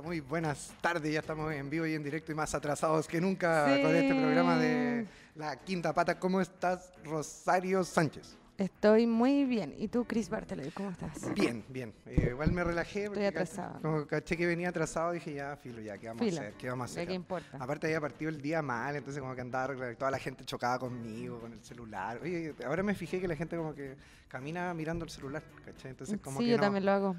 Hola, 0.00 0.06
muy 0.06 0.20
buenas 0.20 0.72
tardes. 0.80 1.12
Ya 1.12 1.20
estamos 1.20 1.52
en 1.52 1.68
vivo 1.68 1.84
y 1.84 1.94
en 1.94 2.02
directo 2.02 2.32
y 2.32 2.34
más 2.34 2.54
atrasados 2.54 3.06
que 3.06 3.20
nunca 3.20 3.66
con 3.82 3.94
este 3.94 4.14
programa 4.14 4.56
de 4.56 5.06
La 5.34 5.56
Quinta 5.56 5.92
Pata. 5.92 6.18
¿Cómo 6.18 6.40
estás, 6.40 6.90
Rosario 7.04 7.84
Sánchez? 7.84 8.34
Estoy 8.56 9.06
muy 9.06 9.44
bien. 9.44 9.74
¿Y 9.76 9.88
tú, 9.88 10.06
Chris 10.06 10.30
Bartelay, 10.30 10.70
cómo 10.70 10.90
estás? 10.90 11.34
Bien, 11.34 11.62
bien. 11.68 11.92
Eh, 12.06 12.28
igual 12.30 12.50
me 12.52 12.64
relajé. 12.64 13.04
Estoy 13.04 13.26
atrasado. 13.26 13.78
Como 13.82 14.06
caché 14.06 14.38
que 14.38 14.46
venía 14.46 14.70
atrasado, 14.70 15.12
dije 15.12 15.34
ya, 15.34 15.56
filo, 15.56 15.82
ya, 15.82 15.98
¿qué 15.98 16.08
vamos 16.08 16.22
a 16.22 16.28
hacer? 16.28 16.54
¿Qué 16.54 16.70
vamos 16.70 16.82
a 16.82 16.92
hacer? 16.92 17.08
¿Qué 17.08 17.14
importa? 17.14 17.58
Aparte 17.60 17.86
había 17.86 18.00
partido 18.00 18.30
el 18.30 18.40
día 18.40 18.62
mal, 18.62 18.96
entonces 18.96 19.20
como 19.20 19.34
que 19.34 19.42
andaba 19.42 19.74
toda 19.96 20.10
la 20.10 20.18
gente 20.18 20.46
chocada 20.46 20.78
conmigo, 20.78 21.40
con 21.40 21.52
el 21.52 21.62
celular. 21.62 22.20
Oye, 22.22 22.54
ahora 22.64 22.82
me 22.82 22.94
fijé 22.94 23.20
que 23.20 23.28
la 23.28 23.36
gente 23.36 23.54
como 23.54 23.74
que 23.74 23.96
camina 24.28 24.72
mirando 24.72 25.04
el 25.04 25.10
celular, 25.10 25.42
¿cachai? 25.62 25.90
Entonces 25.90 26.18
como 26.20 26.38
sí, 26.38 26.46
que 26.46 26.52
yo 26.52 26.58
también 26.58 26.86
lo 26.86 26.92
hago. 26.92 27.16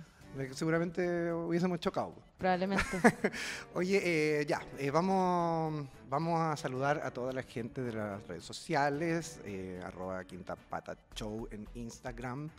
Seguramente 0.53 1.31
hubiésemos 1.31 1.79
chocado. 1.79 2.15
Probablemente. 2.41 2.83
Oye, 3.75 4.01
eh, 4.03 4.45
ya, 4.47 4.63
eh, 4.79 4.89
vamos, 4.89 5.85
vamos 6.09 6.41
a 6.41 6.57
saludar 6.57 6.99
a 7.03 7.11
toda 7.11 7.31
la 7.33 7.43
gente 7.43 7.83
de 7.83 7.93
las 7.93 8.25
redes 8.27 8.43
sociales, 8.43 9.39
eh, 9.45 9.79
arroba 9.85 10.23
Quinta 10.23 10.55
Pata 10.55 10.97
Show 11.13 11.47
en 11.51 11.67
Instagram, 11.75 12.49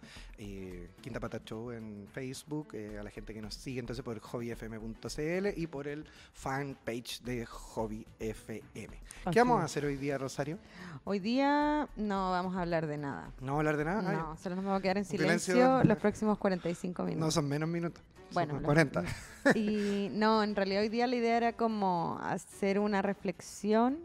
Quinta 1.00 1.18
Pata 1.18 1.40
Show 1.44 1.72
en 1.72 2.06
Facebook, 2.12 2.76
a 2.98 3.02
la 3.02 3.10
gente 3.10 3.34
que 3.34 3.42
nos 3.42 3.54
sigue 3.54 3.80
entonces 3.80 4.04
por 4.04 4.20
hobbyfm.cl 4.20 5.48
y 5.56 5.66
por 5.66 5.88
el 5.88 6.06
fanpage 6.32 7.20
de 7.22 7.44
Hobby 7.44 8.06
FM. 8.20 8.96
¿Qué 9.32 9.40
vamos 9.40 9.62
a 9.62 9.64
hacer 9.64 9.84
hoy 9.84 9.96
día, 9.96 10.16
Rosario? 10.16 10.58
Hoy 11.02 11.18
día 11.18 11.88
no 11.96 12.30
vamos 12.30 12.54
a 12.54 12.60
hablar 12.60 12.86
de 12.86 12.98
nada. 12.98 13.32
¿No 13.40 13.56
vamos 13.56 13.66
a 13.66 13.70
hablar 13.70 13.76
de 13.78 13.84
nada? 13.84 14.12
No, 14.12 14.36
solo 14.36 14.54
nos 14.54 14.64
vamos 14.64 14.78
a 14.78 14.82
quedar 14.82 14.98
en 14.98 15.04
silencio, 15.04 15.82
los 15.82 15.98
próximos 15.98 16.38
45 16.38 17.02
minutos. 17.02 17.26
No, 17.26 17.30
son 17.32 17.48
menos 17.48 17.68
minutos. 17.68 18.00
Bueno, 18.32 18.60
40. 18.62 19.04
Y 19.54 19.71
no, 20.12 20.42
en 20.42 20.56
realidad 20.56 20.82
hoy 20.82 20.88
día 20.88 21.06
la 21.06 21.16
idea 21.16 21.36
era 21.36 21.52
como 21.52 22.18
hacer 22.22 22.78
una 22.78 23.02
reflexión, 23.02 23.98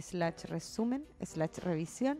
slash 0.00 0.44
resumen, 0.44 1.04
slash 1.22 1.58
revisión, 1.58 2.18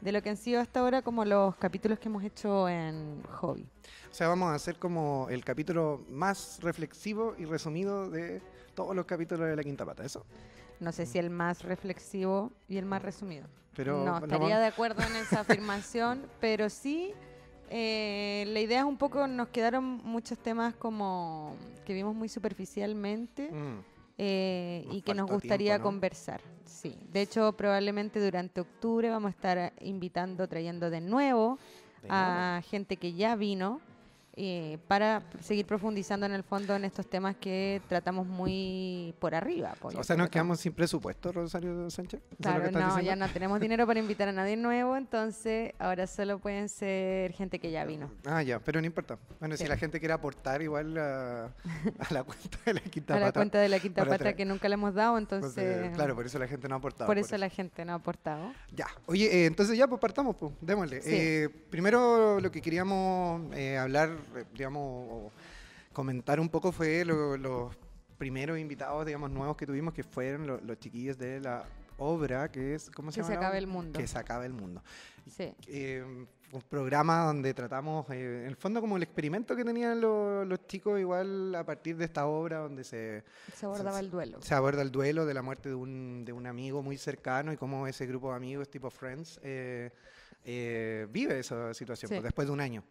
de 0.00 0.12
lo 0.12 0.22
que 0.22 0.30
han 0.30 0.36
sido 0.36 0.60
hasta 0.60 0.80
ahora 0.80 1.02
como 1.02 1.24
los 1.24 1.56
capítulos 1.56 1.98
que 1.98 2.08
hemos 2.08 2.24
hecho 2.24 2.68
en 2.68 3.22
Hobby. 3.24 3.66
O 4.10 4.14
sea, 4.14 4.28
vamos 4.28 4.50
a 4.50 4.54
hacer 4.54 4.76
como 4.76 5.28
el 5.30 5.44
capítulo 5.44 6.04
más 6.08 6.58
reflexivo 6.62 7.34
y 7.38 7.44
resumido 7.44 8.08
de 8.08 8.40
todos 8.74 8.94
los 8.96 9.06
capítulos 9.06 9.48
de 9.48 9.56
La 9.56 9.62
Quinta 9.62 9.84
Pata, 9.84 10.04
¿eso? 10.04 10.24
No 10.80 10.92
sé 10.92 11.04
si 11.04 11.18
el 11.18 11.30
más 11.30 11.62
reflexivo 11.62 12.50
y 12.68 12.78
el 12.78 12.86
más 12.86 13.02
resumido. 13.02 13.46
Pero 13.76 14.04
no 14.04 14.18
estaría 14.18 14.58
de 14.58 14.66
acuerdo 14.66 15.02
en 15.02 15.16
esa 15.16 15.40
afirmación, 15.40 16.26
pero 16.40 16.70
sí 16.70 17.12
eh, 17.70 18.44
la 18.48 18.60
idea 18.60 18.80
es 18.80 18.84
un 18.84 18.96
poco, 18.96 19.26
nos 19.26 19.48
quedaron 19.48 19.84
muchos 20.04 20.38
temas 20.38 20.74
como 20.74 21.54
que 21.86 21.94
vimos 21.94 22.14
muy 22.14 22.28
superficialmente 22.28 23.50
mm. 23.50 23.78
eh, 24.18 24.86
y 24.90 25.02
que 25.02 25.14
nos 25.14 25.30
gustaría 25.30 25.80
conversar. 25.80 26.40
Sí, 26.64 26.98
de 27.12 27.22
hecho 27.22 27.52
probablemente 27.52 28.22
durante 28.22 28.60
octubre 28.60 29.08
vamos 29.08 29.28
a 29.28 29.30
estar 29.30 29.72
invitando, 29.80 30.48
trayendo 30.48 30.90
de 30.90 31.00
nuevo 31.00 31.58
a 32.08 32.62
gente 32.70 32.96
que 32.96 33.12
ya 33.12 33.36
vino 33.36 33.80
eh, 34.36 34.78
para 34.86 35.22
seguir 35.40 35.66
profundizando 35.66 36.24
en 36.24 36.32
el 36.32 36.44
fondo 36.44 36.76
en 36.76 36.84
estos 36.84 37.08
temas 37.08 37.36
que 37.36 37.82
tratamos 37.88 38.26
muy 38.26 39.14
por 39.18 39.34
arriba. 39.34 39.74
Pues, 39.80 39.96
o 39.96 40.04
sea, 40.04 40.16
nos 40.16 40.30
quedamos 40.30 40.60
sin 40.60 40.72
presupuesto, 40.72 41.32
Rosario 41.32 41.90
Sánchez. 41.90 42.20
Claro, 42.40 42.70
no, 42.70 43.00
ya 43.00 43.16
no 43.16 43.28
tenemos 43.28 43.60
dinero 43.60 43.86
para 43.86 43.98
invitar 43.98 44.28
a 44.28 44.32
nadie 44.32 44.56
nuevo, 44.56 44.96
entonces 44.96 45.72
ahora 45.78 46.06
solo 46.06 46.38
pueden 46.38 46.68
ser 46.68 47.32
gente 47.32 47.58
que 47.58 47.70
ya 47.70 47.84
vino. 47.84 48.10
Ah, 48.24 48.42
ya, 48.42 48.60
pero 48.60 48.80
no 48.80 48.86
importa. 48.86 49.18
Bueno, 49.40 49.56
si 49.56 49.66
la 49.66 49.76
gente 49.76 49.98
quiere 49.98 50.14
aportar 50.14 50.62
igual 50.62 50.96
a, 50.96 51.52
la 52.10 52.22
cuenta 52.24 52.58
de 52.66 52.74
la 52.74 52.80
Quinta 52.80 53.14
Pata. 53.14 53.24
A 53.24 53.26
la 53.26 53.32
cuenta 53.32 53.58
de 53.58 53.68
la 53.68 53.80
Quinta 53.80 54.04
Pata 54.04 54.32
que 54.34 54.44
nunca 54.44 54.68
le 54.68 54.74
hemos 54.74 54.94
dado, 54.94 55.18
entonces... 55.18 55.90
claro, 55.94 56.14
por 56.14 56.26
eso 56.26 56.38
la 56.38 56.46
gente 56.46 56.68
no 56.68 56.76
ha 56.76 56.78
aportado. 56.78 57.06
Por, 57.06 57.18
eso, 57.18 57.36
la 57.36 57.48
gente 57.48 57.84
no 57.84 57.92
ha 57.92 57.96
aportado. 57.96 58.52
Ya, 58.72 58.86
oye, 59.06 59.26
eh, 59.26 59.46
entonces 59.46 59.76
ya 59.76 59.88
pues 59.88 60.00
partamos, 60.00 60.36
pues, 60.36 60.52
démosle. 60.60 61.00
Eh, 61.04 61.48
primero 61.68 62.40
lo 62.40 62.50
que 62.50 62.62
queríamos 62.62 63.42
eh, 63.54 63.76
hablar 63.76 64.19
digamos, 64.52 65.32
comentar 65.92 66.40
un 66.40 66.48
poco 66.48 66.72
fue 66.72 67.04
los 67.04 67.76
primeros 68.18 68.58
invitados, 68.58 69.06
digamos, 69.06 69.30
nuevos 69.30 69.56
que 69.56 69.66
tuvimos, 69.66 69.94
que 69.94 70.02
fueron 70.02 70.46
los 70.46 70.78
chiquillos 70.78 71.16
de 71.18 71.40
la 71.40 71.64
obra 72.00 72.50
que 72.50 72.74
es, 72.74 72.90
¿cómo 72.90 73.12
se 73.12 73.20
llama? 73.20 73.28
Que 73.28 73.34
se 73.34 73.38
acabe 73.38 73.58
el 73.58 73.66
mundo. 73.66 73.98
Que 73.98 74.06
se 74.06 74.18
acabe 74.18 74.46
el 74.46 74.52
mundo. 74.52 74.82
Sí. 75.30 75.54
Eh, 75.68 76.04
un 76.52 76.62
programa 76.62 77.24
donde 77.26 77.54
tratamos, 77.54 78.10
eh, 78.10 78.40
en 78.42 78.48
el 78.48 78.56
fondo 78.56 78.80
como 78.80 78.96
el 78.96 79.04
experimento 79.04 79.54
que 79.54 79.64
tenían 79.64 80.00
los, 80.00 80.66
chicos 80.66 80.98
igual 80.98 81.54
a 81.54 81.64
partir 81.64 81.96
de 81.96 82.06
esta 82.06 82.26
obra 82.26 82.58
donde 82.58 82.82
se... 82.82 83.22
Se 83.54 83.66
abordaba 83.66 84.00
el 84.00 84.10
duelo. 84.10 84.42
Se 84.42 84.54
aborda 84.54 84.82
el 84.82 84.90
duelo 84.90 85.26
de 85.26 85.34
la 85.34 85.42
muerte 85.42 85.68
de 85.68 85.74
un, 85.76 86.24
de 86.24 86.32
un 86.32 86.46
amigo 86.46 86.82
muy 86.82 86.96
cercano 86.96 87.52
y 87.52 87.56
cómo 87.56 87.86
ese 87.86 88.06
grupo 88.06 88.30
de 88.30 88.36
amigos 88.36 88.68
tipo 88.68 88.90
Friends 88.90 89.38
eh, 89.44 91.06
vive 91.10 91.38
esa 91.38 91.72
situación 91.74 92.08
pues, 92.08 92.22
después 92.22 92.48
de 92.48 92.52
un 92.52 92.60
año. 92.60 92.82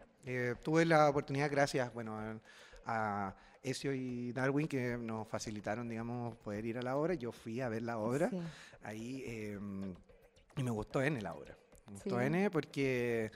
Tuve 0.62 0.84
la 0.84 1.08
oportunidad, 1.08 1.50
gracias, 1.50 1.92
bueno, 1.92 2.40
a, 2.86 3.34
Ezio 3.62 3.92
y 3.92 4.32
Darwin 4.32 4.66
que 4.66 4.96
nos 4.96 5.28
facilitaron, 5.28 5.86
digamos, 5.86 6.34
poder 6.36 6.64
ir 6.64 6.78
a 6.78 6.82
la 6.82 6.96
obra. 6.96 7.12
Yo 7.12 7.30
fui 7.30 7.60
a 7.60 7.68
ver 7.68 7.82
la 7.82 7.98
obra 7.98 8.30
ahí 8.82 9.22
em, 9.26 9.94
y 10.56 10.62
me 10.62 10.70
gustó 10.70 11.02
N 11.02 11.20
la 11.20 11.34
obra. 11.34 11.56
Me 11.86 11.92
gustó 11.92 12.20
N 12.22 12.50
porque 12.50 13.30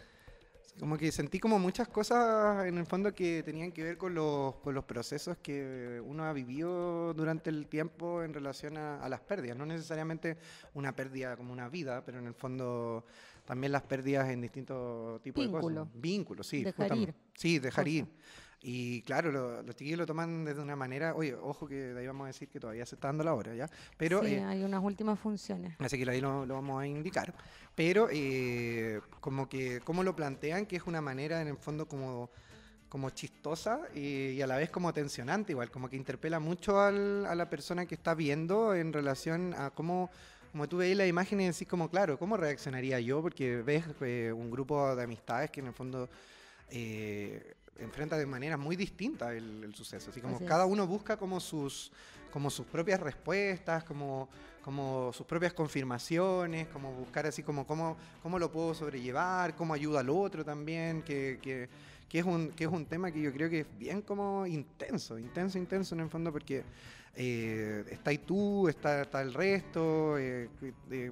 como 0.79 0.99
que 0.99 1.13
sentí 1.13 1.39
como 1.39 1.59
muchas 1.59 1.89
cosas 1.89 2.67
en 2.67 2.79
el 2.79 2.87
fondo 2.87 3.15
que 3.15 3.43
tenían 3.45 3.71
que 3.71 3.85
ver 3.85 3.97
con 3.97 4.15
los, 4.15 4.57
con 4.57 4.75
los 4.75 4.85
procesos 4.85 5.37
que 5.39 6.03
uno 6.05 6.25
ha 6.25 6.33
vivido 6.33 7.15
durante 7.15 7.51
el 7.51 7.69
tiempo 7.69 8.23
en 8.23 8.35
relación 8.35 8.77
a, 8.77 9.09
las 9.09 9.21
pérdidas. 9.21 9.57
No 9.57 9.67
necesariamente 9.67 10.37
una 10.75 10.95
pérdida 10.95 11.37
como 11.37 11.53
una 11.53 11.69
vida, 11.69 12.03
pero 12.05 12.19
en 12.19 12.27
el 12.27 12.35
fondo 12.35 13.05
también 13.45 13.73
las 13.73 13.83
pérdidas 13.83 14.29
en 14.31 14.41
distintos 14.41 15.21
tipos 15.23 15.45
de 15.45 15.51
cosas. 15.51 15.89
Vínculos, 15.95 16.47
sí. 16.47 16.65
Dejar 16.65 16.97
ir. 16.97 17.15
Sí, 17.35 17.59
dejar 17.59 17.89
ir. 17.89 18.07
Y 18.67 19.03
claro, 19.03 19.31
los 19.63 19.77
chiquillos 19.77 19.99
lo 19.99 20.07
toman 20.07 20.47
desde 20.47 20.63
una 20.63 20.75
manera, 20.75 21.15
oye, 21.15 21.35
ojo 21.35 21.69
que 21.69 21.75
de 21.75 22.01
ahí 22.01 22.07
vamos 22.07 22.25
a 22.25 22.29
decir 22.29 22.49
que 22.49 22.59
todavía 22.59 22.87
se 22.87 22.95
está 22.95 23.09
dando 23.09 23.23
la 23.23 23.35
hora, 23.35 23.55
¿ya? 23.55 23.69
Pero, 23.99 24.25
sí, 24.25 24.37
eh, 24.37 24.43
hay 24.43 24.65
unas 24.65 24.83
últimas 24.83 25.19
funciones. 25.19 25.75
Así 25.79 26.03
que 26.03 26.11
ahí 26.11 26.23
lo, 26.23 26.47
vamos 26.47 26.81
a 26.83 26.87
indicar. 26.87 27.35
Pero 27.75 28.09
eh, 28.11 29.03
como 29.21 29.51
que, 29.51 29.81
cómo 29.85 30.03
lo 30.03 30.17
plantean, 30.17 30.65
que 30.65 30.77
es 30.77 30.85
una 30.87 31.03
manera 31.03 31.43
en 31.43 31.49
el 31.49 31.59
fondo 31.59 31.87
como 31.87 32.31
como 32.95 33.11
chistosa 33.11 33.81
y, 33.93 34.41
a 34.41 34.47
la 34.47 34.57
vez 34.57 34.71
como 34.71 34.93
tensionante, 34.93 35.51
igual, 35.51 35.69
como 35.69 35.91
que 35.91 35.97
interpela 35.97 36.39
mucho 36.39 36.81
al, 36.81 37.27
a 37.27 37.35
la 37.35 37.51
persona 37.51 37.87
que 37.87 37.97
está 37.97 38.15
viendo 38.15 38.73
en 38.73 38.93
relación 38.93 39.53
a 39.55 39.71
cómo, 39.71 40.11
como 40.55 40.69
tú 40.69 40.77
veis 40.77 40.97
la 40.97 41.05
imagen 41.05 41.41
y 41.41 41.47
decís 41.47 41.67
como, 41.67 41.91
claro, 41.91 42.17
¿cómo 42.17 42.37
reaccionaría 42.37 43.01
yo? 43.01 43.21
Porque 43.21 43.57
ves 43.57 43.87
eh, 44.03 44.33
un 44.33 44.53
grupo 44.53 44.95
de 44.95 45.03
amistades 45.03 45.51
que 45.51 45.59
en 45.59 45.67
el 45.67 45.73
fondo 45.73 46.09
eh, 46.71 47.57
enfrenta 47.77 48.17
de 48.17 48.25
manera 48.25 48.57
muy 48.57 48.77
distinta 48.77 49.35
el, 49.35 49.75
suceso. 49.75 50.13
Así 50.13 50.21
como 50.21 50.39
cada 50.47 50.65
uno 50.65 50.87
busca 50.87 51.17
como 51.17 51.41
sus, 51.41 51.91
como 52.31 52.51
sus 52.51 52.67
propias 52.67 53.01
respuestas, 53.01 53.83
como, 53.83 54.29
como 54.63 55.13
sus 55.13 55.27
propias 55.27 55.53
confirmaciones, 55.53 56.69
como 56.69 56.93
buscar 56.93 57.27
así 57.27 57.43
como 57.43 57.67
cómo, 57.67 57.97
cómo 58.23 58.39
lo 58.39 58.53
puedo 58.53 58.75
sobrellevar, 58.75 59.57
cómo 59.57 59.75
ayuda 59.75 59.99
al 59.99 60.09
otro 60.09 60.45
también, 60.45 61.03
que, 61.03 61.41
que, 61.43 61.69
que, 62.09 62.21
es 62.21 62.25
un, 62.25 62.53
que 62.53 62.63
es 62.63 62.71
un 62.71 62.87
tema 62.87 63.11
que 63.11 63.21
yo 63.21 63.33
creo 63.33 63.51
que 63.51 63.59
es 63.63 63.67
bien 63.77 64.03
como 64.03 64.47
intenso, 64.47 65.19
intenso, 65.19 65.59
intenso 65.59 65.97
en 65.97 66.03
el 66.03 66.09
fondo, 66.11 66.31
porque 66.31 66.63
eh, 67.17 67.85
está 67.91 68.11
ahí 68.11 68.19
tú, 68.19 68.69
está, 68.69 69.03
el 69.21 69.35
resto, 69.35 70.19
eh, 70.19 70.49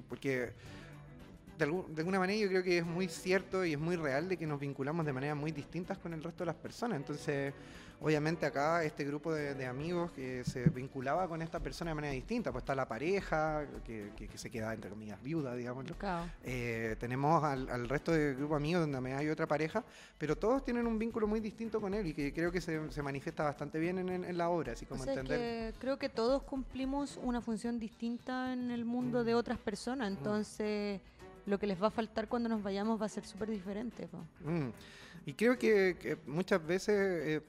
porque 0.07 0.51
de, 1.57 1.65
alguna 1.65 2.19
manera 2.19 2.39
yo 2.39 2.49
creo 2.49 2.63
que 2.63 2.79
es 2.79 2.85
muy 2.85 3.07
cierto 3.07 3.63
y 3.63 3.73
es 3.73 3.79
muy 3.79 3.95
real 3.95 4.27
de 4.27 4.37
que 4.37 4.45
nos 4.45 4.59
vinculamos 4.59 5.05
de 5.05 5.13
maneras 5.13 5.37
muy 5.37 5.51
distintas 5.51 5.97
con 5.97 6.13
el 6.13 6.23
resto 6.23 6.43
de 6.43 6.47
las 6.47 6.55
personas. 6.55 6.97
Entonces, 6.97 7.53
obviamente 8.03 8.45
acá 8.45 8.83
este 8.83 9.05
grupo 9.05 9.33
de, 9.33 9.65
amigos 9.65 10.11
que 10.11 10.43
se 10.43 10.69
vinculaba 10.69 11.27
con 11.27 11.41
esta 11.41 11.61
persona 11.61 11.91
de 11.91 11.95
manera 11.95 12.13
distinta, 12.13 12.51
pues 12.51 12.63
está 12.63 12.75
la 12.75 12.87
pareja 12.87 13.65
que, 13.85 14.11
se 14.35 14.51
queda 14.51 14.73
entre 14.73 14.89
comillas 14.89 15.21
viuda, 15.23 15.55
digamos. 15.55 15.85
Eh, 16.43 16.97
tenemos 16.99 17.43
al, 17.43 17.87
resto 17.87 18.11
del 18.11 18.35
grupo 18.35 18.55
de 18.55 18.57
amigos 18.57 18.81
donde 18.81 18.99
me 18.99 19.13
hay 19.13 19.29
otra 19.29 19.47
pareja, 19.47 19.83
pero 20.17 20.37
todos 20.37 20.65
tienen 20.65 20.85
un 20.85 20.99
vínculo 20.99 21.27
muy 21.27 21.39
distinto 21.39 21.79
con 21.79 21.93
él 21.93 22.07
y 22.07 22.13
que 22.13 22.33
creo 22.33 22.51
que 22.51 22.59
se, 22.59 23.01
manifiesta 23.01 23.43
bastante 23.43 23.79
bien 23.79 23.97
en, 23.97 24.37
la 24.37 24.49
obra, 24.49 24.73
así 24.73 24.85
como 24.85 25.05
entender. 25.05 25.73
creo 25.79 25.97
que 25.97 26.09
todos 26.09 26.43
cumplimos 26.43 27.17
una 27.23 27.39
función 27.41 27.79
distinta 27.79 28.51
en 28.51 28.69
el 28.71 28.83
mundo 28.83 29.23
de 29.23 29.33
otras 29.33 29.57
personas, 29.57 30.09
entonces 30.09 30.99
lo 31.45 31.57
que 31.57 31.67
les 31.67 31.81
va 31.81 31.87
a 31.87 31.91
faltar 31.91 32.27
cuando 32.27 32.49
nos 32.49 32.63
vayamos 32.63 33.01
va 33.01 33.05
a 33.05 33.09
ser 33.09 33.25
súper 33.25 33.49
diferente. 33.49 34.09
Mm. 34.43 34.69
Y 35.25 35.33
creo 35.33 35.57
que, 35.57 36.17
muchas 36.27 36.65
veces, 36.65 36.95
eh, 36.97 37.41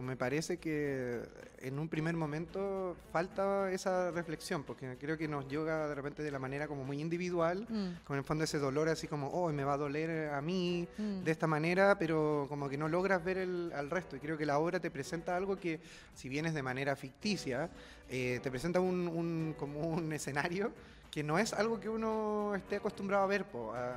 me 0.00 0.16
parece 0.16 0.58
que 0.58 1.22
en 1.58 1.78
un 1.78 1.88
primer 1.88 2.14
momento 2.14 2.96
falta 3.12 3.72
esa 3.72 4.12
reflexión, 4.12 4.62
porque 4.62 4.96
creo 5.00 5.18
que 5.18 5.26
nos 5.26 5.48
llega 5.48 5.88
de 5.88 5.94
repente 5.96 6.22
de 6.22 6.30
la 6.30 6.38
manera 6.38 6.68
como 6.68 6.84
muy 6.84 7.00
individual, 7.00 7.66
mm. 7.68 8.04
con 8.04 8.16
el 8.16 8.22
fondo 8.22 8.44
ese 8.44 8.58
dolor 8.58 8.88
así 8.88 9.08
como, 9.08 9.28
oh, 9.28 9.50
me 9.52 9.64
va 9.64 9.74
a 9.74 9.76
doler 9.76 10.30
a 10.30 10.40
mí 10.40 10.86
mm. 10.96 11.24
de 11.24 11.30
esta 11.32 11.48
manera, 11.48 11.98
pero 11.98 12.46
como 12.48 12.68
que 12.68 12.78
no 12.78 12.88
logras 12.88 13.24
ver 13.24 13.38
el, 13.38 13.72
al 13.74 13.90
resto. 13.90 14.14
Y 14.14 14.20
creo 14.20 14.38
que 14.38 14.46
la 14.46 14.58
obra 14.58 14.78
te 14.78 14.92
presenta 14.92 15.36
algo 15.36 15.56
que, 15.56 15.80
si 16.14 16.28
vienes 16.28 16.54
de 16.54 16.62
manera 16.62 16.94
ficticia, 16.94 17.70
eh, 18.08 18.38
te 18.40 18.50
presenta 18.50 18.78
un, 18.78 19.54
como 19.58 19.80
un 19.80 20.12
escenario 20.12 20.70
que 21.10 21.22
no 21.22 21.38
es 21.38 21.52
algo 21.52 21.80
que 21.80 21.88
uno 21.88 22.54
esté 22.54 22.76
acostumbrado 22.76 23.24
a 23.24 23.26
ver, 23.26 23.46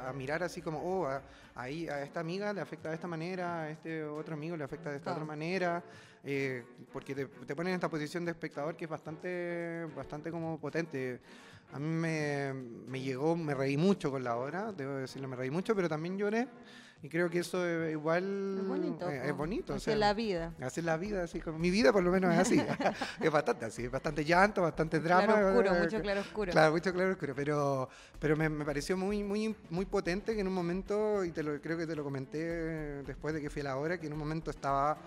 a, 0.07 0.13
mirar 0.13 0.44
así 0.44 0.61
como, 0.61 0.79
oh, 0.79 1.06
a, 1.07 1.21
ahí 1.56 1.88
a 1.88 2.03
esta 2.03 2.19
amiga 2.19 2.53
le 2.53 2.61
afecta 2.61 2.89
de 2.89 2.95
esta 2.95 3.07
manera, 3.07 3.63
a 3.63 3.69
este 3.69 4.03
otro 4.03 4.33
amigo 4.33 4.56
le 4.56 4.63
afecta 4.63 4.89
de 4.89 4.97
esta 4.97 5.11
otra 5.11 5.25
manera, 5.25 5.83
eh, 6.23 6.63
porque 6.91 7.15
te, 7.15 7.25
te, 7.25 7.56
ponen 7.56 7.71
en 7.71 7.75
esta 7.75 7.89
posición 7.89 8.25
de 8.25 8.31
espectador 8.31 8.75
que 8.75 8.85
es 8.85 8.89
bastante, 8.89 9.85
bastante 9.95 10.31
como 10.31 10.59
potente. 10.59 11.19
A 11.71 11.79
mí 11.79 11.88
me, 11.88 12.53
me 12.53 13.00
llegó, 13.00 13.35
me 13.35 13.53
reí 13.53 13.77
mucho 13.77 14.09
con 14.09 14.23
la 14.23 14.35
obra, 14.35 14.71
debo 14.71 14.94
decirlo, 14.95 15.27
me 15.27 15.35
reí 15.35 15.51
mucho, 15.51 15.75
pero 15.75 15.88
también 15.88 16.17
lloré. 16.17 16.47
Y 17.01 17.07
creo 17.07 17.30
que 17.30 17.40
eso 17.40 17.66
es 17.66 17.94
igual 17.94 18.57
es 18.60 18.68
bonito. 18.68 19.10
Eh, 19.10 19.30
es 19.30 19.36
bonito 19.36 19.74
así 19.74 19.90
es 19.90 19.98
la 19.98 20.13
vida. 20.13 20.54
Es 20.60 20.84
la 20.84 20.98
vida, 20.98 21.24
así 21.24 21.40
como 21.40 21.57
mi 21.57 21.72
vida 21.72 21.94
por 21.94 22.04
lo 22.04 22.12
menos 22.12 22.34
es 22.34 22.40
así. 22.40 22.60
es 23.22 23.31
bastante 23.31 23.66
así, 23.66 23.88
bastante 23.88 24.25
llanto, 24.25 24.62
bastante 24.62 25.00
drama. 25.00 25.25
Claro 25.25 25.48
oscuro, 25.50 25.74
mucho 25.75 26.01
claro 26.01 26.22
oscuro. 26.22 26.51
Claro, 26.51 26.72
mucho 26.74 26.94
claro 26.94 27.12
oscuro, 27.12 27.34
pero, 27.36 27.90
pero 28.19 28.36
me, 28.36 28.50
me, 28.50 28.66
pareció 28.66 28.98
muy, 28.98 29.24
muy, 29.24 29.56
muy 29.69 29.86
potente 29.86 30.36
que 30.36 30.42
en 30.42 30.48
un 30.48 30.54
momento, 30.54 31.24
y 31.24 31.31
te 31.31 31.42
lo, 31.42 31.62
creo 31.62 31.78
que 31.78 31.88
te 31.88 31.96
lo 31.96 32.04
comenté 32.04 32.40
después 33.04 33.34
de 33.34 33.42
que 33.42 33.50
fui 33.50 33.62
a 33.62 33.66
la 33.66 33.78
obra, 33.78 33.98
que 33.98 34.07
en 34.07 34.13
un 34.13 34.19
momento 34.19 34.51
estaba 34.51 34.98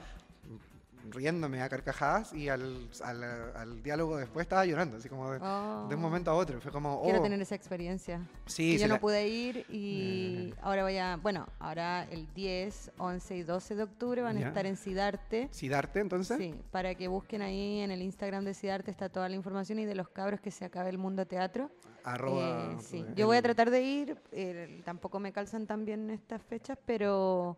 riéndome 1.10 1.62
a 1.62 1.68
carcajadas 1.68 2.32
y 2.32 2.48
al, 2.48 2.88
al, 3.02 3.82
diálogo 3.82 4.16
después 4.16 4.44
estaba 4.44 4.64
llorando, 4.64 4.96
así 4.96 5.08
como 5.08 5.30
de, 5.30 5.38
un 5.38 5.44
oh. 5.44 5.96
momento 5.96 6.30
a 6.30 6.34
otro. 6.34 6.60
Fue 6.60 6.70
como, 6.70 7.02
Quiero 7.02 7.20
oh. 7.20 7.22
tener 7.22 7.40
esa 7.40 7.54
experiencia. 7.54 8.20
Sí, 8.46 8.78
Yo 8.78 8.88
no 8.88 9.00
pude 9.00 9.28
ir 9.28 9.66
y 9.68 10.54
ahora 10.60 10.82
voy 10.82 10.98
a, 10.98 11.16
bueno, 11.16 11.46
ahora 11.58 12.04
el 12.10 12.32
10, 12.34 12.92
11 12.98 13.36
y 13.36 13.42
12 13.42 13.74
de 13.74 13.82
octubre 13.82 14.22
van 14.22 14.36
a 14.36 14.48
estar 14.48 14.66
en 14.66 14.76
Sidarte. 14.76 15.48
¿Sidarte 15.50 16.00
entonces? 16.00 16.38
Sí, 16.38 16.54
para 16.70 16.94
que 16.94 17.08
busquen 17.08 17.42
ahí 17.42 17.80
en 17.80 17.90
el 17.90 18.02
Instagram 18.02 18.44
de 18.44 18.54
Sidarte 18.54 18.90
está 18.90 19.08
toda 19.08 19.28
la 19.28 19.36
información 19.36 19.78
y 19.78 19.84
de 19.84 19.94
los 19.94 20.08
cabros 20.08 20.40
que 20.40 20.50
se 20.50 20.64
acabe 20.64 20.90
el 20.90 20.98
mundo 20.98 21.26
teatro. 21.26 21.70
Arroba. 22.04 22.72
Eh, 22.72 22.76
sí. 22.80 23.04
Yo 23.14 23.26
voy 23.26 23.36
a 23.36 23.42
tratar 23.42 23.70
de 23.70 23.82
ir, 23.82 24.18
eh, 24.32 24.82
tampoco 24.84 25.20
me 25.20 25.32
calzan 25.32 25.66
tan 25.66 25.84
bien 25.84 26.10
estas 26.10 26.42
fechas, 26.42 26.78
pero... 26.84 27.56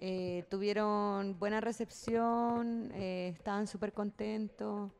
Eh, 0.00 0.44
tuvieron 0.48 1.38
buena 1.38 1.60
recepción, 1.60 2.90
eh, 2.94 3.34
estaban 3.36 3.66
súper 3.66 3.92
contentos. 3.92 4.90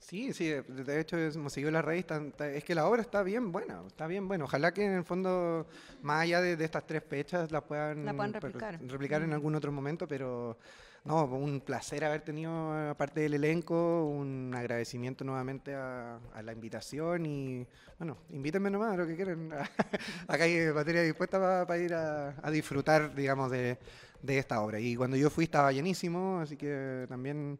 Sí, 0.00 0.32
sí, 0.32 0.48
de 0.48 1.00
hecho 1.00 1.18
hemos 1.18 1.52
seguido 1.52 1.70
la 1.70 1.82
raíz, 1.82 2.06
es 2.40 2.64
que 2.64 2.74
la 2.74 2.86
obra 2.86 3.02
está 3.02 3.22
bien 3.22 3.52
buena, 3.52 3.82
está 3.86 4.06
bien 4.06 4.26
buena. 4.26 4.44
Ojalá 4.44 4.72
que 4.72 4.84
en 4.84 4.92
el 4.92 5.04
fondo, 5.04 5.66
más 6.02 6.22
allá 6.22 6.40
de, 6.40 6.64
estas 6.64 6.86
tres 6.86 7.02
fechas, 7.04 7.50
la 7.50 7.60
puedan, 7.60 8.06
replicar, 8.32 8.80
replicar 8.80 9.22
en 9.22 9.32
algún 9.32 9.54
otro 9.56 9.72
momento, 9.72 10.06
pero 10.06 10.56
no, 11.04 11.24
un 11.24 11.60
placer 11.60 12.04
haber 12.04 12.22
tenido, 12.22 12.90
aparte 12.90 13.20
del 13.20 13.34
elenco, 13.34 14.04
un 14.06 14.52
agradecimiento 14.56 15.24
nuevamente 15.24 15.74
a, 15.74 16.20
la 16.42 16.52
invitación 16.52 17.26
y, 17.26 17.66
bueno, 17.98 18.18
invítenme 18.30 18.70
nomás 18.70 18.94
a 18.94 18.96
lo 18.96 19.06
que 19.06 19.16
quieran. 19.16 19.50
Acá 20.28 20.44
hay 20.44 20.72
materia 20.72 21.02
dispuesta 21.02 21.66
para 21.66 21.78
ir 21.78 21.94
a 21.94 22.50
disfrutar, 22.50 23.14
digamos, 23.14 23.50
de 23.50 23.78
de 24.22 24.38
esta 24.38 24.60
obra. 24.62 24.80
Y 24.80 24.96
cuando 24.96 25.16
yo 25.16 25.30
fui 25.30 25.44
estaba 25.44 25.72
llenísimo, 25.72 26.40
así 26.40 26.56
que 26.56 27.06
también 27.08 27.58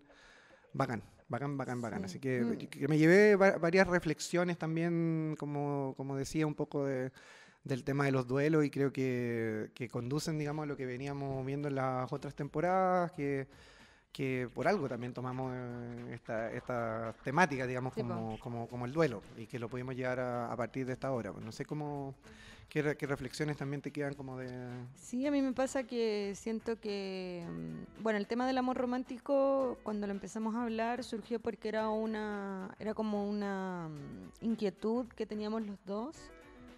bacán, 0.72 1.02
bacán, 1.28 1.56
bacán, 1.56 1.80
bacán. 1.80 2.04
Así 2.04 2.18
que, 2.18 2.40
mm. 2.40 2.88
me 2.88 2.98
llevé 2.98 3.36
varias 3.36 3.86
reflexiones 3.86 4.58
también, 4.58 5.36
como, 5.38 5.94
como 5.96 6.16
decía, 6.16 6.46
un 6.46 6.54
poco 6.54 6.84
de, 6.84 7.12
del 7.64 7.84
tema 7.84 8.04
de 8.04 8.12
los 8.12 8.26
duelos 8.26 8.64
y 8.64 8.70
creo 8.70 8.92
que, 8.92 9.70
que, 9.74 9.88
conducen, 9.88 10.38
digamos, 10.38 10.64
a 10.64 10.66
lo 10.66 10.76
que 10.76 10.86
veníamos 10.86 11.44
viendo 11.44 11.68
en 11.68 11.76
las 11.76 12.12
otras 12.12 12.34
temporadas, 12.34 13.12
que, 13.12 13.46
que 14.12 14.48
por 14.52 14.66
algo 14.66 14.88
también 14.88 15.12
tomamos 15.12 15.52
eh, 15.54 16.14
esta, 16.14 16.52
esta 16.52 17.14
temática, 17.22 17.66
digamos, 17.66 17.92
como, 17.92 18.38
como, 18.38 18.68
como, 18.68 18.86
el 18.86 18.92
duelo 18.92 19.22
y 19.36 19.46
que 19.46 19.58
lo 19.58 19.68
pudimos 19.68 19.94
llevar 19.94 20.20
a, 20.20 20.52
a 20.52 20.56
partir 20.56 20.86
de 20.86 20.94
esta 20.94 21.12
obra. 21.12 21.32
No 21.32 21.52
sé 21.52 21.64
cómo... 21.64 22.14
¿Qué, 22.68 22.82
reflexiones 22.82 23.56
también 23.56 23.80
te 23.80 23.90
quedan 23.90 24.12
como 24.12 24.36
de...? 24.36 24.50
Sí, 24.94 25.26
a 25.26 25.30
mí 25.30 25.40
me 25.40 25.52
pasa 25.52 25.84
que 25.84 26.34
siento 26.34 26.78
que, 26.78 27.42
mm, 27.48 28.02
bueno, 28.02 28.18
el 28.18 28.26
tema 28.26 28.46
del 28.46 28.58
amor 28.58 28.76
romántico, 28.76 29.78
cuando 29.82 30.06
lo 30.06 30.12
empezamos 30.12 30.54
a 30.54 30.64
hablar, 30.64 31.02
surgió 31.02 31.40
porque 31.40 31.68
era 31.68 31.88
una, 31.88 32.74
era 32.78 32.92
como 32.92 33.26
una 33.26 33.88
mm, 33.88 34.44
inquietud 34.44 35.06
que 35.16 35.24
teníamos 35.24 35.62
los 35.62 35.78
dos 35.86 36.16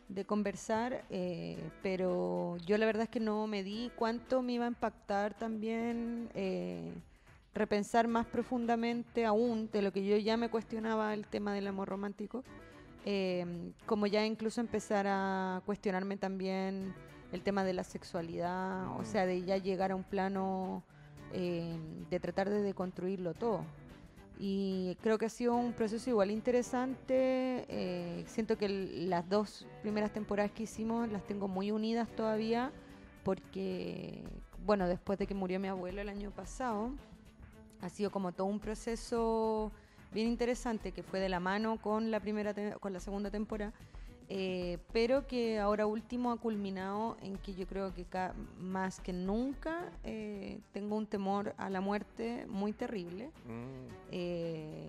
de 0.08 0.24
conversar, 0.24 1.04
eh, 1.10 1.58
pero 1.82 2.56
yo 2.66 2.78
la 2.78 2.86
verdad 2.86 3.04
es 3.04 3.08
que 3.08 3.20
no 3.20 3.48
me 3.48 3.64
di 3.64 3.90
cuánto 3.96 4.42
me 4.42 4.54
iba 4.54 4.66
a 4.66 4.68
impactar 4.68 5.34
también 5.34 6.30
eh, 6.34 6.92
repensar 7.52 8.06
más 8.06 8.26
profundamente 8.26 9.24
aún 9.24 9.68
de 9.72 9.82
lo 9.82 9.92
que 9.92 10.04
yo 10.04 10.16
ya 10.16 10.36
me 10.36 10.50
cuestionaba 10.50 11.14
el 11.14 11.26
tema 11.26 11.52
del 11.52 11.66
amor 11.66 11.88
romántico. 11.88 12.44
Em, 13.04 13.72
como 13.86 14.06
ya 14.06 14.26
incluso 14.26 14.60
empezar 14.60 15.06
a 15.08 15.62
cuestionarme 15.64 16.16
también 16.16 16.94
el 17.32 17.42
tema 17.42 17.64
de 17.64 17.72
la 17.72 17.84
sexualidad, 17.84 18.98
o 18.98 19.04
sea, 19.04 19.24
de 19.24 19.42
ya 19.42 19.56
llegar 19.56 19.92
a 19.92 19.96
un 19.96 20.04
plano 20.04 20.82
em, 21.32 22.08
de 22.10 22.20
tratar 22.20 22.50
de 22.50 22.60
deconstruirlo 22.62 23.34
todo. 23.34 23.64
Y 24.38 24.96
creo 25.02 25.18
que 25.18 25.26
ha 25.26 25.30
sido 25.30 25.54
un 25.54 25.74
proceso 25.74 26.08
igual 26.08 26.30
interesante. 26.30 27.66
Eh, 27.68 28.24
siento 28.26 28.56
que 28.56 28.68
las 28.70 29.28
dos 29.28 29.66
primeras 29.82 30.12
temporadas 30.12 30.50
que 30.50 30.62
hicimos 30.62 31.10
las 31.12 31.26
tengo 31.26 31.46
muy 31.46 31.70
unidas 31.70 32.08
todavía, 32.16 32.72
porque, 33.22 34.24
bueno, 34.64 34.88
después 34.88 35.18
de 35.18 35.26
que 35.26 35.34
murió 35.34 35.60
mi 35.60 35.68
abuelo 35.68 36.00
el 36.00 36.08
año 36.08 36.30
pasado, 36.30 36.90
ha 37.82 37.88
sido 37.90 38.10
como 38.10 38.32
todo 38.32 38.46
un 38.46 38.60
proceso 38.60 39.72
bien 40.12 40.28
interesante 40.28 40.92
que 40.92 41.02
fue 41.02 41.20
de 41.20 41.28
la 41.28 41.40
mano 41.40 41.78
con 41.80 42.10
la 42.10 42.20
primera 42.20 42.54
con 42.80 42.92
la 42.92 43.00
segunda 43.00 43.30
temporada 43.30 43.72
eh, 44.32 44.78
pero 44.92 45.26
que 45.26 45.58
ahora 45.58 45.86
último 45.86 46.30
ha 46.30 46.36
culminado 46.36 47.16
en 47.20 47.36
que 47.38 47.52
yo 47.52 47.66
creo 47.66 47.92
que 47.92 48.06
más 48.60 49.00
que 49.00 49.12
nunca 49.12 49.90
eh, 50.04 50.60
tengo 50.72 50.96
un 50.96 51.06
temor 51.06 51.52
a 51.58 51.68
la 51.68 51.80
muerte 51.80 52.46
muy 52.48 52.72
terrible. 52.72 53.32
Mm. 53.46 53.88
eh, 54.12 54.86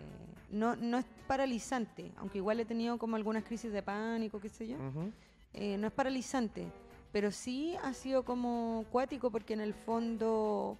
no, 0.51 0.75
no 0.75 0.97
es 0.97 1.05
paralizante 1.27 2.11
aunque 2.17 2.37
igual 2.37 2.59
he 2.59 2.65
tenido 2.65 2.97
como 2.97 3.15
algunas 3.15 3.43
crisis 3.43 3.71
de 3.71 3.81
pánico 3.81 4.39
qué 4.39 4.49
sé 4.49 4.67
yo. 4.67 4.77
No 4.77 5.87
es 5.87 5.93
paralizante 5.93 6.67
pero 7.11 7.31
sí 7.31 7.75
ha 7.83 7.93
sido 7.93 8.23
como 8.23 8.85
cuático 8.91 9.31
porque 9.31 9.53
en 9.53 9.61
el 9.61 9.73
fondo, 9.73 10.77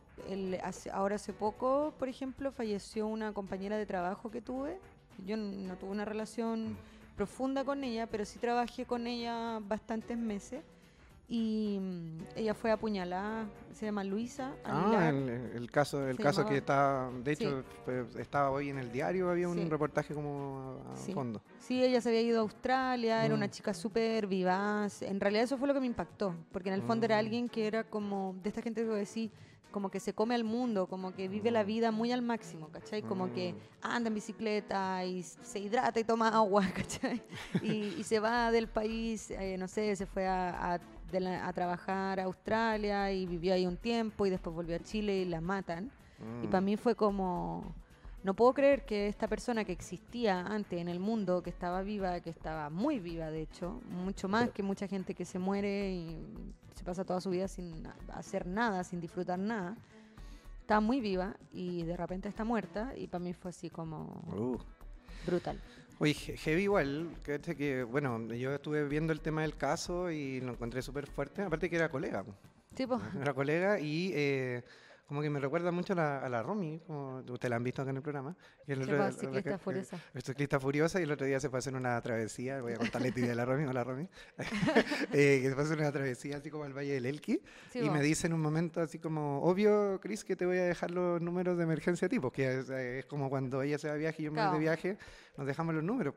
ahora 0.94 1.16
hace 1.16 1.34
poco, 1.34 1.94
por 2.00 2.08
ejemplo, 2.08 2.52
falleció 2.52 3.08
una 3.08 3.34
compañera 3.34 3.78
de 3.78 3.86
trabajo 3.86 4.32
que 4.32 4.42
tuve. 4.42 4.78
Yo 5.26 5.36
no 5.38 5.76
tuve 5.76 5.92
una 5.92 6.06
relación 6.06 6.78
profunda 7.18 7.64
con 7.66 7.84
ella, 7.84 8.08
pero 8.08 8.26
sí 8.26 8.40
trabajé 8.40 8.86
con 8.86 9.08
ella 9.08 9.60
bastantes 9.62 10.18
meses 10.18 10.64
y 11.28 11.80
mm, 11.80 12.18
ella 12.36 12.54
fue 12.54 12.72
apuñalada, 12.72 13.48
se 13.74 13.86
llama 13.86 14.04
Luisa. 14.04 14.54
Ah, 14.66 15.10
el, 15.10 15.72
caso, 15.72 16.08
el 16.08 16.18
caso 16.18 16.46
que 16.46 16.58
está, 16.58 17.10
de 17.24 17.32
hecho, 17.32 17.64
estaba 18.20 18.52
hoy 18.52 18.70
en 18.70 18.78
el 18.78 18.92
diario, 18.92 19.30
había 19.30 19.48
un 19.48 19.70
reportaje 19.70 20.14
como 20.14 20.78
a 20.92 20.96
fondo. 21.14 21.42
Sí, 21.60 21.84
ella 21.84 22.02
se 22.02 22.10
había 22.10 22.22
ido 22.22 22.40
a 22.40 22.42
Australia, 22.42 23.26
era 23.26 23.34
una 23.34 23.48
mm. 23.48 23.52
chica 23.52 23.74
súper 23.74 24.28
vivaz. 24.28 25.02
En 25.02 25.20
realidad 25.20 25.44
eso 25.44 25.58
fue 25.58 25.68
lo 25.68 25.74
que 25.74 25.80
me 25.80 25.88
impactó, 25.88 26.36
porque 26.52 26.70
en 26.70 26.76
el 26.76 26.82
fondo 26.82 27.06
era 27.06 27.16
mm. 27.16 27.20
alguien 27.20 27.50
que 27.50 27.66
era 27.66 27.84
como, 27.84 28.36
de 28.44 28.50
esta 28.50 28.62
gente 28.62 28.84
que 28.84 28.90
decir, 28.90 29.32
como 29.72 29.90
que 29.90 30.00
se 30.00 30.14
come 30.14 30.36
al 30.36 30.44
mundo, 30.44 30.88
como 30.88 31.14
que 31.14 31.28
vive 31.28 31.50
la 31.50 31.64
vida 31.64 31.92
muy 31.92 32.12
al 32.12 32.22
máximo, 32.22 32.68
¿cachai? 32.70 33.02
Como 33.02 33.32
que 33.34 33.56
anda 33.82 34.10
en 34.10 34.14
bicicleta 34.14 35.04
y 35.06 35.24
se 35.24 35.60
hidrata 35.60 36.00
y 36.00 36.04
toma 36.04 36.30
agua, 36.30 36.66
¿cachai? 36.76 37.22
Y, 37.62 38.04
se 38.04 38.20
va 38.20 38.52
del 38.52 38.68
país, 38.68 39.32
eh, 39.32 39.56
no 39.58 39.68
sé, 39.68 39.96
se 39.96 40.06
fue 40.06 40.28
a, 40.28 40.74
a 40.74 40.80
a 41.18 41.54
trabajar 41.54 42.20
a 42.20 42.24
Australia 42.24 43.12
y 43.12 43.26
vivió 43.26 43.54
ahí 43.54 43.66
un 43.66 43.78
tiempo 43.78 44.26
y 44.26 44.30
después 44.30 44.56
volvió 44.56 44.76
a 44.76 44.80
Chile 44.80 45.22
y 45.22 45.26
la 45.26 45.42
matan. 45.42 45.92
Y 46.44 46.48
para 46.48 46.62
mm. 46.62 46.66
mí 46.66 46.78
fue 46.78 46.96
como, 46.96 47.74
no 48.24 48.36
puedo 48.36 48.54
creer 48.54 48.86
que 48.86 49.08
esta 49.08 49.28
persona 49.28 49.66
que 49.66 49.72
existía 49.72 50.42
antes 50.42 50.80
en 50.80 50.88
el 50.88 51.00
mundo, 51.00 51.42
que 51.42 51.50
estaba 51.50 51.82
viva, 51.82 52.20
que 52.20 52.30
estaba 52.30 52.70
muy 52.70 53.00
viva 53.00 53.32
de 53.32 53.42
hecho, 53.42 53.82
mucho 53.90 54.28
más 54.28 54.52
que 54.52 54.62
mucha 54.62 54.88
gente 54.88 55.16
que 55.16 55.26
se 55.26 55.40
muere 55.40 55.92
y 55.92 56.54
se 56.76 56.84
pasa 56.84 57.04
toda 57.04 57.20
su 57.22 57.32
vida 57.32 57.48
sin 57.48 57.88
hacer 58.14 58.46
nada, 58.46 58.84
sin 58.84 59.00
disfrutar 59.00 59.40
nada, 59.40 59.76
está 60.62 60.80
muy 60.80 61.02
viva 61.02 61.36
y 61.52 61.84
de 61.84 61.98
repente 61.98 62.30
está 62.30 62.44
muerta 62.44 62.94
y 62.96 63.08
para 63.08 63.24
mí 63.24 63.34
fue 63.34 63.50
así 63.50 63.70
como... 63.70 64.24
Uh. 64.36 64.58
brutal. 65.26 65.60
Oye, 66.02 66.16
heavy 66.16 66.64
igual, 66.64 67.12
que 67.24 67.84
bueno, 67.84 68.34
yo 68.34 68.56
estuve 68.56 68.88
viendo 68.88 69.14
el 69.14 69.22
tema 69.22 69.44
del 69.44 69.56
caso 69.56 70.10
y 70.10 70.42
lo 70.42 70.54
encontré 70.54 70.82
súper 70.82 71.06
fuerte, 71.06 71.44
aparte 71.44 71.70
que 71.70 71.76
era 71.76 71.90
colega. 71.90 72.26
Sí, 72.76 72.88
pues. 72.88 73.00
Era 73.22 73.36
colega 73.36 73.80
y 73.80 74.12
eh, 74.16 74.64
como 75.12 75.22
que 75.22 75.30
me 75.30 75.42
recuerda 75.42 75.74
mucho 75.74 75.92
a 75.92 75.96
la, 75.98 76.20
a 76.20 76.30
la 76.30 76.42
Romy, 76.42 76.80
como 76.88 77.18
ustedes 77.18 77.50
la 77.50 77.58
han 77.58 77.64
visto 77.66 77.82
acá 77.82 77.92
en 77.92 77.98
el 77.98 78.02
programa. 78.02 78.34
Y 78.66 78.72
el 78.72 78.82
otro, 78.82 79.12
ciclista 79.12 79.58
furiosa. 79.58 79.98
ciclista 80.24 80.58
furiosa 80.58 81.00
y 81.02 81.04
el 81.04 81.12
otro 81.12 81.28
día 81.28 81.38
se 81.42 81.50
a 81.54 81.58
hacer 81.58 81.76
una 81.76 82.00
travesía, 82.02 82.62
voy 82.62 82.72
a 82.72 82.78
contarle 82.78 83.12
la 83.14 83.28
de 83.28 83.36
la 83.36 83.44
Romy, 83.44 83.74
la 83.74 83.84
Romy, 83.84 84.08
eh, 85.12 85.40
que 85.42 85.50
se 85.50 85.54
a 85.54 85.64
hacer 85.64 85.80
una 85.80 85.92
travesía 85.92 86.38
así 86.38 86.50
como 86.50 86.64
al 86.64 86.72
Valle 86.72 86.94
del 86.94 87.06
Elqui 87.08 87.42
y 87.74 87.90
me 87.90 88.02
dice 88.02 88.28
en 88.28 88.34
un 88.34 88.40
momento 88.40 88.80
así 88.80 89.00
como, 89.00 89.44
obvio, 89.44 90.00
Cris, 90.00 90.24
que 90.24 90.38
te 90.38 90.46
voy 90.46 90.60
a 90.60 90.64
dejar 90.64 90.92
los 90.92 91.22
números 91.22 91.58
de 91.58 91.64
emergencia 91.64 92.08
tipo, 92.08 92.32
que 92.32 92.60
es, 92.60 93.06
como 93.08 93.30
cuando 93.30 93.62
ella 93.64 93.78
se 93.78 93.90
va 93.90 93.96
de 93.96 94.00
viaje 94.00 94.22
y 94.22 94.26
yo 94.28 94.32
me 94.32 94.42
voy 94.46 94.54
de 94.54 94.60
viaje, 94.60 94.98
nos 95.36 95.46
dejamos 95.46 95.76
los 95.76 95.84
números. 95.84 96.14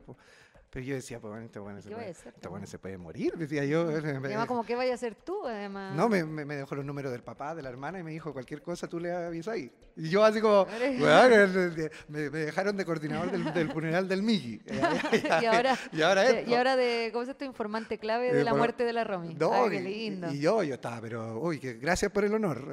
Pero 0.69 0.85
yo 0.85 0.95
decía, 0.95 1.21
pues 1.21 1.31
bueno, 1.31 1.45
este 1.45 1.59
bueno, 1.59 1.81
se, 1.81 1.89
puede, 1.89 2.09
este 2.09 2.47
bueno 2.49 2.67
se 2.67 2.77
puede 2.77 2.97
morir, 2.97 3.33
decía 3.37 3.63
yo. 3.63 3.87
Además, 3.87 4.45
como, 4.45 4.65
¿qué 4.65 4.75
vaya 4.75 4.91
a 4.91 4.95
hacer 4.95 5.15
tú, 5.15 5.45
además? 5.47 5.95
No, 5.95 6.09
me, 6.09 6.25
me, 6.25 6.55
dejó 6.55 6.75
los 6.75 6.83
números 6.83 7.13
del 7.13 7.23
papá, 7.23 7.55
de 7.55 7.61
la 7.61 7.69
hermana, 7.69 7.99
y 7.99 8.03
me 8.03 8.11
dijo, 8.11 8.33
cualquier 8.33 8.61
cosa 8.61 8.87
tú 8.87 8.99
le 8.99 9.13
avisas 9.13 9.53
ahí. 9.53 9.71
Y 9.95 10.09
yo 10.09 10.23
así 10.23 10.41
como, 10.41 10.65
bueno, 10.65 11.47
me, 12.09 12.29
me, 12.29 12.39
dejaron 12.39 12.75
de 12.75 12.83
coordinador 12.83 13.31
del, 13.31 13.53
del 13.53 13.71
funeral 13.71 14.09
del 14.09 14.21
Miki. 14.21 14.61
y 15.41 15.45
ahora, 15.45 15.77
y 15.93 16.01
ahora, 16.01 16.23
de, 16.23 16.43
y 16.43 16.53
ahora 16.53 16.75
de, 16.75 17.09
¿cómo 17.13 17.23
es 17.23 17.37
tu 17.37 17.45
informante 17.45 17.97
clave 17.97 18.33
de 18.33 18.43
la 18.43 18.53
muerte 18.53 18.83
de 18.83 18.91
la 18.91 19.05
Romy? 19.05 19.33
No, 19.33 19.53
Ay, 19.53 19.69
qué 19.69 19.81
lindo. 19.81 20.31
Y, 20.33 20.39
yo, 20.39 20.61
yo 20.63 20.75
estaba, 20.75 20.99
pero, 20.99 21.39
uy, 21.39 21.59
que 21.59 21.75
gracias 21.75 22.11
por 22.11 22.25
el 22.25 22.33
honor. 22.33 22.67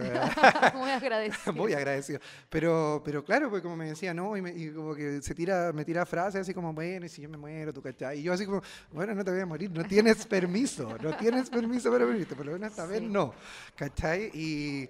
Muy 0.75 0.91
agradecido. 0.91 1.53
Muy 1.53 1.73
agradecido. 1.73 2.19
Pero, 2.51 3.01
pero 3.05 3.25
claro, 3.25 3.49
pues 3.49 3.63
como 3.63 3.77
me 3.77 3.87
decía, 3.87 4.13
no, 4.13 4.37
y, 4.37 4.41
y 4.49 4.73
como 4.73 4.95
que 4.97 5.23
se 5.23 5.37
tira, 5.37 5.73
me 5.73 5.85
tira 5.85 6.05
frases 6.05 6.41
así 6.41 6.53
como, 6.53 6.73
bueno, 6.73 7.07
y 7.07 7.09
si 7.09 7.23
yo 7.23 7.29
me 7.29 7.37
muero, 7.37 7.73
tú 7.73 7.81
cachai. 7.93 8.21
Y 8.21 8.23
yo 8.23 8.33
así 8.33 8.47
como, 8.47 8.63
bueno, 8.93 9.15
no 9.15 9.25
te 9.25 9.31
voy 9.31 9.41
a 9.41 9.47
morir, 9.47 9.71
no 9.71 9.85
tienes 9.85 10.27
permiso, 10.27 10.97
no 11.03 11.17
tienes 11.17 11.51
permiso 11.51 11.91
para 11.91 12.07
morirte, 12.07 12.35
por 12.35 12.47
lo 12.47 12.53
menos 12.53 12.71
esta 12.71 12.87
vez 12.87 13.03
no, 13.03 13.35
¿cachai? 13.77 14.31
Y, 14.35 14.89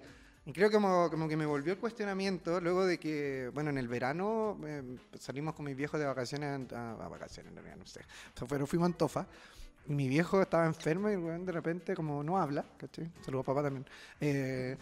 creo 0.51 0.69
que 0.69 0.75
como, 0.75 1.09
como, 1.09 1.27
que 1.27 1.37
me 1.37 1.45
volvió 1.45 1.73
el 1.73 1.79
cuestionamiento 1.79 2.59
luego 2.59 2.85
de 2.85 2.97
que, 2.97 3.49
bueno, 3.53 3.69
en 3.69 3.77
el 3.77 3.87
verano 3.87 4.59
eh, 4.65 4.97
salimos 5.19 5.53
con 5.53 5.65
mis 5.65 5.75
viejos 5.75 5.99
de 5.99 6.05
vacaciones, 6.05 6.71
a, 6.73 6.93
vacaciones 7.09 7.51
en 7.51 7.55
realidad, 7.55 7.77
no 7.77 7.85
sé, 7.85 8.01
pero 8.47 8.67
fuimos 8.67 8.87
a 8.87 8.91
Antofa. 8.91 9.27
Y 9.85 9.93
mi 9.93 10.07
viejo 10.07 10.41
estaba 10.41 10.65
enfermo 10.65 11.09
y 11.09 11.15
de 11.15 11.51
repente 11.51 11.93
como 11.93 12.23
no 12.23 12.37
habla, 12.37 12.63
¿cachai? 12.77 13.11
Saludos 13.21 13.45
papá 13.45 13.63
también. 13.63 13.85
Eh, 14.21 14.77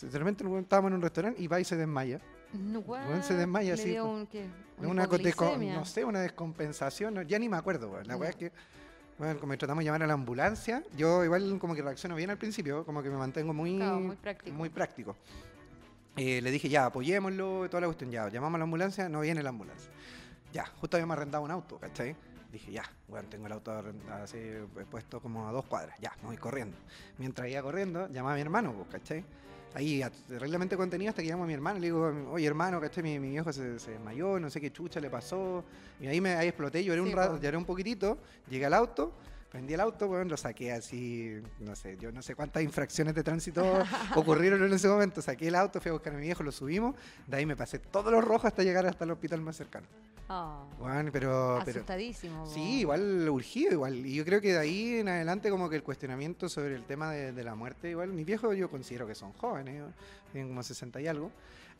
de 0.00 0.18
repente 0.18 0.44
estábamos 0.58 0.90
en 0.90 0.94
un 0.96 1.02
restaurante 1.02 1.40
y 1.40 1.46
va 1.46 1.60
y 1.60 1.64
se 1.64 1.76
desmaya. 1.76 2.20
No, 2.52 3.22
se 3.22 3.34
desmaya 3.34 3.74
así. 3.74 3.98
Un, 3.98 4.26
¿qué? 4.26 4.46
una, 4.78 5.06
no 5.06 5.84
sé, 5.84 6.04
una 6.04 6.20
descompensación, 6.20 7.26
ya 7.26 7.38
ni 7.38 7.48
me 7.48 7.56
acuerdo. 7.56 8.02
La 8.04 8.16
weá 8.16 8.30
es 8.30 8.36
que, 8.36 8.52
bueno, 9.18 9.38
como 9.38 9.56
tratamos 9.56 9.82
de 9.82 9.86
llamar 9.86 10.02
a 10.02 10.06
la 10.06 10.14
ambulancia, 10.14 10.82
yo 10.96 11.24
igual 11.24 11.58
como 11.58 11.74
que 11.74 11.82
reacciono 11.82 12.16
bien 12.16 12.30
al 12.30 12.38
principio, 12.38 12.84
como 12.84 13.02
que 13.02 13.10
me 13.10 13.16
mantengo 13.16 13.52
muy, 13.52 13.80
muy 14.52 14.68
práctico. 14.70 15.16
Eh, 16.16 16.40
le 16.42 16.50
dije, 16.50 16.68
ya, 16.68 16.86
apoyémoslo, 16.86 17.68
toda 17.68 17.82
la 17.82 17.86
cuestión, 17.86 18.10
ya, 18.10 18.28
llamamos 18.28 18.56
a 18.56 18.58
la 18.58 18.64
ambulancia, 18.64 19.08
no 19.08 19.20
viene 19.20 19.42
la 19.42 19.50
ambulancia. 19.50 19.90
Ya, 20.52 20.66
justo 20.66 20.96
habíamos 20.96 21.16
arrendado 21.16 21.44
un 21.44 21.50
auto, 21.50 21.78
¿cachai? 21.78 22.16
Dije, 22.50 22.72
ya, 22.72 22.82
bueno, 23.06 23.28
tengo 23.28 23.46
el 23.46 23.52
auto 23.52 23.72
así 24.10 24.38
puesto 24.90 25.20
como 25.20 25.48
a 25.48 25.52
dos 25.52 25.64
cuadras, 25.66 25.96
ya, 26.00 26.12
me 26.22 26.28
voy 26.28 26.36
corriendo. 26.36 26.76
Mientras 27.18 27.48
iba 27.48 27.62
corriendo, 27.62 28.08
llamaba 28.08 28.32
a 28.32 28.34
mi 28.34 28.40
hermano, 28.40 28.72
pues, 28.72 28.88
¿cachai? 28.88 29.24
Ahí 29.74 30.02
realmente 30.28 30.76
contenido 30.76 31.10
hasta 31.10 31.22
que 31.22 31.28
llamo 31.28 31.44
a 31.44 31.46
mi 31.46 31.54
hermano 31.54 31.78
le 31.78 31.86
digo, 31.86 32.12
oye 32.30 32.46
hermano, 32.46 32.80
¿cachai? 32.80 33.02
Mi, 33.02 33.18
mi 33.18 33.30
viejo 33.30 33.52
se, 33.52 33.78
se, 33.78 33.92
desmayó, 33.92 34.38
no 34.40 34.50
sé 34.50 34.60
qué 34.60 34.72
chucha 34.72 35.00
le 35.00 35.10
pasó. 35.10 35.64
Y 36.00 36.06
ahí 36.06 36.20
me 36.20 36.30
ahí 36.32 36.48
exploté, 36.48 36.82
lloré 36.82 37.00
un 37.00 37.12
rato, 37.12 37.38
lloré 37.40 37.56
un 37.56 37.64
poquitito, 37.64 38.18
llegué 38.48 38.66
al 38.66 38.74
auto, 38.74 39.12
prendí 39.50 39.74
el 39.74 39.80
auto, 39.80 40.06
bueno, 40.08 40.24
lo 40.24 40.36
saqué 40.36 40.72
así, 40.72 41.42
no 41.58 41.74
sé, 41.74 41.96
yo 41.98 42.12
no 42.12 42.22
sé 42.22 42.34
cuántas 42.34 42.62
infracciones 42.62 43.14
de 43.14 43.22
tránsito 43.22 43.64
ocurrieron 44.14 44.62
en 44.64 44.72
ese 44.72 44.88
momento. 44.88 45.20
Saqué 45.20 45.48
el 45.48 45.56
auto, 45.56 45.80
fui 45.80 45.90
a 45.90 45.92
buscar 45.92 46.14
a 46.14 46.16
mi 46.16 46.22
viejo, 46.22 46.42
lo 46.42 46.52
subimos, 46.52 46.94
de 47.26 47.36
ahí 47.36 47.46
me 47.46 47.56
pasé 47.56 47.78
todos 47.78 48.12
los 48.12 48.24
rojos 48.24 48.46
hasta 48.46 48.62
llegar 48.62 48.86
hasta 48.86 49.04
el 49.04 49.10
hospital 49.10 49.40
más 49.40 49.56
cercano. 49.56 49.86
Bueno, 50.78 51.08
ah. 51.08 51.10
pero, 51.12 51.56
Asustadísimo. 51.56 52.46
sí, 52.46 52.80
igual 52.80 53.28
urgido, 53.28 53.72
igual. 53.72 54.06
Y 54.06 54.14
yo 54.14 54.24
creo 54.24 54.40
que 54.40 54.52
de 54.52 54.58
ahí 54.58 54.98
en 54.98 55.08
adelante 55.08 55.50
como 55.50 55.68
que 55.68 55.74
el 55.74 55.82
cuestionamiento 55.82 56.48
sobre 56.48 56.76
el 56.76 56.84
tema 56.84 57.10
de, 57.10 57.42
la 57.42 57.56
muerte, 57.56 57.90
igual, 57.90 58.12
mis 58.12 58.24
viejos 58.24 58.56
yo 58.56 58.70
considero 58.70 59.08
que 59.08 59.16
son 59.16 59.32
jóvenes, 59.32 59.82
tienen 60.30 60.48
como 60.48 60.62
60 60.62 61.00
y 61.00 61.08
algo. 61.08 61.32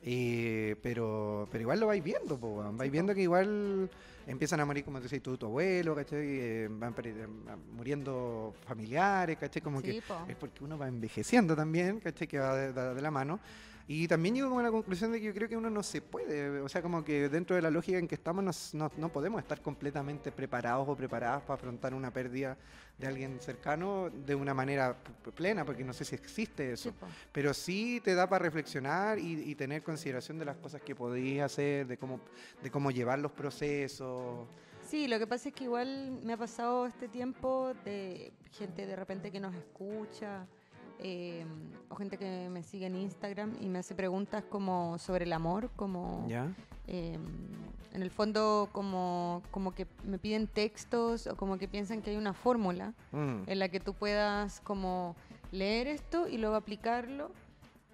Eh, 0.03 0.77
pero, 0.83 1.47
pero 1.51 1.63
igual 1.63 1.81
lo 1.81 1.87
vais 1.87 2.03
viendo, 2.03 2.39
vais 2.73 2.91
viendo 2.91 3.15
que 3.15 3.23
igual 3.23 3.91
empiezan 4.27 4.61
a 4.61 4.65
morir, 4.65 4.85
como 4.85 5.01
decís 5.01 5.23
tú, 5.23 5.37
tu 5.37 5.47
abuelo, 5.47 5.95
¿cachai? 5.95 6.19
Eh, 6.21 6.69
van 6.71 6.95
eh, 7.05 7.27
muriendo 7.73 8.55
familiares, 8.67 9.37
¿cachai? 9.37 9.61
Como 9.61 9.83
que 9.83 9.99
es 9.99 10.37
porque 10.39 10.65
uno 10.65 10.79
va 10.79 10.89
envejeciendo 10.89 11.55
también, 11.55 12.01
¿cachai? 12.01 12.27
Que 12.27 12.39
va 12.39 12.95
de 12.95 13.03
la 13.03 13.11
mano. 13.11 13.41
Y 13.93 14.07
también 14.07 14.37
llego 14.37 14.49
como 14.49 14.61
a 14.61 14.63
la 14.63 14.71
conclusión 14.71 15.11
de 15.11 15.19
que 15.19 15.27
yo 15.27 15.35
creo 15.35 15.49
que 15.49 15.57
uno 15.57 15.69
no 15.69 15.83
se 15.83 16.01
puede, 16.01 16.61
o 16.61 16.69
sea, 16.69 16.81
como 16.81 17.03
que 17.03 17.29
dentro 17.29 17.57
de 17.57 17.63
la 17.63 17.73
lógica 17.73 17.99
en 17.99 18.07
que 18.07 18.15
estamos 18.15 18.73
no, 18.73 18.89
no, 18.97 19.09
podemos 19.09 19.43
estar 19.43 19.61
completamente 19.61 20.31
preparados 20.31 20.89
o 20.89 20.95
preparadas 20.95 21.43
para 21.43 21.55
afrontar 21.55 21.93
una 21.93 22.13
pérdida 22.13 22.57
de 22.97 23.09
alguien 23.09 23.41
cercano 23.41 24.09
de 24.09 24.37
una 24.37 24.55
manera 24.55 24.97
plena, 25.35 25.65
porque 25.65 25.83
no 25.83 25.93
sé 25.93 26.05
si 26.05 26.15
existe 26.15 26.71
eso, 26.71 26.93
pero 27.33 27.53
sí 27.53 28.01
te 28.05 28.15
da 28.15 28.29
para 28.29 28.45
reflexionar 28.45 29.19
y, 29.19 29.57
tener 29.57 29.83
consideración 29.83 30.39
de 30.39 30.45
las 30.45 30.57
cosas 30.59 30.81
que 30.83 30.95
podías 30.95 31.53
hacer, 31.53 31.89
de 31.89 31.97
cómo, 31.97 32.21
de 32.63 32.71
cómo 32.71 32.93
llevar 32.93 33.19
los 33.19 33.33
procesos. 33.33 34.47
Sí, 34.89 35.09
lo 35.09 35.19
que 35.19 35.27
pasa 35.27 35.49
es 35.49 35.55
que 35.57 35.65
igual 35.65 36.21
me 36.23 36.35
ha 36.35 36.37
pasado 36.37 36.87
este 36.87 37.09
tiempo 37.09 37.75
de 37.85 38.33
gente 38.53 38.87
de 38.87 38.95
repente 38.95 39.33
que 39.33 39.41
nos 39.41 39.53
escucha 39.57 40.47
eh, 41.03 41.45
o 41.89 41.95
gente 41.97 42.17
que 42.17 42.49
me 42.51 42.63
sigue 42.63 42.87
en 42.87 42.97
Instagram 42.97 43.57
y 43.61 43.69
me 43.69 43.79
hace 43.79 43.95
preguntas 43.95 44.45
como 44.45 44.99
sobre 44.99 45.25
el 45.25 45.33
amor, 45.33 45.71
como 45.77 46.27
eh, 46.87 47.19
en 47.93 48.03
el 48.03 48.11
fondo 48.11 48.69
como, 48.73 49.43
como 49.51 49.75
que 49.75 49.87
me 50.05 50.19
piden 50.19 50.47
textos 50.47 51.27
o 51.27 51.37
como 51.37 51.59
que 51.59 51.69
piensan 51.69 52.03
que 52.03 52.11
hay 52.11 52.17
una 52.17 52.33
fórmula 52.33 52.95
mm. 53.13 53.43
en 53.47 53.59
la 53.59 53.69
que 53.69 53.81
tú 53.81 53.95
puedas 53.95 54.61
como 54.61 55.17
leer 55.53 55.87
esto 55.87 56.29
y 56.29 56.39
luego 56.39 56.57
aplicarlo 56.57 57.33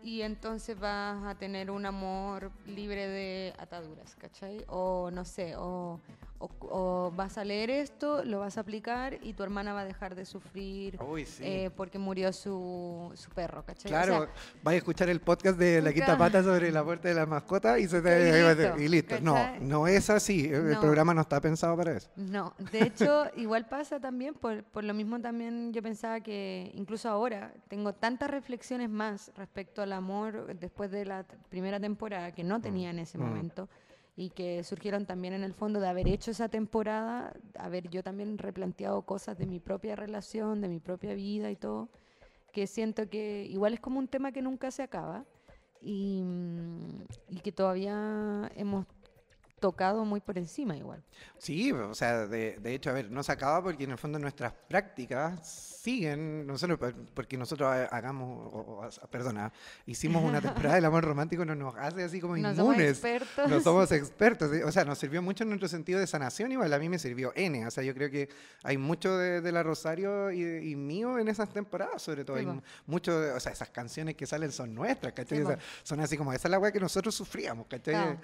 y 0.03 0.23
entonces 0.23 0.79
vas 0.79 1.25
a 1.25 1.35
tener 1.35 1.71
un 1.71 1.87
amor 1.87 2.53
libre 2.67 3.09
de 3.09 3.55
ataduras, 3.59 4.15
¿cachai? 4.17 4.65
O 4.69 5.11
no 5.11 5.25
sé, 5.25 5.55
o 5.57 6.01
o, 6.39 7.13
vas 7.15 7.39
a 7.39 7.45
leer 7.45 7.71
esto, 7.71 8.25
lo 8.25 8.41
vas 8.41 8.59
a 8.59 8.61
aplicar 8.61 9.19
y 9.23 9.33
tu 9.33 9.43
hermana 9.43 9.73
va 9.73 9.81
a 9.81 9.85
dejar 9.85 10.15
de 10.15 10.25
sufrir 10.25 10.99
eh, 11.41 11.71
porque 11.77 11.99
murió 11.99 12.33
su, 12.33 13.13
su 13.15 13.31
perro, 13.31 13.65
¿cachai? 13.65 13.91
Claro, 13.91 14.23
o 14.25 14.29
vas 14.63 14.75
a 14.75 14.77
escuchar 14.77 15.09
el 15.09 15.21
podcast 15.21 15.59
de 15.59 15.81
La 15.81 15.93
Quinta 15.93 16.19
Pata 16.19 16.43
sobre 16.43 16.71
la 16.71 16.83
muerte 16.83 17.09
de 17.09 17.15
la 17.15 17.27
mascota 17.27 17.79
y, 17.79 17.89
se 17.89 18.03
te, 18.03 18.75
y 18.79 18.89
listo. 18.89 19.17
No, 19.21 19.37
no 19.61 19.87
es 19.87 20.11
así. 20.11 20.47
El 20.47 20.79
programa 20.79 21.15
no 21.15 21.23
está 21.23 21.41
pensado 21.41 21.77
para 21.77 21.97
eso. 21.97 22.11
No, 22.17 22.55
de 22.71 22.83
hecho, 22.83 23.27
igual 23.37 23.67
pasa 23.67 24.01
también, 24.01 24.35
por, 24.35 24.63
por 24.65 24.85
lo 24.85 24.95
mismo 24.95 25.21
también 25.21 25.73
yo 25.73 25.83
pensaba 25.83 26.21
que 26.21 26.71
incluso 26.75 27.09
ahora 27.09 27.53
tengo 27.69 27.95
tantas 27.95 28.31
reflexiones 28.31 28.91
más 28.91 29.31
respecto 29.37 29.83
al 29.83 29.93
amor 29.97 30.57
después 30.59 30.91
de 30.91 31.05
la 31.05 31.25
primera 31.49 31.81
temporada 31.81 32.33
que 32.33 32.45
no 32.45 32.61
tenía 32.61 32.91
en 32.91 32.99
ese 33.01 33.19
mm. 33.19 33.23
momento 33.23 33.69
y 34.17 34.31
que 34.31 34.65
surgieron 34.65 35.05
también 35.05 35.35
en 35.35 35.43
el 35.43 35.53
fondo 35.53 35.79
de 35.79 35.89
haber 35.89 36.09
hecho 36.09 36.31
esa 36.31 36.49
temporada, 36.49 37.35
haber 37.59 37.91
yo 37.91 38.03
también 38.03 38.39
replanteado 38.39 39.03
cosas 39.03 39.37
de 39.37 39.47
mi 39.47 39.61
propia 39.61 39.95
relación, 39.95 40.63
de 40.63 40.69
mi 40.69 40.81
propia 40.81 41.15
vida 41.15 41.51
y 41.51 41.57
todo, 41.57 41.91
que 42.53 42.67
siento 42.67 43.11
que 43.11 43.45
igual 43.45 43.75
es 43.75 43.81
como 43.81 43.99
un 43.99 44.09
tema 44.09 44.33
que 44.33 44.41
nunca 44.41 44.71
se 44.71 44.83
acaba 44.83 45.25
y, 45.83 46.23
mm, 46.23 47.05
y 47.29 47.41
que 47.41 47.53
todavía 47.53 48.51
hemos 48.57 48.87
tocado 49.61 50.05
muy 50.05 50.21
por 50.21 50.39
encima 50.39 50.77
igual. 50.77 51.03
Sí, 51.39 51.73
o 51.73 51.95
sea, 51.95 52.27
de, 52.27 52.59
de, 52.59 52.75
hecho, 52.75 52.91
a 52.91 52.93
ver, 52.93 53.11
no 53.11 53.23
se 53.23 53.33
acaba 53.33 53.63
porque 53.63 53.85
en 53.85 53.93
el 53.93 53.99
fondo 53.99 54.19
nuestras 54.19 54.53
prácticas 54.69 55.77
siguen, 55.87 56.49
nosotros, 56.49 56.95
porque 57.15 57.39
nosotros 57.39 57.73
hagamos, 57.93 59.01
perdona, 59.09 59.53
hicimos 59.87 60.25
una 60.25 60.41
temporada 60.41 60.75
del 60.75 60.85
amor 60.85 61.05
romántico, 61.05 61.45
no 61.45 61.55
nos 61.55 61.77
hace 61.77 62.03
así 62.03 62.21
como 62.21 62.37
inmunes. 62.37 62.57
No 62.57 62.65
somos 62.65 62.81
expertos. 62.81 63.49
No 63.49 63.61
somos 63.61 63.93
expertos, 63.93 64.51
o 64.65 64.73
sea, 64.73 64.85
nos 64.85 64.99
sirvió 64.99 65.23
mucho 65.23 65.45
en 65.45 65.51
nuestro 65.51 65.69
sentido 65.69 66.01
de 66.01 66.07
sanación, 66.09 66.51
igual 66.51 66.73
a 66.73 66.79
mí 66.81 66.89
me 66.89 66.99
sirvió 66.99 67.33
N, 67.37 67.65
o 67.65 67.71
sea, 67.71 67.85
yo 67.85 67.95
creo 67.95 68.11
que 68.11 68.29
hay 68.65 68.79
mucho 68.79 69.17
de, 69.17 69.53
la 69.53 69.63
Rosario 69.63 70.33
y, 70.33 70.75
mío 70.75 71.21
en 71.21 71.29
esas 71.29 71.51
temporadas, 71.51 72.03
sobre 72.03 72.25
todo, 72.25 72.37
hay 72.37 72.49
mucho, 72.87 73.17
o 73.35 73.39
sea, 73.39 73.53
esas 73.53 73.71
canciones 73.71 74.17
que 74.17 74.27
salen 74.27 74.51
son 74.51 74.75
nuestras, 74.75 75.13
¿cachai? 75.13 75.45
son 75.85 76.01
así 76.01 76.17
como, 76.17 76.33
esa 76.33 76.49
es 76.49 76.51
la 76.51 76.59
weá 76.59 76.73
que 76.73 76.81
nosotros 76.81 77.15
sufríamos, 77.15 77.69
¿cachai? 77.69 78.19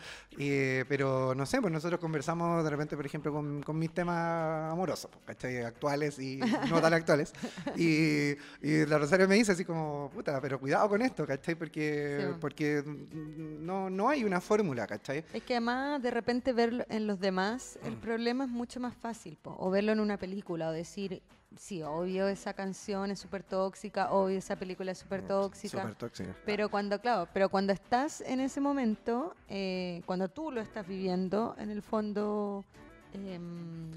pero 0.88 1.31
pero 1.32 1.40
no 1.40 1.46
sé, 1.46 1.62
pues 1.62 1.72
nosotros 1.72 1.98
conversamos 1.98 2.62
de 2.62 2.68
repente, 2.68 2.94
por 2.94 3.06
ejemplo, 3.06 3.32
con, 3.32 3.62
con 3.62 3.78
mis 3.78 3.90
temas 3.94 4.70
amorosos, 4.70 5.10
pues, 5.10 5.24
¿cachai? 5.24 5.62
Actuales 5.64 6.18
y 6.18 6.36
no 6.68 6.78
tan 6.78 6.92
actuales. 6.92 7.32
Y, 7.74 8.32
y, 8.60 8.84
la 8.86 8.98
Rosario 8.98 9.26
me 9.26 9.36
dice 9.36 9.52
así 9.52 9.64
como, 9.64 10.10
puta, 10.12 10.38
pero 10.42 10.60
cuidado 10.60 10.90
con 10.90 11.00
esto, 11.00 11.26
¿cachai? 11.26 11.54
Porque, 11.54 12.34
porque 12.38 12.82
no, 12.84 13.88
no 13.88 14.10
hay 14.10 14.24
una 14.24 14.42
fórmula, 14.42 14.86
¿cachai? 14.86 15.24
Es 15.32 15.42
que 15.42 15.54
además 15.54 16.02
de 16.02 16.10
repente 16.10 16.52
verlo 16.52 16.84
en 16.90 17.06
los 17.06 17.18
demás, 17.18 17.78
el 17.82 17.96
mm. 17.96 18.00
problema 18.00 18.44
es 18.44 18.50
mucho 18.50 18.78
más 18.78 18.94
fácil, 18.94 19.38
o 19.42 19.70
verlo 19.70 19.92
en 19.92 20.00
una 20.00 20.18
película, 20.18 20.68
o 20.68 20.72
decir, 20.72 21.22
sí, 21.58 21.82
obvio 21.82 22.28
esa 22.28 22.54
canción 22.54 23.10
es 23.10 23.18
súper 23.18 23.42
tóxica, 23.42 24.12
obvio 24.12 24.38
esa 24.38 24.56
película 24.56 24.92
es 24.92 24.98
súper 24.98 25.26
tóxica. 25.26 25.80
Súper 25.80 25.94
tóxica. 25.94 26.36
Pero 26.44 26.70
cuando, 26.70 27.00
claro, 27.00 27.28
pero 27.32 27.48
cuando 27.48 27.72
estás 27.72 28.20
en 28.20 28.40
ese 28.40 28.60
momento, 28.60 29.34
eh, 29.48 30.02
cuando 30.06 30.28
tú 30.28 30.50
lo 30.50 30.60
estás 30.60 30.86
viviendo, 30.86 31.54
en 31.58 31.70
el 31.70 31.82
fondo 31.82 32.64
em, 33.12 33.90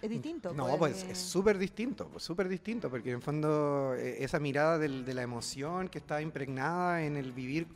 es 0.00 0.10
distinto. 0.10 0.52
No, 0.54 0.66
pues, 0.76 1.04
pues 1.04 1.10
es 1.10 1.18
súper 1.18 1.58
distinto, 1.58 2.08
pues, 2.08 2.22
súper 2.22 2.48
distinto, 2.48 2.88
porque 2.88 3.10
en 3.10 3.16
el 3.16 3.22
fondo 3.22 3.94
e, 3.94 4.22
esa 4.22 4.38
mirada 4.38 4.78
de 4.78 5.14
la 5.14 5.22
emoción 5.22 5.88
que 5.88 5.98
está 5.98 6.22
impregnada 6.22 7.02
en 7.02 7.16
el 7.16 7.32
vivir 7.32 7.66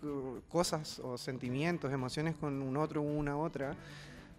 cosas 0.49 1.01
o 1.01 1.19
sentimientos, 1.19 1.93
emociones 1.93 2.37
con 2.37 2.63
un 2.63 2.77
otro, 2.77 3.03
una 3.03 3.37
otra, 3.37 3.75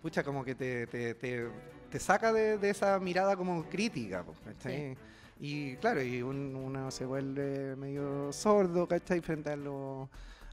pucha, 0.04 0.22
como 0.22 0.44
que 0.44 0.54
te, 0.54 0.86
te, 0.86 1.16
te, 1.16 2.00
saca 2.00 2.34
de, 2.34 2.70
esa 2.70 3.00
mirada 3.00 3.38
como 3.38 3.64
crítica, 3.64 4.26
¿cachai? 4.44 4.98
Y 5.40 5.78
claro, 5.78 6.04
y 6.04 6.22
uno 6.22 6.92
se 6.92 7.06
vuelve 7.06 7.76
medio 7.78 8.32
sordo, 8.34 8.86
¿cachai? 8.86 9.22
Frente 9.22 9.52
a 9.52 9.56
lo 9.56 10.10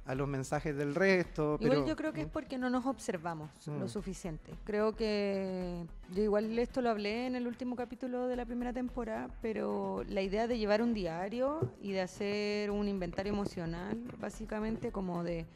a 0.07 0.15
los 0.15 0.27
mensajes 0.27 0.75
del 0.77 0.95
resto. 0.95 1.57
Igual 1.61 1.87
yo 1.87 1.95
creo 1.95 2.13
que 2.13 2.23
es 2.23 2.27
porque 2.27 2.59
no 2.59 2.71
nos 2.71 2.87
observamos 2.87 3.51
lo 3.67 3.85
mm. 3.85 3.89
suficiente. 3.89 4.53
Creo 4.65 4.97
que 4.97 5.85
yo 6.13 6.23
igual 6.23 6.59
esto 6.59 6.81
lo 6.81 6.91
hablé 6.91 7.27
en 7.27 7.37
el 7.37 7.47
último 7.47 7.77
capítulo 7.77 8.27
de 8.27 8.35
la 8.35 8.45
primera 8.45 8.73
temporada, 8.73 9.29
pero 9.43 10.03
la 10.09 10.23
idea 10.23 10.47
de 10.49 10.59
llevar 10.59 10.83
un 10.83 10.95
diario 10.95 11.73
y 11.81 11.93
de 11.93 12.01
hacer 12.01 12.71
un 12.71 12.89
inventario 12.89 13.33
emocional, 13.33 14.03
básicamente 14.19 14.91
como 14.91 15.23
de, 15.23 15.47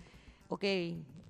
ok, 0.48 0.60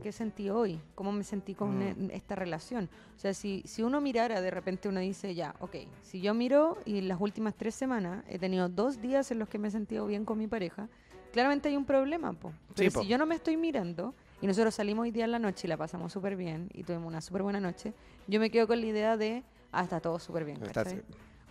¿qué 0.02 0.12
sentí 0.12 0.50
hoy? 0.50 0.80
¿Cómo 0.94 1.12
me 1.12 1.25
sentí 1.25 1.54
con 1.54 1.78
mm. 1.78 2.11
e, 2.11 2.16
esta 2.16 2.35
relación? 2.35 2.88
O 3.16 3.18
sea, 3.18 3.35
si, 3.35 3.62
si 3.66 3.83
uno 3.83 4.00
mirara, 4.00 4.40
de 4.40 4.50
repente 4.50 4.88
uno 4.88 5.00
dice, 5.00 5.35
ya, 5.35 5.54
ok, 5.61 5.76
si 6.02 6.21
yo 6.21 6.35
miro 6.35 6.78
y 6.85 7.00
las 7.02 7.21
últimas 7.21 7.54
tres 7.54 7.75
semanas 7.75 8.25
he 8.28 8.38
tenido 8.38 8.68
dos 8.68 9.00
días 9.00 9.30
en 9.30 9.38
los 9.38 9.49
que 9.49 9.59
me 9.59 9.68
he 9.68 9.71
sentido 9.71 10.06
bien 10.06 10.25
con 10.25 10.38
mi 10.38 10.47
pareja, 10.47 10.88
claramente 11.33 11.68
hay 11.68 11.76
un 11.76 11.85
problema, 11.85 12.33
po. 12.33 12.52
Pero 12.75 12.90
si 13.02 13.06
yo 13.06 13.18
no 13.18 13.26
me 13.26 13.35
estoy 13.35 13.56
mirando 13.56 14.14
y 14.40 14.47
nosotros 14.47 14.75
salimos 14.75 15.04
hoy 15.04 15.11
día 15.11 15.25
en 15.25 15.33
la 15.33 15.38
noche 15.38 15.66
y 15.66 15.68
la 15.68 15.76
pasamos 15.76 16.12
súper 16.12 16.37
bien 16.37 16.68
y 16.75 16.83
tuvimos 16.85 17.09
una 17.09 17.21
súper 17.21 17.42
buena 17.42 17.61
noche, 17.61 17.92
yo 18.26 18.40
me 18.40 18.50
quedo 18.50 18.66
con 18.66 18.80
la 18.80 18.87
idea 18.87 19.16
de, 19.16 19.42
ah, 19.73 19.83
está 19.83 20.00
todo 20.00 20.18
súper 20.18 20.44
bien 20.44 20.59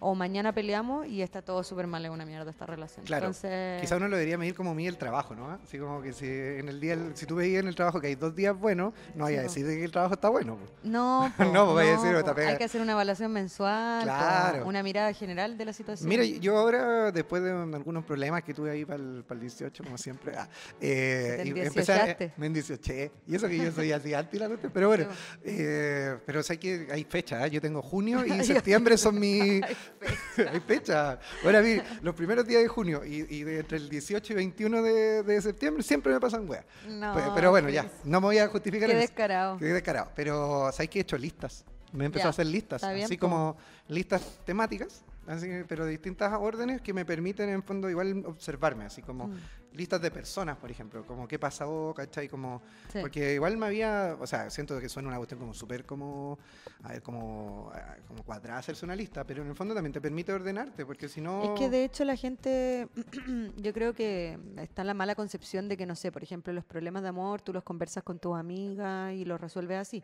o 0.04 0.16
mañana 0.16 0.54
peleamos 0.54 1.08
y 1.08 1.22
está 1.22 1.42
todo 1.42 1.64
súper 1.64 1.88
mal, 1.88 2.04
es 2.06 2.12
una 2.12 2.26
mierda 2.26 2.50
esta 2.52 2.66
relación. 2.66 3.06
Claro. 3.06 3.28
Entonces... 3.28 3.82
Quizá 3.82 3.98
uno 3.98 4.08
lo 4.08 4.18
debería 4.18 4.38
medir 4.38 4.54
como 4.54 4.76
mide 4.76 4.90
el 4.90 4.98
trabajo, 4.98 5.36
¿no? 5.36 5.50
Así 5.52 5.78
como 5.78 6.02
que 6.02 6.14
si 6.14 6.26
en 6.26 6.70
el 6.70 6.80
día, 6.80 6.98
si 7.14 7.26
tú 7.26 7.36
veías 7.36 7.62
en 7.62 7.68
el 7.68 7.76
trabajo 7.76 8.02
que 8.02 8.08
hay 8.08 8.16
dos 8.16 8.36
días 8.36 8.58
buenos, 8.58 8.94
no 9.16 9.26
vaya 9.26 9.40
a 9.40 9.44
decir 9.44 9.66
que 9.66 9.84
el 9.84 9.92
trabajo 9.92 10.16
está 10.16 10.30
bueno. 10.30 10.58
No, 10.84 11.30
no, 11.40 11.74
pues 11.74 11.76
vaya 11.76 11.98
a 11.98 12.02
decir, 12.02 12.16
está 12.16 12.50
Hay 12.50 12.58
que 12.58 12.64
hacer 12.66 12.82
una 12.82 12.94
evaluación 12.94 13.32
mensual, 13.32 14.04
claro. 14.04 14.66
una 14.68 14.84
mirada 14.84 15.14
general 15.14 15.58
de 15.58 15.66
la 15.66 15.74
situación. 15.74 16.10
Mira, 16.10 16.24
yo 16.24 16.58
ahora, 16.58 17.12
después 17.12 17.42
de 17.42 17.52
algunos 17.52 18.04
problemas 18.04 18.44
que 18.44 18.54
tuve 18.54 18.72
ahí 18.72 18.86
para 18.86 19.02
el, 19.02 19.24
para 19.26 19.36
el 19.36 19.42
18, 19.42 19.84
como 19.84 19.98
siempre, 19.98 20.34
ah, 20.38 20.48
eh, 20.82 21.44
y 21.46 21.50
empecé 21.50 21.94
a, 21.94 22.18
me 22.38 22.48
y 22.48 23.36
eso 23.36 23.48
que 23.48 23.58
yo 23.58 23.72
soy 23.72 23.92
así 23.92 24.14
anti 24.14 24.38
la 24.38 24.48
noche, 24.48 24.70
pero 24.74 24.88
bueno, 24.88 25.08
eh, 25.44 26.18
pero 26.26 26.44
sé 26.44 26.58
que 26.58 26.88
hay 26.92 27.04
fecha, 27.04 27.46
¿eh? 27.46 27.50
yo 27.50 27.62
tengo 27.62 27.82
junio 27.82 28.26
y 28.26 28.44
septiembre 28.44 28.98
son 28.98 29.20
mis 29.20 29.62
Hay 30.52 30.60
fecha. 30.60 31.20
Ahora, 31.44 31.62
mí, 31.62 31.78
los 32.02 32.16
primeros 32.16 32.46
días 32.46 32.62
de 32.62 32.68
junio 32.68 33.04
y, 33.06 33.42
entre 33.42 33.78
el 33.78 33.90
18 33.90 34.34
y 34.34 34.36
21 34.36 34.82
de, 34.82 35.42
septiembre 35.42 35.84
siempre 35.84 36.14
me 36.14 36.20
pasan 36.20 36.50
weas. 36.50 36.66
pero, 37.36 37.52
bueno, 37.52 37.70
ya, 37.70 37.90
no 38.04 38.22
me 38.22 38.28
voy 38.28 38.38
a 38.38 38.48
justificar. 38.48 38.90
Qué 38.90 38.96
descarado. 38.96 39.58
Qué 39.58 39.66
descarado. 39.66 40.12
Pero, 40.16 40.72
¿sabes 40.72 40.90
que 40.90 41.00
he 41.00 41.02
hecho 41.02 41.18
listas? 41.18 41.66
Me 41.92 42.04
he 42.04 42.08
empezado 42.08 42.30
a 42.30 42.32
hacer 42.32 42.48
listas, 42.48 42.84
así 42.84 43.18
como 43.18 43.56
listas 43.88 44.40
temáticas 44.46 45.04
pero 45.68 45.86
de 45.86 45.92
distintas 45.92 46.34
órdenes 46.40 46.82
que 46.82 46.94
me 46.94 47.06
permiten 47.06 47.50
en 47.50 47.64
fondo 47.64 47.90
igual 47.90 48.24
observarme, 48.26 48.86
así 48.86 49.02
como 49.02 49.28
mm. 49.28 49.38
listas 49.74 50.02
de 50.02 50.12
personas, 50.12 50.58
por 50.58 50.70
ejemplo, 50.70 51.06
como 51.06 51.28
qué 51.28 51.40
pasó, 51.40 51.94
¿cachai? 51.96 52.28
Como, 52.28 52.62
Porque 53.00 53.36
igual 53.36 53.58
me 53.58 53.68
había, 53.68 54.18
o 54.20 54.28
sea, 54.28 54.50
siento 54.50 54.80
que 54.80 54.90
suena 54.90 55.10
una 55.10 55.18
cuestión 55.18 55.40
como 55.40 55.54
súper 55.54 55.86
como, 55.86 56.38
a 56.84 56.90
ver, 56.90 57.02
como, 57.02 57.72
como 58.08 58.24
cuadrada 58.24 58.60
hacerse 58.60 58.86
una 58.86 58.96
lista, 58.96 59.24
pero 59.24 59.44
en 59.44 59.50
el 59.50 59.56
fondo 59.56 59.74
también 59.74 59.94
te 59.94 60.02
permite 60.02 60.34
ordenarte, 60.34 60.86
porque 60.86 61.08
si 61.08 61.22
no... 61.22 61.44
Es 61.44 61.60
que 61.60 61.70
de 61.70 61.86
hecho 61.86 62.04
la 62.04 62.16
gente, 62.16 62.88
yo 63.58 63.74
creo 63.74 63.94
que 63.94 64.38
está 64.58 64.84
la 64.84 64.94
mala 64.94 65.16
concepción 65.16 65.70
de 65.70 65.78
que, 65.78 65.86
no 65.86 65.96
sé, 65.96 66.12
por 66.12 66.24
ejemplo, 66.24 66.52
los 66.54 66.66
problemas 66.66 67.04
de 67.04 67.10
amor, 67.10 67.42
tú 67.42 67.54
los 67.54 67.64
conversas 67.64 68.04
con 68.04 68.20
tus 68.20 68.36
amigas 68.36 69.14
y 69.14 69.26
los 69.26 69.40
resuelves 69.40 69.78
así. 69.78 70.04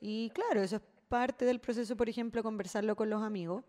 Y 0.00 0.30
claro, 0.30 0.62
eso 0.62 0.76
es 0.76 0.82
parte 1.08 1.44
del 1.44 1.58
proceso, 1.58 1.96
por 1.96 2.08
ejemplo, 2.08 2.42
conversarlo 2.42 2.94
con 2.94 3.10
los 3.10 3.22
amigos 3.22 3.64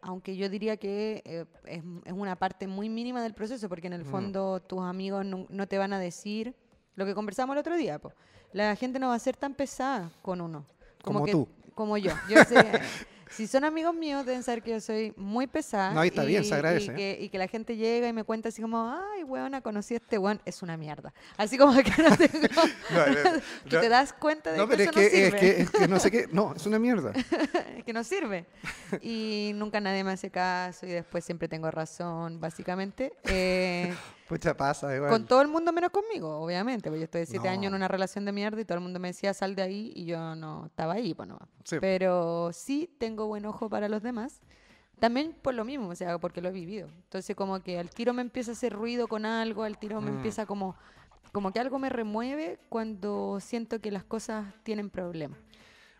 aunque 0.00 0.36
yo 0.36 0.48
diría 0.48 0.76
que 0.76 1.22
eh, 1.24 1.44
es, 1.66 2.12
una 2.12 2.36
parte 2.36 2.66
muy 2.66 2.88
mínima 2.88 3.22
del 3.22 3.34
proceso, 3.34 3.68
porque 3.68 3.86
en 3.86 3.92
el 3.94 4.04
mm. 4.04 4.10
fondo 4.10 4.60
tus 4.60 4.80
amigos 4.80 5.24
no, 5.24 5.68
te 5.68 5.78
van 5.78 5.92
a 5.92 5.98
decir 5.98 6.54
lo 6.94 7.06
que 7.06 7.14
conversamos 7.14 7.54
el 7.54 7.60
otro 7.60 7.76
día. 7.76 8.00
La 8.52 8.74
gente 8.76 8.98
no 8.98 9.08
va 9.08 9.14
a 9.14 9.18
ser 9.18 9.36
tan 9.36 9.54
pesada 9.54 10.10
con 10.22 10.40
uno. 10.40 10.64
Como, 11.02 11.26
tú. 11.26 11.48
Como 11.74 11.96
yo. 11.96 12.12
Yo 12.28 12.42
sé, 12.44 12.80
si 13.30 13.46
son 13.46 13.64
amigos 13.64 13.94
míos, 13.94 14.24
deben 14.26 14.42
saber 14.42 14.62
que 14.62 14.70
yo 14.72 14.80
soy 14.80 15.12
muy 15.16 15.46
pesada. 15.46 15.92
No, 15.92 16.02
está 16.02 16.24
y, 16.24 16.28
bien, 16.28 16.44
se 16.44 16.54
agradece. 16.54 17.18
Y 17.20 17.28
que, 17.28 17.38
la 17.38 17.48
gente 17.48 17.76
llega 17.76 18.08
y 18.08 18.12
me 18.12 18.24
cuenta 18.24 18.48
así 18.48 18.62
como, 18.62 18.90
ay, 18.90 19.24
weona, 19.24 19.60
conocí 19.60 19.94
a 19.94 19.98
este 19.98 20.18
weón, 20.18 20.40
es 20.44 20.62
una 20.62 20.76
mierda. 20.76 21.12
Así 21.36 21.56
como 21.58 21.74
que 21.74 22.02
no 22.02 22.16
tengo, 22.16 22.48
que 23.68 23.78
te 23.78 23.88
das 23.88 24.12
cuenta 24.12 24.52
de 24.52 24.58
no, 24.58 24.68
que 24.68 24.76
pero 24.76 24.90
es 24.90 24.90
que, 24.90 25.00
no 25.00 25.08
sirve. 25.10 25.60
Es 25.60 25.70
que, 25.70 25.88
no 25.88 26.00
sé 26.00 26.10
qué, 26.10 26.28
no, 26.32 26.54
es 26.54 26.66
una 26.66 26.78
mierda. 26.78 27.12
que 27.86 27.92
no 27.92 28.04
sirve. 28.04 28.46
Y 29.02 29.52
nunca 29.54 29.80
nadie 29.80 30.04
me 30.04 30.12
hace 30.12 30.30
caso 30.30 30.86
y 30.86 30.90
después 30.90 31.24
siempre 31.24 31.48
tengo 31.48 31.70
razón, 31.70 32.40
básicamente. 32.40 33.12
Eh, 33.24 33.94
Pucha, 34.28 34.54
pasa 34.54 34.94
igual. 34.94 35.10
Con 35.10 35.26
todo 35.26 35.40
el 35.40 35.48
mundo 35.48 35.72
menos 35.72 35.90
conmigo, 35.90 36.38
obviamente. 36.38 36.90
Porque 36.90 37.00
yo 37.00 37.04
estoy 37.04 37.24
siete 37.24 37.48
años 37.48 37.70
en 37.70 37.74
una 37.74 37.88
relación 37.88 38.26
de 38.26 38.32
mierda 38.32 38.60
y 38.60 38.64
todo 38.64 38.76
el 38.76 38.84
mundo 38.84 39.00
me 39.00 39.08
decía, 39.08 39.32
sal 39.32 39.54
de 39.54 39.62
ahí, 39.62 39.92
y 39.96 40.04
yo 40.04 40.34
no 40.34 40.66
estaba 40.66 40.94
ahí, 40.94 41.14
pues 41.14 41.28
no. 41.28 41.38
Pero 41.80 42.50
sí 42.52 42.94
tengo 42.98 43.26
buen 43.26 43.46
ojo 43.46 43.70
para 43.70 43.88
los 43.88 44.02
demás. 44.02 44.42
También 44.98 45.34
por 45.40 45.54
lo 45.54 45.64
mismo, 45.64 45.88
o 45.88 45.94
sea, 45.94 46.18
porque 46.18 46.42
lo 46.42 46.48
he 46.48 46.52
vivido. 46.52 46.88
Entonces, 47.04 47.34
como 47.34 47.60
que 47.62 47.78
al 47.78 47.88
tiro 47.88 48.12
me 48.12 48.20
empieza 48.20 48.50
a 48.50 48.54
hacer 48.54 48.72
ruido 48.72 49.08
con 49.08 49.24
algo, 49.24 49.62
al 49.62 49.78
tiro 49.78 50.00
me 50.00 50.10
mm. 50.10 50.16
empieza 50.16 50.44
como, 50.44 50.76
como 51.32 51.52
que 51.52 51.60
algo 51.60 51.78
me 51.78 51.88
remueve 51.88 52.58
cuando 52.68 53.38
siento 53.40 53.80
que 53.80 53.90
las 53.90 54.04
cosas 54.04 54.52
tienen 54.62 54.90
problemas. 54.90 55.38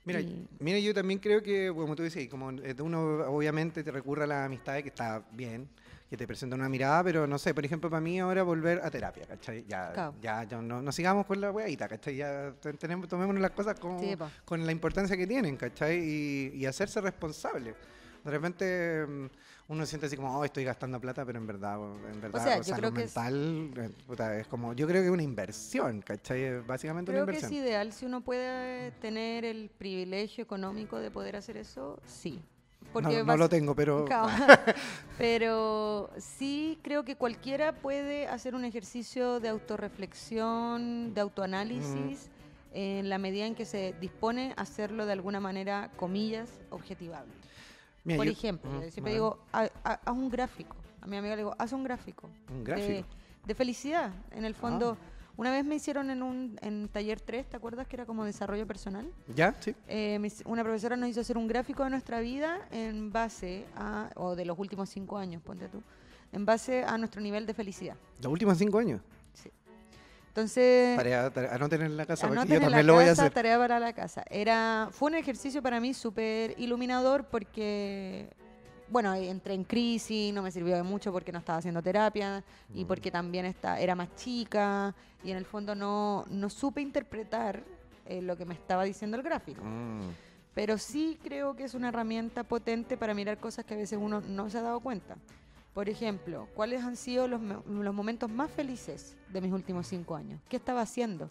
Mira, 0.05 0.21
mira, 0.59 0.79
yo 0.79 0.95
también 0.95 1.21
creo 1.21 1.43
que, 1.43 1.73
como 1.75 1.95
tú 1.95 2.03
dices, 2.03 2.29
como 2.29 2.49
uno 2.49 3.01
obviamente 3.27 3.85
te 3.85 3.91
recurre 3.91 4.25
a 4.25 4.27
la 4.27 4.45
amistad 4.47 4.79
que 4.83 4.88
está 4.88 5.23
bien, 5.33 5.69
que 6.09 6.16
te 6.16 6.27
presenta 6.27 6.57
una 6.57 6.68
mirada, 6.68 7.05
pero 7.05 7.27
no 7.27 7.38
sé, 7.38 7.53
por 7.53 7.64
ejemplo, 7.64 7.90
para 7.90 8.01
mí 8.01 8.18
ahora 8.18 8.42
volver 8.42 8.81
a 8.83 8.90
terapia, 8.90 9.27
¿cachai? 9.27 9.64
Ya, 9.68 10.12
ya, 10.23 10.44
ya 10.44 10.62
no, 10.62 10.90
sigamos 10.90 11.27
con 11.27 11.40
la 11.40 11.51
weadita, 11.51 11.87
¿cachai? 11.87 12.16
Ya 12.16 12.55
tenemos, 12.79 13.09
tomémonos 13.09 13.42
las 13.42 13.51
cosas 13.51 13.79
con, 13.79 13.99
con 14.44 14.64
la 14.64 14.73
importancia 14.73 15.16
que 15.16 15.27
tienen, 15.27 15.57
¿cachai? 15.57 15.99
Y, 15.99 16.53
y, 16.55 16.66
hacerse 16.66 17.01
responsable. 17.03 17.75
De 18.25 18.31
repente 18.31 19.07
mm, 19.07 19.27
uno 19.68 19.85
siente 19.85 20.07
así 20.07 20.16
como, 20.16 20.38
oh, 20.38 20.44
estoy 20.44 20.64
gastando 20.64 20.99
plata, 20.99 21.27
pero 21.27 21.38
en 21.38 21.47
verdad, 21.47 21.79
en 22.11 22.21
verdad, 22.23 22.59
o 22.59 22.90
mental, 22.90 23.73
eh, 23.77 24.40
es... 24.40 24.47
como, 24.47 24.73
yo 24.73 24.87
creo 24.87 25.03
que 25.03 25.09
es 25.09 25.12
una 25.12 25.23
inversión, 25.23 26.01
¿cachai? 26.01 26.62
Básicamente 26.62 27.11
una 27.11 27.21
inversión. 27.21 27.51
Creo 27.51 27.61
que 27.61 27.66
es 27.66 27.71
ideal, 27.71 27.92
si 27.92 28.07
uno 28.07 28.23
puede 28.23 28.92
tener 28.92 29.44
el 29.44 29.68
privilegio 29.77 30.42
económico 30.42 30.99
de 30.99 31.11
poder 31.11 31.37
hacer 31.37 31.59
eso, 31.59 32.01
sí 32.07 32.42
no, 32.94 33.37
lo 33.37 33.48
tengo, 33.48 33.74
pero... 33.74 34.05
pero 35.18 36.11
sí 36.18 36.79
creo 36.83 37.05
que 37.05 37.16
cualquiera 37.16 37.72
puede 37.72 38.27
hacer 38.27 38.55
un 38.55 38.64
ejercicio 38.64 39.40
de 39.40 39.48
autorreflexión, 39.48 41.14
de 41.14 41.20
autoanálisis, 41.20 42.31
en 42.72 43.09
la 43.09 43.18
medida 43.18 43.46
en 43.46 43.55
que 43.55 43.64
se 43.64 43.94
dispone 44.01 44.55
a 44.57 44.62
hacerlo 44.62 45.07
de 45.07 45.12
alguna 45.12 45.40
manera, 45.40 45.90
comillas, 45.96 46.51
objetivable. 46.70 47.33
Por 48.16 48.27
ejemplo, 48.27 48.70
siempre 48.90 49.12
digo, 49.12 49.38
haz 49.53 49.70
un 50.07 50.31
gráfico. 50.31 50.77
A 51.01 51.07
mi 51.07 51.16
amiga 51.16 51.37
le 51.37 51.42
digo, 51.42 51.55
haz 51.59 51.72
un 51.72 51.85
gráfico. 51.85 52.29
¿Un 52.51 52.64
gráfico? 52.64 53.07
De, 53.44 53.55
felicidad. 53.55 54.12
En 54.31 54.44
el 54.44 54.55
fondo... 54.55 54.96
Ah. 55.01 55.17
Una 55.38 55.53
vez 55.53 55.64
me 55.64 55.77
hicieron 55.77 56.11
en 56.11 56.24
un 56.24 56.59
en 56.62 56.88
taller 56.88 57.20
3, 57.20 57.48
¿te 57.48 57.57
acuerdas 57.57 57.87
que 57.87 57.94
era 57.94 58.05
como 58.05 58.24
desarrollo 58.24 58.66
personal? 58.66 59.09
Ya, 59.37 59.55
sí. 59.61 59.72
Eh, 59.87 60.18
una 60.46 60.64
profesora 60.64 60.96
nos 60.96 61.09
hizo 61.09 61.20
hacer 61.20 61.38
un 61.38 61.46
gráfico 61.46 61.85
de 61.85 61.90
nuestra 61.90 62.18
vida 62.18 62.59
en 62.72 63.12
base 63.12 63.64
a, 63.77 64.11
o 64.16 64.35
de 64.35 64.44
los 64.44 64.59
últimos 64.59 64.88
cinco 64.88 65.16
años, 65.16 65.40
ponte 65.40 65.68
tú, 65.68 65.81
en 66.33 66.44
base 66.44 66.83
a 66.83 66.98
nuestro 66.98 67.20
nivel 67.20 67.46
de 67.46 67.55
felicidad. 67.55 67.94
¿Los 68.20 68.33
últimos 68.33 68.59
cinco 68.59 68.81
años? 68.81 69.01
Sí. 69.33 69.48
Entonces... 70.27 70.96
Tarea, 70.96 71.31
tarea, 71.31 71.87
en 71.87 71.96
la 71.96 72.05
casa, 72.05 72.29
yo 72.29 72.35
también 72.35 72.85
lo 72.85 72.94
voy 72.94 73.05
a 73.05 73.12
hacer. 73.12 73.33
Tarea 73.33 73.59
para 73.59 73.79
la 73.79 73.92
casa. 73.92 74.24
Era, 74.29 74.88
fue 74.90 75.11
un 75.11 75.14
ejercicio 75.14 75.62
para 75.62 75.79
mí 75.79 75.94
súper 75.94 76.57
iluminador 76.59 77.27
porque 77.27 78.29
bueno, 78.90 79.14
entré 79.14 79.55
en 79.55 79.64
crisis, 79.64 80.33
no 80.33 80.42
me 80.42 80.51
sirvió 80.51 80.77
de 80.77 80.83
mucho 80.83 81.12
porque 81.12 81.33
no 81.33 81.38
estaba 81.38 81.59
haciendo 81.59 81.83
terapia 81.83 82.42
y 82.74 82.85
mm. 82.85 82.87
porque 82.87 83.11
también 83.11 83.44
está, 83.44 83.79
era 83.81 83.94
más 83.94 84.14
chica 84.16 84.94
y 85.22 85.31
en 85.31 85.37
el 85.37 85.44
fondo 85.44 85.74
no, 85.74 86.24
no 86.31 86.48
supe 86.51 86.81
interpretar 86.81 87.62
eh, 88.07 88.22
lo 88.22 88.37
que 88.37 88.44
me 88.44 88.55
estaba 88.55 88.85
diciendo 88.85 89.16
el 89.16 89.22
gráfico. 89.22 89.62
Mm. 89.64 90.11
Pero 90.55 90.79
sí 90.79 91.18
creo 91.22 91.55
que 91.55 91.64
es 91.64 91.74
una 91.74 91.88
herramienta 91.88 92.42
potente 92.42 92.96
para 92.96 93.14
mirar 93.14 93.38
cosas 93.38 93.64
que 93.64 93.74
a 93.74 93.77
veces 93.77 93.98
uno 94.01 94.20
no 94.20 94.51
se 94.51 94.59
ha 94.59 94.62
dado 94.62 94.81
cuenta. 94.81 95.16
Por 95.74 95.88
ejemplo, 95.88 96.48
¿cuáles 96.55 96.83
han 96.83 96.96
sido 96.96 97.29
los, 97.29 97.40
los 97.40 97.94
momentos 97.94 98.29
más 98.31 98.51
felices 98.51 99.16
de 99.29 99.40
mis 99.40 99.53
últimos 99.53 99.87
cinco 99.87 100.16
años? 100.16 100.40
¿Qué 100.48 100.57
estaba 100.57 100.81
haciendo? 100.81 101.31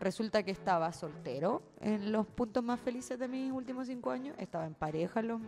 Resulta 0.00 0.42
que 0.42 0.50
estaba 0.50 0.92
soltero 0.92 1.62
en 1.80 2.12
los 2.12 2.26
puntos 2.26 2.62
más 2.62 2.80
felices 2.80 3.18
de 3.18 3.28
mis 3.28 3.52
últimos 3.52 3.86
cinco 3.86 4.10
años, 4.10 4.34
estaba 4.38 4.66
en 4.66 4.74
pareja 4.74 5.20
en 5.20 5.28
los... 5.28 5.40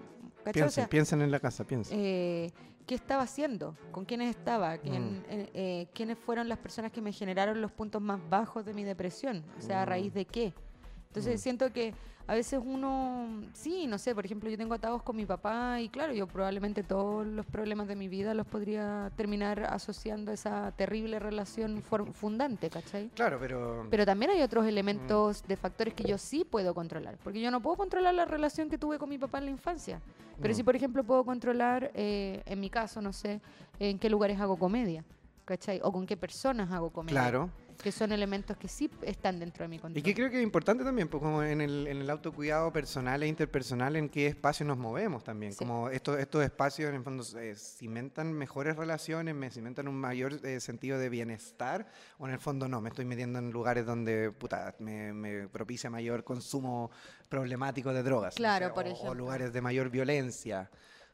Piensen, 0.53 0.89
piensen 0.89 1.23
en 1.23 1.31
la 1.31 1.41
casa, 1.41 1.65
piensen. 1.65 1.99
Eh, 1.99 2.53
¿Qué 2.87 2.95
estaba 2.95 3.25
haciendo? 3.25 3.77
¿Con 3.91 4.05
quiénes 4.05 4.31
estaba? 4.31 4.79
¿Quién, 4.79 5.19
mm. 5.19 5.25
eh, 5.29 5.51
eh, 5.55 5.89
¿Quiénes 5.93 6.17
fueron 6.19 6.49
las 6.49 6.59
personas 6.59 6.93
que 6.93 7.03
me 7.03 7.13
generaron 7.13 7.61
los 7.61 7.73
puntos 7.73 8.01
más 8.01 8.21
bajos 8.31 8.65
de 8.65 8.73
mi 8.75 8.85
depresión? 8.85 9.45
O 9.59 9.61
sea, 9.61 9.83
¿a 9.83 9.85
raíz 9.85 10.13
mm. 10.13 10.15
de 10.15 10.25
qué? 10.25 10.55
Entonces 11.09 11.41
mm. 11.41 11.43
siento 11.43 11.73
que 11.73 11.95
a 12.29 12.35
veces 12.35 12.61
uno, 12.65 13.29
sí, 13.53 13.87
no 13.87 13.99
sé, 13.99 14.15
por 14.15 14.25
ejemplo, 14.25 14.51
yo 14.51 14.59
tengo 14.59 14.75
atados 14.75 15.03
con 15.03 15.15
mi 15.15 15.25
papá 15.25 15.81
y 15.81 15.89
claro, 15.89 16.13
yo 16.13 16.27
probablemente 16.27 16.83
todos 16.83 17.25
los 17.27 17.47
problemas 17.47 17.87
de 17.87 17.95
mi 17.95 18.09
vida 18.09 18.35
los 18.35 18.47
podría 18.47 19.13
terminar 19.17 19.65
asociando 19.65 20.33
a 20.33 20.35
esa 20.35 20.73
terrible 20.73 21.21
relación 21.21 21.83
fundante, 21.83 22.69
¿cachai? 22.69 23.11
Claro, 23.15 23.39
pero... 23.41 23.87
Pero 23.91 24.05
también 24.05 24.33
hay 24.33 24.43
otros 24.43 24.67
elementos 24.67 25.47
de 25.47 25.57
factores 25.57 25.95
que 25.95 26.03
yo 26.03 26.19
sí 26.19 26.45
puedo 26.45 26.75
controlar, 26.75 27.17
porque 27.23 27.41
yo 27.41 27.51
no 27.51 27.61
puedo 27.61 27.77
controlar 27.77 28.15
la 28.15 28.25
relación 28.25 28.69
que 28.69 28.79
tuve 28.79 28.99
con 28.99 29.09
mi 29.09 29.19
papá 29.19 29.39
en 29.39 29.45
la 29.45 29.51
infancia, 29.53 30.01
pero 30.41 30.53
sí, 30.53 30.65
por 30.65 30.75
ejemplo, 30.75 31.05
puedo 31.05 31.25
controlar, 31.25 31.93
eh, 31.95 32.43
en 32.45 32.61
mi 32.61 32.71
caso, 32.71 33.01
no 33.01 33.13
sé, 33.13 33.41
en 33.79 33.99
qué 33.99 34.11
lugares 34.11 34.41
hago 34.41 34.59
comedia, 34.59 35.05
¿cachai? 35.45 35.81
O 35.83 35.93
con 35.93 36.07
qué 36.07 36.17
personas 36.17 36.73
hago 36.73 36.91
comedia. 36.91 37.21
Claro 37.21 37.51
que 37.77 37.93
son 37.93 38.13
elementos 38.13 38.57
que 38.57 38.69
sí 38.69 38.91
están 39.03 39.39
dentro 39.39 39.65
de 39.65 39.69
mi 39.69 39.79
control. 39.79 39.99
Y 39.99 40.03
que 40.03 40.15
creo 40.15 40.31
que 40.31 40.39
es 40.39 40.43
importante 40.43 40.85
también, 40.85 41.09
pues 41.09 41.23
como 41.23 41.43
en 41.43 41.61
el, 41.61 41.87
en 41.87 41.99
el 41.99 42.11
autocuidado 42.11 42.73
personal 42.73 43.23
e 43.23 43.27
interpersonal, 43.27 43.97
en 43.97 44.09
qué 44.09 44.27
espacio 44.27 44.67
nos 44.67 44.79
movemos 44.79 45.25
también. 45.25 45.55
Como 45.55 45.89
estos, 45.91 46.19
estos 46.19 46.45
espacios 46.45 46.89
en 46.91 46.97
el 46.97 47.03
fondo 47.03 47.25
cimentan 47.55 48.33
mejores 48.33 48.77
relaciones, 48.77 49.35
me 49.35 49.51
cimentan 49.51 49.89
un 49.89 49.97
mayor 49.97 50.45
eh, 50.45 50.61
sentido 50.61 50.99
de 50.99 51.09
bienestar, 51.09 51.87
o 52.19 52.27
en 52.27 52.35
el 52.35 52.41
fondo 52.41 52.69
no, 52.69 52.81
me 52.81 52.89
estoy 52.89 53.05
metiendo 53.05 53.39
en 53.39 53.51
lugares 53.51 53.87
donde 53.87 54.31
puta, 54.33 54.75
me, 54.79 55.13
me 55.13 55.49
propicia 55.49 55.91
mayor 55.91 56.25
consumo 56.25 56.91
problemático 57.29 57.93
de 57.93 58.03
drogas. 58.03 58.35
Claro, 58.35 58.73
por 58.75 58.87
ejemplo. 58.87 59.11
O 59.11 59.15
lugares 59.15 59.53
de 59.53 59.61
mayor 59.61 59.91
violencia 59.91 60.71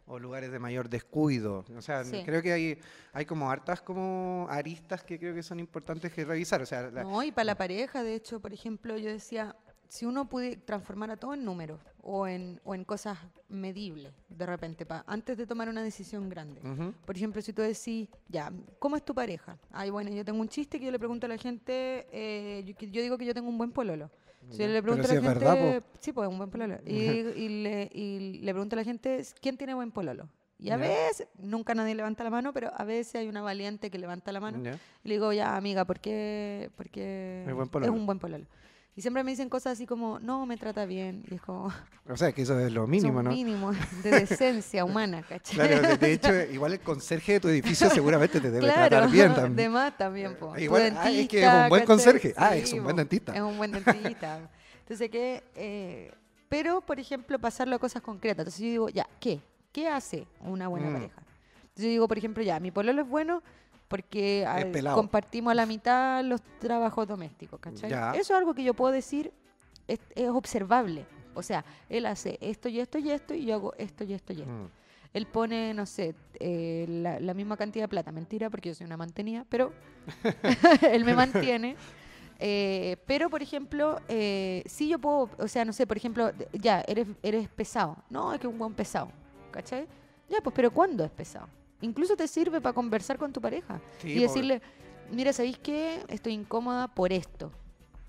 o 0.06 0.18
lugares 0.18 0.50
de 0.50 0.58
mayor 0.58 0.88
descuido. 0.88 1.64
O 1.76 1.82
sea, 1.82 2.02
creo 2.24 2.42
que 2.42 2.52
hay, 2.52 2.78
hay 3.12 3.24
como 3.24 3.50
hartas 3.50 3.80
como 3.80 4.46
aristas 4.50 5.02
que 5.04 5.18
creo 5.18 5.34
que 5.34 5.42
son 5.42 5.60
importantes 5.60 6.12
que 6.12 6.24
revisar. 6.24 6.60
O 6.62 6.66
sea, 6.66 6.90
No, 6.90 7.22
y 7.22 7.32
para 7.32 7.44
la 7.44 7.54
pareja, 7.56 8.02
de 8.02 8.14
hecho, 8.14 8.40
por 8.40 8.52
ejemplo, 8.52 8.96
yo 8.96 9.08
decía, 9.08 9.56
si 9.88 10.06
uno 10.06 10.28
puede 10.28 10.56
transformar 10.56 11.10
a 11.10 11.16
todo 11.16 11.34
en 11.34 11.44
números 11.44 11.78
o 12.00 12.26
en, 12.26 12.60
o 12.64 12.74
en 12.74 12.82
cosas 12.84 13.18
medibles, 13.48 14.12
de 14.28 14.46
repente, 14.46 14.86
pa, 14.86 15.04
antes 15.06 15.36
de 15.36 15.46
tomar 15.46 15.68
una 15.68 15.82
decisión 15.82 16.28
grande. 16.28 16.60
Por 17.04 17.16
ejemplo, 17.16 17.42
si 17.42 17.52
tú 17.52 17.62
decís, 17.62 18.08
ya, 18.28 18.50
¿cómo 18.78 18.96
es 18.96 19.04
tu 19.04 19.14
pareja? 19.14 19.58
Ay, 19.70 19.90
bueno, 19.90 20.10
yo 20.10 20.24
tengo 20.24 20.40
un 20.40 20.48
chiste 20.48 20.78
que 20.78 20.86
yo 20.86 20.90
le 20.90 20.98
pregunto 20.98 21.26
a 21.26 21.28
la 21.28 21.36
gente, 21.36 22.06
eh, 22.10 22.64
yo, 22.64 22.74
yo 22.88 23.02
digo 23.02 23.18
que 23.18 23.26
yo 23.26 23.34
tengo 23.34 23.48
un 23.48 23.58
buen 23.58 23.70
pololo. 23.70 24.10
Si 24.50 24.66
le 24.66 24.82
pregunto 24.82 25.08
a 25.08 25.14
la 25.14 25.20
gente, 25.20 25.82
sí, 26.00 26.12
pues 26.12 26.28
un 26.28 26.38
buen 26.38 26.50
pololo. 26.50 26.78
Y, 26.86 27.62
le, 27.62 27.90
y 27.92 28.40
le 28.42 28.52
pregunto 28.52 28.76
a 28.76 28.78
la 28.78 28.84
gente, 28.84 29.22
¿quién 29.40 29.56
tiene 29.56 29.74
buen 29.74 29.90
pololo? 29.90 30.28
Y 30.58 30.70
a 30.70 30.76
veces, 30.76 31.26
nunca 31.38 31.74
nadie 31.74 31.94
levanta 31.94 32.22
la 32.22 32.30
mano, 32.30 32.52
pero 32.52 32.70
a 32.76 32.84
veces 32.84 33.16
hay 33.16 33.28
una 33.28 33.42
valiente 33.42 33.90
que 33.90 33.98
levanta 33.98 34.30
la 34.30 34.38
mano. 34.40 34.58
Y 35.02 35.08
le 35.08 35.14
digo, 35.14 35.32
ya, 35.32 35.56
amiga, 35.56 35.84
¿por 35.84 35.98
qué? 35.98 36.70
Porque 36.76 37.42
es 37.42 37.90
un 37.90 38.06
buen 38.06 38.18
pololo. 38.20 38.46
Y 38.94 39.00
siempre 39.00 39.24
me 39.24 39.30
dicen 39.30 39.48
cosas 39.48 39.74
así 39.74 39.86
como, 39.86 40.20
no, 40.20 40.44
me 40.44 40.58
trata 40.58 40.84
bien. 40.84 41.24
Y 41.30 41.34
es 41.34 41.40
como... 41.40 41.72
O 42.08 42.16
sea, 42.16 42.32
que 42.32 42.42
eso 42.42 42.58
es 42.58 42.72
lo 42.72 42.86
mínimo, 42.86 43.20
es 43.20 43.24
¿no? 43.24 43.30
mínimo 43.30 43.72
de 44.02 44.10
decencia 44.26 44.84
humana, 44.84 45.22
¿cachai? 45.22 45.54
Claro, 45.54 45.96
de 45.96 46.12
hecho, 46.12 46.34
igual 46.52 46.72
el 46.72 46.80
conserje 46.80 47.34
de 47.34 47.40
tu 47.40 47.48
edificio 47.48 47.88
seguramente 47.88 48.40
te 48.40 48.50
debe 48.50 48.66
tratar 48.66 49.08
bien 49.08 49.34
también. 49.34 49.56
de 49.56 49.68
más 49.68 49.96
también, 49.96 50.36
po. 50.36 50.56
Igual, 50.58 50.94
ah, 50.98 51.10
es 51.10 51.28
que 51.28 51.42
es 51.42 51.52
un 51.52 51.68
buen 51.68 51.84
conserje. 51.86 52.34
ah, 52.36 52.56
es 52.56 52.72
un 52.72 52.82
buen 52.84 52.96
dentista. 52.96 53.32
Es 53.32 53.40
un 53.40 53.56
buen 53.56 53.70
dentista. 53.70 54.50
Entonces, 54.80 55.10
¿qué? 55.10 55.42
Eh, 55.54 56.12
pero, 56.48 56.82
por 56.82 57.00
ejemplo, 57.00 57.38
pasarlo 57.38 57.76
a 57.76 57.78
cosas 57.78 58.02
concretas. 58.02 58.40
Entonces 58.40 58.60
yo 58.60 58.66
digo, 58.66 58.88
ya, 58.90 59.08
¿qué? 59.20 59.40
¿Qué 59.72 59.88
hace 59.88 60.26
una 60.40 60.68
buena 60.68 60.90
mm. 60.90 60.92
pareja? 60.92 61.22
Entonces 61.62 61.84
yo 61.84 61.88
digo, 61.88 62.08
por 62.08 62.18
ejemplo, 62.18 62.42
ya, 62.42 62.60
mi 62.60 62.70
pololo 62.70 63.00
es 63.00 63.08
bueno 63.08 63.42
porque 63.92 64.46
compartimos 64.94 65.50
a 65.50 65.54
la 65.54 65.66
mitad 65.66 66.24
los 66.24 66.40
trabajos 66.58 67.06
domésticos, 67.06 67.60
¿cachai? 67.60 67.92
Eso 68.18 68.32
es 68.32 68.38
algo 68.38 68.54
que 68.54 68.64
yo 68.64 68.72
puedo 68.72 68.90
decir, 68.90 69.34
es, 69.86 70.00
observable. 70.30 71.04
O 71.34 71.42
sea, 71.42 71.62
él 71.90 72.06
hace 72.06 72.38
esto 72.40 72.70
y 72.70 72.80
esto 72.80 72.96
y 72.96 73.10
esto 73.10 73.34
y 73.34 73.44
yo 73.44 73.54
hago 73.54 73.74
esto 73.76 74.04
y 74.04 74.14
esto 74.14 74.32
y 74.32 74.40
esto. 74.40 74.50
Mm. 74.50 74.68
Él 75.12 75.26
pone, 75.26 75.74
no 75.74 75.84
sé, 75.84 76.14
eh, 76.40 76.86
la, 76.88 77.34
misma 77.34 77.58
cantidad 77.58 77.84
de 77.84 77.88
plata. 77.88 78.12
Mentira, 78.12 78.48
porque 78.48 78.70
yo 78.70 78.74
soy 78.74 78.86
una 78.86 78.96
mantenida, 78.96 79.44
pero 79.50 79.74
él 80.90 81.04
me 81.04 81.12
mantiene. 81.12 81.76
Eh, 82.38 82.96
pero, 83.06 83.28
por 83.28 83.42
ejemplo, 83.42 84.00
eh, 84.08 84.62
si 84.64 84.88
yo 84.88 84.98
puedo, 84.98 85.28
o 85.36 85.48
sea, 85.48 85.66
no 85.66 85.74
sé, 85.74 85.86
por 85.86 85.98
ejemplo, 85.98 86.32
ya, 86.54 86.82
eres, 86.88 87.08
eres 87.22 87.46
pesado. 87.50 87.98
No, 88.08 88.32
es 88.32 88.40
que 88.40 88.46
un 88.46 88.56
buen 88.56 88.72
pesado, 88.72 89.10
¿cachai? 89.50 89.86
Ya, 90.30 90.40
pues, 90.42 90.56
pero 90.56 90.70
¿cuándo 90.70 91.04
es 91.04 91.10
pesado? 91.10 91.46
Incluso 91.82 92.16
te 92.16 92.26
sirve 92.26 92.60
para 92.60 92.72
conversar 92.72 93.18
con 93.18 93.32
tu 93.32 93.40
pareja 93.40 93.80
y 94.02 94.18
decirle, 94.20 94.62
mira, 95.10 95.32
¿sabéis 95.32 95.58
qué? 95.58 96.02
Estoy 96.08 96.32
incómoda 96.32 96.88
por 96.88 97.12
esto. 97.12 97.52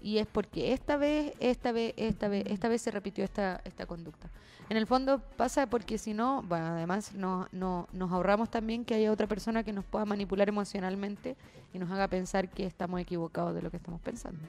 Y 0.02 0.18
es 0.18 0.28
porque 0.28 0.74
esta 0.74 0.98
vez, 0.98 1.34
esta 1.40 1.72
vez, 1.72 1.94
esta 1.98 2.28
vez, 2.28 2.46
esta 2.48 2.68
vez 2.68 2.82
se 2.82 2.92
repitió 2.92 3.24
esta, 3.24 3.62
esta 3.66 3.86
conducta. 3.86 4.30
En 4.70 4.78
el 4.78 4.88
fondo 4.88 5.20
pasa 5.38 5.68
porque 5.68 5.98
si 5.98 6.14
no, 6.14 6.44
bueno, 6.44 6.68
además 6.68 7.14
no, 7.14 7.48
no, 7.52 7.88
nos 7.94 8.12
ahorramos 8.12 8.50
también 8.50 8.86
que 8.86 8.96
haya 8.96 9.12
otra 9.12 9.28
persona 9.28 9.64
que 9.64 9.74
nos 9.74 9.86
pueda 9.86 10.06
manipular 10.06 10.50
emocionalmente 10.50 11.36
y 11.74 11.80
nos 11.80 11.92
haga 11.92 12.08
pensar 12.08 12.50
que 12.50 12.66
estamos 12.66 13.00
equivocados 13.00 13.56
de 13.56 13.62
lo 13.62 13.72
que 13.72 13.78
estamos 13.78 14.02
pensando. 14.02 14.40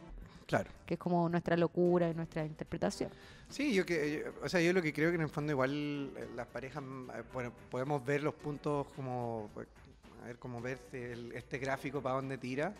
Claro. 0.46 0.70
Que 0.86 0.94
es 0.94 1.00
como 1.00 1.28
nuestra 1.28 1.56
locura 1.56 2.08
y 2.08 2.14
nuestra 2.14 2.44
interpretación. 2.44 3.10
Sí, 3.48 3.74
yo 3.74 3.86
que, 3.86 4.24
o 4.42 4.48
sea, 4.48 4.60
yo 4.60 4.72
lo 4.72 4.82
que 4.82 4.92
creo 4.92 5.10
que 5.10 5.16
en 5.16 5.22
el 5.22 5.28
fondo 5.28 5.52
igual 5.52 6.12
eh, 6.16 6.28
las 6.34 6.46
parejas, 6.46 6.82
eh, 6.82 7.22
bueno, 7.32 7.52
podemos 7.70 8.04
ver 8.04 8.22
los 8.22 8.34
puntos 8.34 8.86
como, 8.96 9.50
a 10.22 10.26
ver, 10.26 10.38
como 10.38 10.60
ver 10.60 10.78
este 11.34 11.58
gráfico 11.58 12.02
para 12.02 12.16
dónde 12.16 12.38
tira 12.38 12.74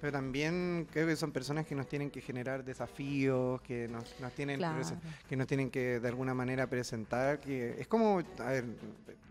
pero 0.00 0.12
también 0.12 0.86
creo 0.90 1.06
que 1.06 1.16
son 1.16 1.30
personas 1.30 1.66
que 1.66 1.74
nos 1.74 1.86
tienen 1.88 2.10
que 2.10 2.20
generar 2.20 2.64
desafíos, 2.64 3.60
que 3.62 3.86
nos, 3.88 4.04
tienen 4.34 4.60
que 5.28 5.36
nos 5.36 5.46
tienen 5.46 5.70
que 5.70 6.00
de 6.00 6.08
alguna 6.08 6.34
manera 6.34 6.66
presentar, 6.68 7.40
que 7.40 7.78
es 7.78 7.86
como, 7.86 8.20
a 8.38 8.50
ver, 8.50 8.64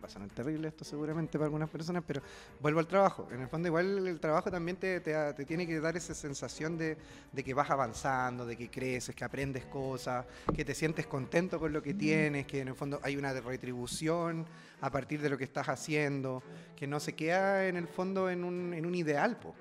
va 0.01 0.07
a 0.07 0.09
sonar 0.09 0.29
terrible 0.29 0.67
esto 0.67 0.85
seguramente 0.85 1.33
para 1.33 1.45
algunas 1.45 1.69
personas, 1.69 2.03
pero 2.05 2.21
vuelvo 2.59 2.79
al 2.79 2.87
trabajo. 2.87 3.27
En 3.31 3.41
el 3.41 3.47
fondo 3.47 3.67
igual 3.67 4.07
el 4.07 4.19
trabajo 4.19 4.51
también 4.51 4.77
te, 4.77 4.99
te, 5.01 5.45
tiene 5.45 5.65
que 5.65 5.79
dar 5.79 5.97
esa 5.97 6.13
sensación 6.13 6.77
de, 6.77 6.97
de, 7.31 7.43
que 7.43 7.53
vas 7.53 7.69
avanzando, 7.69 8.45
de 8.45 8.55
que 8.55 8.69
creces, 8.69 9.15
que 9.15 9.23
aprendes 9.23 9.65
cosas, 9.65 10.25
que 10.55 10.63
te 10.63 10.75
sientes 10.75 11.07
contento 11.07 11.59
con 11.59 11.73
lo 11.73 11.81
que 11.81 11.93
tienes, 11.93 12.45
que 12.45 12.61
en 12.61 12.69
el 12.69 12.75
fondo 12.75 12.99
hay 13.03 13.17
una 13.17 13.33
retribución 13.33 14.45
a 14.81 14.91
partir 14.91 15.21
de 15.21 15.29
lo 15.29 15.37
que 15.37 15.43
estás 15.43 15.67
haciendo, 15.67 16.43
que 16.75 16.87
no 16.87 16.99
se 16.99 17.13
queda 17.13 17.67
en 17.67 17.75
el 17.75 17.87
fondo 17.87 18.29
en 18.29 18.43
un, 18.43 18.73
en 18.73 18.85
un 18.85 18.95
ideal, 18.95 19.37
po. 19.37 19.55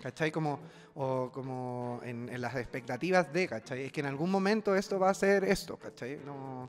¿Cachai? 0.00 0.30
Como, 0.30 0.58
o 0.94 1.30
como 1.32 2.00
en, 2.04 2.40
las 2.40 2.56
expectativas 2.56 3.32
de, 3.32 3.48
¿cachai? 3.48 3.84
Es 3.84 3.92
que 3.92 4.00
en 4.00 4.06
algún 4.06 4.30
momento 4.30 4.74
esto 4.74 4.98
va 4.98 5.10
a 5.10 5.14
ser 5.14 5.44
esto, 5.44 5.76
¿cachai? 5.76 6.20
No, 6.24 6.68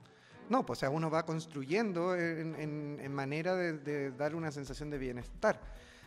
no 0.50 0.66
pues 0.66 0.80
o 0.80 0.82
sea, 0.82 0.90
uno 0.90 1.10
va 1.10 1.26
construyendo 1.26 2.16
en, 2.16 2.56
en, 3.00 3.14
manera 3.14 3.56
de, 3.56 4.12
dar 4.12 4.36
una 4.36 4.52
sensación 4.52 4.90
de 4.90 4.98
bienestar. 4.98 5.60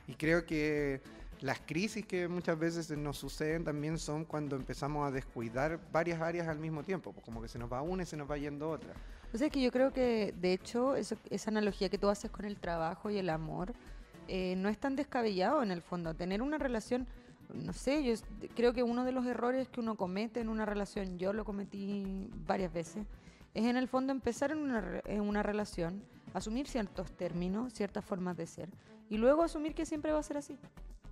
Y 0.07 0.15
creo 0.15 0.45
que 0.45 1.01
las 1.41 1.61
crisis 1.61 2.07
que 2.07 2.29
muchas 2.29 2.59
veces 2.59 2.91
nos 2.97 3.17
suceden 3.17 3.65
también 3.65 3.99
son 3.99 4.25
cuando 4.25 4.57
empezamos 4.57 5.07
a 5.07 5.11
descuidar 5.11 5.81
varias 5.93 6.21
áreas 6.21 6.49
al 6.49 6.59
mismo 6.59 6.83
tiempo, 6.83 7.13
pues 7.13 7.25
como 7.25 7.43
que 7.43 7.49
se 7.49 7.59
nos 7.59 7.73
va 7.73 7.83
una 7.83 8.03
y 8.03 8.07
se 8.07 8.17
nos 8.17 8.31
va 8.31 8.37
yendo 8.37 8.71
otra. 8.71 8.95
O 9.33 9.37
sea, 9.39 9.51
que 9.51 9.61
yo 9.61 9.73
creo 9.73 9.93
que, 9.93 10.33
de 10.41 10.53
hecho, 10.53 10.95
esa 10.95 11.51
analogía 11.51 11.89
que 11.89 11.99
tú 11.99 12.09
haces 12.09 12.31
con 12.31 12.45
el 12.45 12.57
trabajo 12.57 13.11
y 13.11 13.19
el 13.19 13.29
amor, 13.29 13.75
eh, 14.29 14.55
no 14.57 14.69
es 14.69 14.79
tan 14.79 14.97
descabellado 14.97 15.63
en 15.63 15.71
el 15.71 15.83
fondo. 15.83 16.15
Tener 16.15 16.43
una 16.43 16.59
relación, 16.59 17.07
no 17.53 17.73
sé, 17.73 18.03
yo 18.05 18.15
creo 18.55 18.73
que 18.73 18.83
uno 18.83 19.05
de 19.05 19.13
los 19.13 19.27
errores 19.27 19.69
que 19.69 19.81
uno 19.81 19.97
comete 19.97 20.41
en 20.41 20.49
una 20.49 20.67
relación, 20.67 21.19
yo 21.19 21.33
lo 21.33 21.45
cometí 21.45 22.31
varias 22.47 22.73
veces, 22.73 23.07
es 23.55 23.65
en 23.65 23.77
el 23.77 23.89
fondo 23.89 24.13
empezar 24.13 24.51
en 24.51 24.59
una, 24.59 25.01
en 25.05 25.21
una 25.21 25.43
relación, 25.43 26.03
asumir 26.33 26.67
ciertos 26.67 27.13
términos, 27.13 27.73
ciertas 27.73 28.05
formas 28.05 28.37
de 28.37 28.47
ser, 28.47 28.69
y 29.09 29.17
luego 29.17 29.43
asumir 29.43 29.75
que 29.75 29.87
siempre 29.87 30.13
va 30.13 30.19
a 30.19 30.23
ser 30.23 30.39
así. 30.39 30.59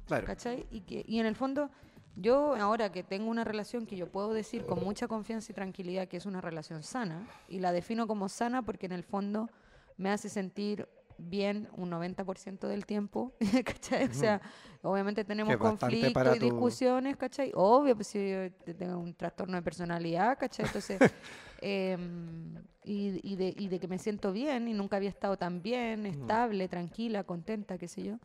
Claro. 0.07 0.27
¿Cachai? 0.27 0.67
Y, 0.71 0.81
que, 0.81 1.05
y 1.07 1.21
en 1.21 1.27
el 1.27 1.37
fondo 1.37 1.71
yo 2.17 2.55
ahora 2.57 2.93
que 2.93 3.03
tengo 3.03 3.31
una 3.31 3.45
relación 3.45 3.87
que 3.87 3.97
yo 3.97 4.07
puedo 4.07 4.35
decir 4.35 4.67
con 4.67 4.85
mucha 4.85 5.09
confianza 5.09 5.51
y 5.51 5.55
tranquilidad 5.55 6.09
que 6.09 6.19
es 6.19 6.27
una 6.27 6.41
relación 6.41 6.83
sana, 6.83 7.27
y 7.49 7.61
la 7.61 7.73
defino 7.73 8.07
como 8.07 8.29
sana 8.29 8.63
porque 8.63 8.87
en 8.87 8.93
el 8.93 9.05
fondo 9.05 9.49
me 9.97 10.11
hace 10.11 10.29
sentir 10.29 10.89
bien 11.23 11.69
un 11.77 11.91
90% 11.91 12.69
del 12.69 12.87
tiempo, 12.87 13.33
¿cachai? 13.65 14.05
O 14.07 14.15
sea, 14.15 14.41
obviamente 14.83 15.25
tenemos 15.25 15.57
conflictos 15.57 16.37
y 16.37 16.39
discusiones, 16.39 17.17
¿cachai? 17.17 17.53
Obvio, 17.55 17.95
pues 17.95 18.09
si 18.09 18.31
yo 18.31 18.53
tengo 18.75 18.99
un 18.99 19.15
trastorno 19.15 19.57
de 19.57 19.63
personalidad, 19.63 20.39
¿cachai? 20.39 20.67
Entonces, 20.67 21.01
em, 21.61 22.55
y, 22.85 23.37
de, 23.37 23.55
y 23.57 23.69
de 23.69 23.79
que 23.79 23.89
me 23.89 23.99
siento 23.99 24.33
bien 24.33 24.69
y 24.69 24.75
nunca 24.75 24.97
había 24.97 25.11
estado 25.11 25.37
tan 25.37 25.63
bien, 25.63 26.07
estable, 26.07 26.69
tranquila, 26.69 27.25
contenta, 27.25 27.79
qué 27.79 27.89
sé 27.89 28.03
yo. 28.03 28.19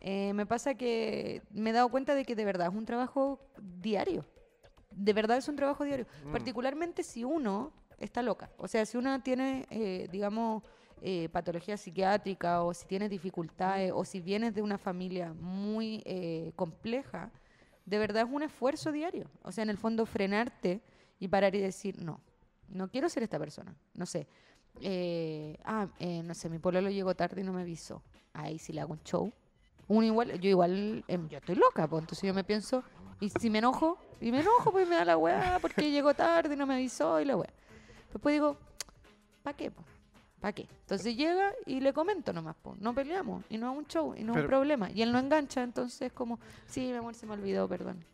Eh, 0.00 0.32
me 0.32 0.46
pasa 0.46 0.74
que 0.74 1.42
me 1.50 1.70
he 1.70 1.72
dado 1.72 1.90
cuenta 1.90 2.14
de 2.14 2.24
que 2.24 2.34
de 2.34 2.44
verdad 2.44 2.68
es 2.68 2.74
un 2.74 2.86
trabajo 2.86 3.38
diario. 3.60 4.24
De 4.90 5.12
verdad 5.12 5.36
es 5.36 5.48
un 5.48 5.56
trabajo 5.56 5.84
diario. 5.84 6.06
Mm. 6.24 6.32
Particularmente 6.32 7.02
si 7.02 7.22
uno 7.22 7.72
está 7.98 8.22
loca. 8.22 8.50
O 8.56 8.66
sea, 8.66 8.84
si 8.86 8.96
uno 8.96 9.22
tiene, 9.22 9.66
eh, 9.70 10.08
digamos, 10.10 10.62
eh, 11.02 11.28
patología 11.30 11.76
psiquiátrica 11.76 12.62
o 12.62 12.74
si 12.74 12.86
tiene 12.86 13.08
dificultades 13.08 13.92
o 13.94 14.04
si 14.04 14.20
vienes 14.20 14.54
de 14.54 14.62
una 14.62 14.78
familia 14.78 15.32
muy 15.34 16.02
compleja, 16.56 17.30
de 17.86 17.98
verdad 17.98 18.24
es 18.26 18.32
un 18.32 18.42
esfuerzo 18.42 18.92
diario. 18.92 19.30
O 19.42 19.52
sea, 19.52 19.62
en 19.62 19.70
el 19.70 19.78
fondo 19.78 20.06
frenarte 20.06 20.80
y 21.18 21.28
parar 21.28 21.54
y 21.54 21.60
decir, 21.60 22.00
no, 22.02 22.20
no 22.68 22.88
quiero 22.88 23.08
ser 23.08 23.22
esta 23.22 23.38
persona. 23.38 23.74
No 23.94 24.06
sé. 24.06 24.26
ah, 25.64 25.88
no 26.24 26.34
sé, 26.34 26.48
mi 26.48 26.58
pueblo 26.58 26.80
lo 26.80 26.90
llegó 26.90 27.14
tarde 27.14 27.40
y 27.40 27.44
no 27.44 27.52
me 27.52 27.62
avisó. 27.62 28.02
Ahí 28.32 28.58
sí 28.58 28.72
le 28.72 28.80
hago 28.80 28.92
un 28.92 29.02
show 29.02 29.32
uno 29.90 30.06
igual, 30.06 30.40
yo 30.40 30.48
igual, 30.48 31.04
em, 31.08 31.28
yo 31.28 31.38
estoy 31.38 31.56
loca, 31.56 31.88
pues 31.88 32.02
entonces 32.02 32.24
yo 32.24 32.32
me 32.32 32.44
pienso, 32.44 32.84
y 33.18 33.28
si 33.28 33.50
me 33.50 33.58
enojo, 33.58 33.98
y 34.20 34.30
me 34.30 34.38
enojo, 34.38 34.70
pues 34.70 34.88
me 34.88 34.94
da 34.94 35.04
la 35.04 35.16
weá, 35.16 35.58
porque 35.60 35.90
llegó 35.90 36.14
tarde 36.14 36.54
y 36.54 36.56
no 36.56 36.64
me 36.64 36.74
avisó 36.74 37.20
y 37.20 37.24
la 37.24 37.36
weá. 37.36 37.52
Después 38.12 38.32
digo, 38.32 38.56
¿para 39.42 39.56
qué? 39.56 39.72
¿Para 40.40 40.52
qué? 40.52 40.66
Entonces 40.80 41.16
llega 41.16 41.52
y 41.66 41.80
le 41.80 41.92
comento 41.92 42.32
nomás, 42.32 42.56
pues, 42.62 42.80
no 42.80 42.94
peleamos, 42.94 43.44
y 43.50 43.58
no 43.58 43.70
es 43.72 43.78
un 43.78 43.86
show, 43.86 44.14
y 44.16 44.24
no 44.24 44.34
es 44.34 44.40
un 44.40 44.46
problema. 44.46 44.90
Y 44.90 45.02
él 45.02 45.12
no 45.12 45.18
engancha, 45.18 45.62
entonces 45.62 46.12
como, 46.12 46.38
sí, 46.66 46.80
mi 46.80 46.94
amor, 46.94 47.14
se 47.14 47.26
me 47.26 47.34
olvidó, 47.34 47.68
perdón. 47.68 48.04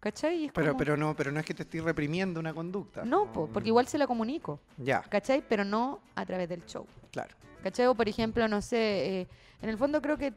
¿Cachai? 0.00 0.50
pero, 0.54 0.76
pero, 0.76 0.96
no, 0.96 1.16
pero 1.16 1.32
no 1.32 1.40
es 1.40 1.46
que 1.46 1.54
te 1.54 1.62
estoy 1.62 1.80
reprimiendo 1.80 2.38
una 2.38 2.52
conducta. 2.52 3.04
No, 3.04 3.32
porque 3.32 3.68
igual 3.68 3.88
se 3.88 3.98
la 3.98 4.06
comunico. 4.06 4.60
Ya. 4.76 5.00
¿Cachai? 5.02 5.42
Pero 5.48 5.64
no 5.64 6.00
a 6.14 6.24
través 6.24 6.48
del 6.48 6.64
show. 6.66 6.86
Claro. 7.10 7.34
¿Cachai? 7.62 7.86
O 7.86 7.94
por 7.94 8.08
ejemplo, 8.08 8.46
no 8.46 8.62
sé, 8.62 9.20
eh, 9.20 9.28
en 9.62 9.68
el 9.68 9.78
fondo 9.78 10.02
creo 10.02 10.16
que, 10.18 10.32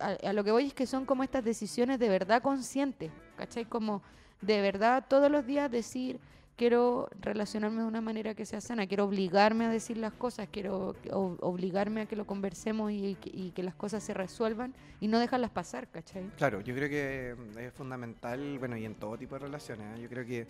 a, 0.00 0.32
lo 0.32 0.42
que 0.42 0.50
voy 0.50 0.66
es 0.66 0.74
que 0.74 0.86
son 0.86 1.04
como 1.04 1.22
estas 1.22 1.44
decisiones 1.44 1.98
de 1.98 2.08
verdad 2.08 2.42
conscientes, 2.42 3.12
¿cachai? 3.36 3.66
Como 3.66 4.02
de 4.40 4.60
verdad 4.60 5.04
todos 5.08 5.30
los 5.30 5.46
días 5.46 5.70
decir, 5.70 6.18
quiero 6.56 7.08
relacionarme 7.20 7.82
de 7.82 7.88
una 7.88 8.00
manera 8.00 8.34
que 8.34 8.46
sea 8.46 8.60
sana, 8.60 8.86
quiero 8.86 9.04
obligarme 9.04 9.64
a 9.64 9.68
decir 9.68 9.96
las 9.96 10.12
cosas, 10.12 10.48
quiero 10.50 10.94
obligarme 11.10 12.02
a 12.02 12.06
que 12.06 12.16
lo 12.16 12.26
conversemos 12.26 12.92
y, 12.92 13.16
que 13.54 13.62
las 13.62 13.74
cosas 13.74 14.02
se 14.02 14.14
resuelvan 14.14 14.74
y 15.00 15.08
no 15.08 15.18
dejarlas 15.18 15.50
pasar, 15.50 15.88
¿cachai? 15.88 16.30
Claro, 16.36 16.60
yo 16.60 16.74
creo 16.74 16.88
que 16.88 17.36
es 17.60 17.72
fundamental, 17.72 18.58
bueno, 18.58 18.76
y 18.76 18.84
en 18.84 18.94
todo 18.94 19.16
tipo 19.18 19.34
de 19.34 19.40
relaciones, 19.40 19.98
¿eh? 19.98 20.02
yo 20.02 20.08
creo 20.08 20.24
que 20.24 20.46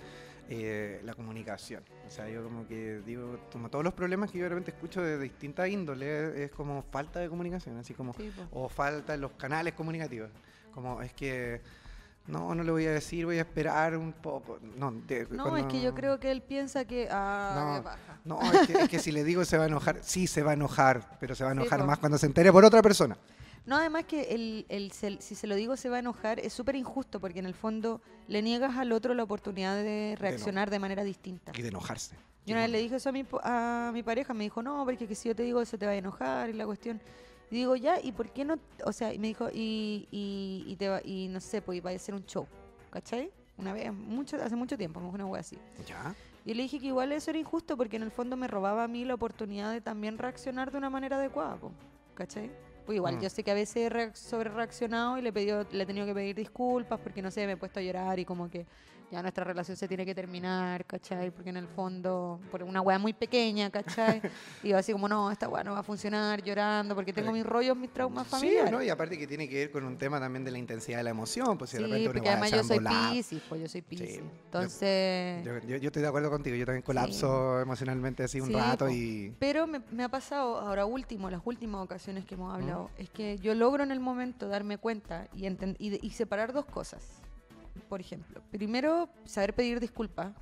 eh, 0.48 1.00
la 1.04 1.14
comunicación, 1.14 1.82
o 2.06 2.10
sea, 2.10 2.28
yo 2.28 2.44
como 2.44 2.66
que 2.66 3.00
digo, 3.04 3.38
como 3.52 3.70
todos 3.70 3.84
los 3.84 3.94
problemas 3.94 4.30
que 4.30 4.38
yo 4.38 4.44
realmente 4.44 4.70
escucho 4.70 5.02
de 5.02 5.18
distintas 5.18 5.68
índoles, 5.68 6.36
es 6.36 6.50
como 6.50 6.82
falta 6.82 7.20
de 7.20 7.28
comunicación, 7.28 7.76
así 7.78 7.94
como, 7.94 8.14
o 8.52 8.68
falta 8.68 9.14
en 9.14 9.20
los 9.22 9.32
canales 9.32 9.74
comunicativos, 9.74 10.30
como 10.72 11.00
es 11.02 11.12
que 11.12 11.60
no, 12.26 12.54
no 12.54 12.64
le 12.64 12.72
voy 12.72 12.86
a 12.86 12.92
decir, 12.92 13.26
voy 13.26 13.36
a 13.36 13.42
esperar 13.42 13.96
un 13.96 14.12
poco. 14.12 14.58
No, 14.76 14.90
no 15.30 15.56
es 15.56 15.66
que 15.66 15.82
yo 15.82 15.94
creo 15.94 16.18
que 16.18 16.30
él 16.30 16.40
piensa 16.40 16.86
que. 16.86 17.08
Ah, 17.10 17.96
no, 18.24 18.40
no 18.40 18.52
es, 18.52 18.88
que, 18.88 18.98
si 18.98 19.12
le 19.12 19.24
digo 19.24 19.44
se 19.44 19.58
va 19.58 19.64
a 19.64 19.66
enojar, 19.66 19.98
sí 20.02 20.26
se 20.26 20.42
va 20.42 20.52
a 20.52 20.54
enojar, 20.54 21.18
pero 21.20 21.34
se 21.34 21.44
va 21.44 21.50
a 21.50 21.52
enojar 21.52 21.84
más 21.84 21.98
cuando 21.98 22.16
se 22.16 22.26
entere 22.26 22.50
por 22.50 22.64
otra 22.64 22.80
persona. 22.82 23.18
No, 23.66 23.76
además 23.76 24.04
que 24.04 24.34
el, 24.34 24.66
el, 24.68 24.92
si 24.92 25.34
se 25.34 25.46
lo 25.46 25.54
digo 25.54 25.76
se 25.76 25.88
va 25.88 25.96
a 25.96 26.00
enojar 26.00 26.38
es 26.38 26.52
súper 26.52 26.76
injusto 26.76 27.18
porque 27.18 27.38
en 27.38 27.46
el 27.46 27.54
fondo 27.54 28.02
le 28.28 28.42
niegas 28.42 28.76
al 28.76 28.92
otro 28.92 29.14
la 29.14 29.22
oportunidad 29.22 29.76
de 29.76 30.16
reaccionar 30.18 30.70
de, 30.70 30.78
manera 30.78 31.02
distinta. 31.02 31.52
Y 31.54 31.62
de 31.62 31.68
enojarse. 31.68 32.16
Yo 32.46 32.52
una 32.54 32.62
vez 32.62 32.70
le 32.70 32.78
dije 32.78 32.96
eso 32.96 33.08
a 33.08 33.12
mi, 33.12 33.24
a 33.42 33.90
mi 33.92 34.02
pareja, 34.02 34.34
me 34.34 34.44
dijo, 34.44 34.62
no, 34.62 34.84
porque 34.84 35.06
que 35.06 35.14
si 35.14 35.28
yo 35.28 35.34
te 35.34 35.42
digo 35.42 35.62
eso 35.62 35.78
te 35.78 35.86
va 35.86 35.92
a 35.92 35.96
enojar 35.96 36.50
y 36.50 36.52
la 36.52 36.66
cuestión. 36.66 37.00
Y 37.50 37.56
digo, 37.56 37.76
ya, 37.76 38.00
¿y 38.02 38.12
por 38.12 38.30
qué 38.30 38.44
no? 38.44 38.58
O 38.84 38.92
sea, 38.92 39.12
y 39.12 39.18
me 39.18 39.28
dijo, 39.28 39.48
y, 39.52 40.08
y, 40.10 40.64
y, 40.66 40.76
te 40.76 40.88
va, 40.88 41.00
y 41.04 41.28
no 41.28 41.40
sé, 41.40 41.62
pues 41.62 41.78
iba 41.78 41.90
a 41.90 41.98
ser 41.98 42.14
un 42.14 42.24
show, 42.24 42.46
¿cachai? 42.90 43.30
Una 43.56 43.72
vez, 43.72 43.92
mucho, 43.92 44.36
hace 44.42 44.56
mucho 44.56 44.76
tiempo, 44.76 45.00
una 45.00 45.26
wea 45.26 45.40
así. 45.40 45.58
Ya. 45.86 46.14
Y 46.44 46.54
le 46.54 46.64
dije 46.64 46.78
que 46.78 46.86
igual 46.86 47.12
eso 47.12 47.30
era 47.30 47.38
injusto 47.38 47.76
porque 47.76 47.96
en 47.96 48.02
el 48.02 48.10
fondo 48.10 48.36
me 48.36 48.48
robaba 48.48 48.84
a 48.84 48.88
mí 48.88 49.04
la 49.04 49.14
oportunidad 49.14 49.72
de 49.72 49.80
también 49.80 50.18
reaccionar 50.18 50.70
de 50.70 50.78
una 50.78 50.90
manera 50.90 51.16
adecuada, 51.16 51.58
¿cachai? 52.14 52.50
Pues 52.84 52.96
igual, 52.96 53.16
mm. 53.16 53.20
yo 53.20 53.30
sé 53.30 53.42
que 53.42 53.50
a 53.50 53.54
veces 53.54 53.90
he 53.90 54.10
sobre 54.14 54.50
reaccionado 54.50 55.16
y 55.16 55.22
le, 55.22 55.32
pedido, 55.32 55.66
le 55.72 55.84
he 55.84 55.86
tenido 55.86 56.04
que 56.06 56.14
pedir 56.14 56.36
disculpas 56.36 57.00
porque 57.00 57.22
no 57.22 57.30
sé, 57.30 57.46
me 57.46 57.52
he 57.52 57.56
puesto 57.56 57.80
a 57.80 57.82
llorar 57.82 58.18
y 58.18 58.24
como 58.24 58.50
que 58.50 58.66
ya 59.10 59.22
nuestra 59.22 59.44
relación 59.44 59.76
se 59.76 59.88
tiene 59.88 60.04
que 60.04 60.14
terminar, 60.14 60.84
¿cachai? 60.86 61.30
Porque 61.30 61.50
en 61.50 61.56
el 61.56 61.68
fondo, 61.68 62.40
por 62.50 62.62
una 62.62 62.80
weá 62.80 62.98
muy 62.98 63.12
pequeña, 63.12 63.70
¿cachai? 63.70 64.20
y 64.62 64.68
yo 64.68 64.78
así 64.78 64.92
como, 64.92 65.08
no, 65.08 65.30
esta 65.30 65.48
weá 65.48 65.62
no 65.62 65.72
va 65.72 65.80
a 65.80 65.82
funcionar, 65.82 66.42
llorando, 66.42 66.94
porque 66.94 67.12
tengo 67.12 67.32
mis 67.32 67.44
rollos, 67.44 67.76
mis 67.76 67.92
traumas 67.92 68.26
familiares. 68.26 68.70
Sí, 68.70 68.72
¿no? 68.72 68.82
y 68.82 68.88
aparte 68.88 69.18
que 69.18 69.26
tiene 69.26 69.48
que 69.48 69.56
ver 69.56 69.70
con 69.70 69.84
un 69.84 69.96
tema 69.96 70.18
también 70.18 70.44
de 70.44 70.50
la 70.50 70.58
intensidad 70.58 70.98
de 70.98 71.04
la 71.04 71.10
emoción, 71.10 71.56
pues 71.58 71.70
si 71.70 71.76
de 71.76 71.84
repente 71.84 72.10
porque 72.10 72.28
además 72.28 72.50
yo 72.50 72.64
soy 72.64 72.80
piscis, 72.80 73.42
pues 73.48 73.60
yo 73.60 73.68
soy 73.68 73.82
piscis. 73.82 74.20
Entonces... 74.44 75.44
Yo, 75.44 75.76
yo, 75.78 75.86
estoy 75.86 76.02
de 76.02 76.08
acuerdo 76.08 76.30
contigo, 76.30 76.56
yo 76.56 76.66
también 76.66 76.82
colapso 76.82 77.60
emocionalmente 77.60 78.24
así 78.24 78.40
un 78.40 78.52
rato 78.52 78.88
y... 78.88 79.34
Pero 79.38 79.66
me, 79.66 79.80
me, 79.90 80.04
ha 80.04 80.08
pasado, 80.08 80.58
ahora 80.58 80.86
último, 80.86 81.30
las 81.30 81.42
últimas 81.44 81.82
ocasiones 81.82 82.24
que 82.24 82.34
hemos 82.34 82.54
hablado, 82.54 82.90
es 82.98 83.10
que 83.10 83.38
yo 83.38 83.54
logro 83.54 83.82
en 83.82 83.90
el 83.90 84.00
momento 84.00 84.48
darme 84.48 84.78
cuenta 84.78 85.28
y, 85.34 85.46
y, 85.46 85.98
y 86.00 86.10
separar 86.10 86.52
dos 86.52 86.64
cosas 86.66 87.23
por 87.88 88.00
ejemplo, 88.00 88.40
primero, 88.50 89.08
saber 89.24 89.54
pedir 89.54 89.80
disculpas 89.80 90.32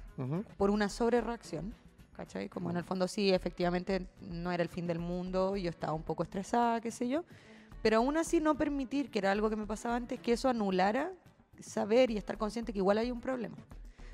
por 0.57 0.71
una 0.71 0.89
sobrereacción, 0.89 1.75
¿cachai? 2.15 2.49
Como 2.49 2.71
en 2.71 2.77
el 2.77 2.85
fondo 2.85 3.09
sí, 3.09 3.33
efectivamente 3.33 4.07
no 4.21 4.53
era 4.53 4.63
el 4.63 4.69
fin 4.69 4.87
del 4.87 4.99
mundo, 4.99 5.57
yo 5.57 5.71
estaba 5.71 5.93
un 5.93 6.03
poco 6.03 6.23
estresada, 6.23 6.81
qué 6.81 6.91
sé 6.91 7.09
yo, 7.09 7.25
pero 7.83 7.97
aún 7.99 8.17
así 8.17 8.41
no 8.41 8.57
permitir, 8.57 9.11
que 9.11 9.19
era 9.19 9.33
algo 9.33 9.51
que 9.51 9.57
me 9.57 9.67
pasaba 9.67 9.97
antes, 9.97 10.21
que 10.21 10.33
eso 10.33 10.49
anulara 10.49 11.11
saber 11.61 12.11
y 12.11 12.17
estar 12.17 12.39
consciente 12.39 12.73
que 12.73 12.79
igual 12.79 12.99
hay 12.99 13.11
un 13.11 13.21
problema. 13.21 13.57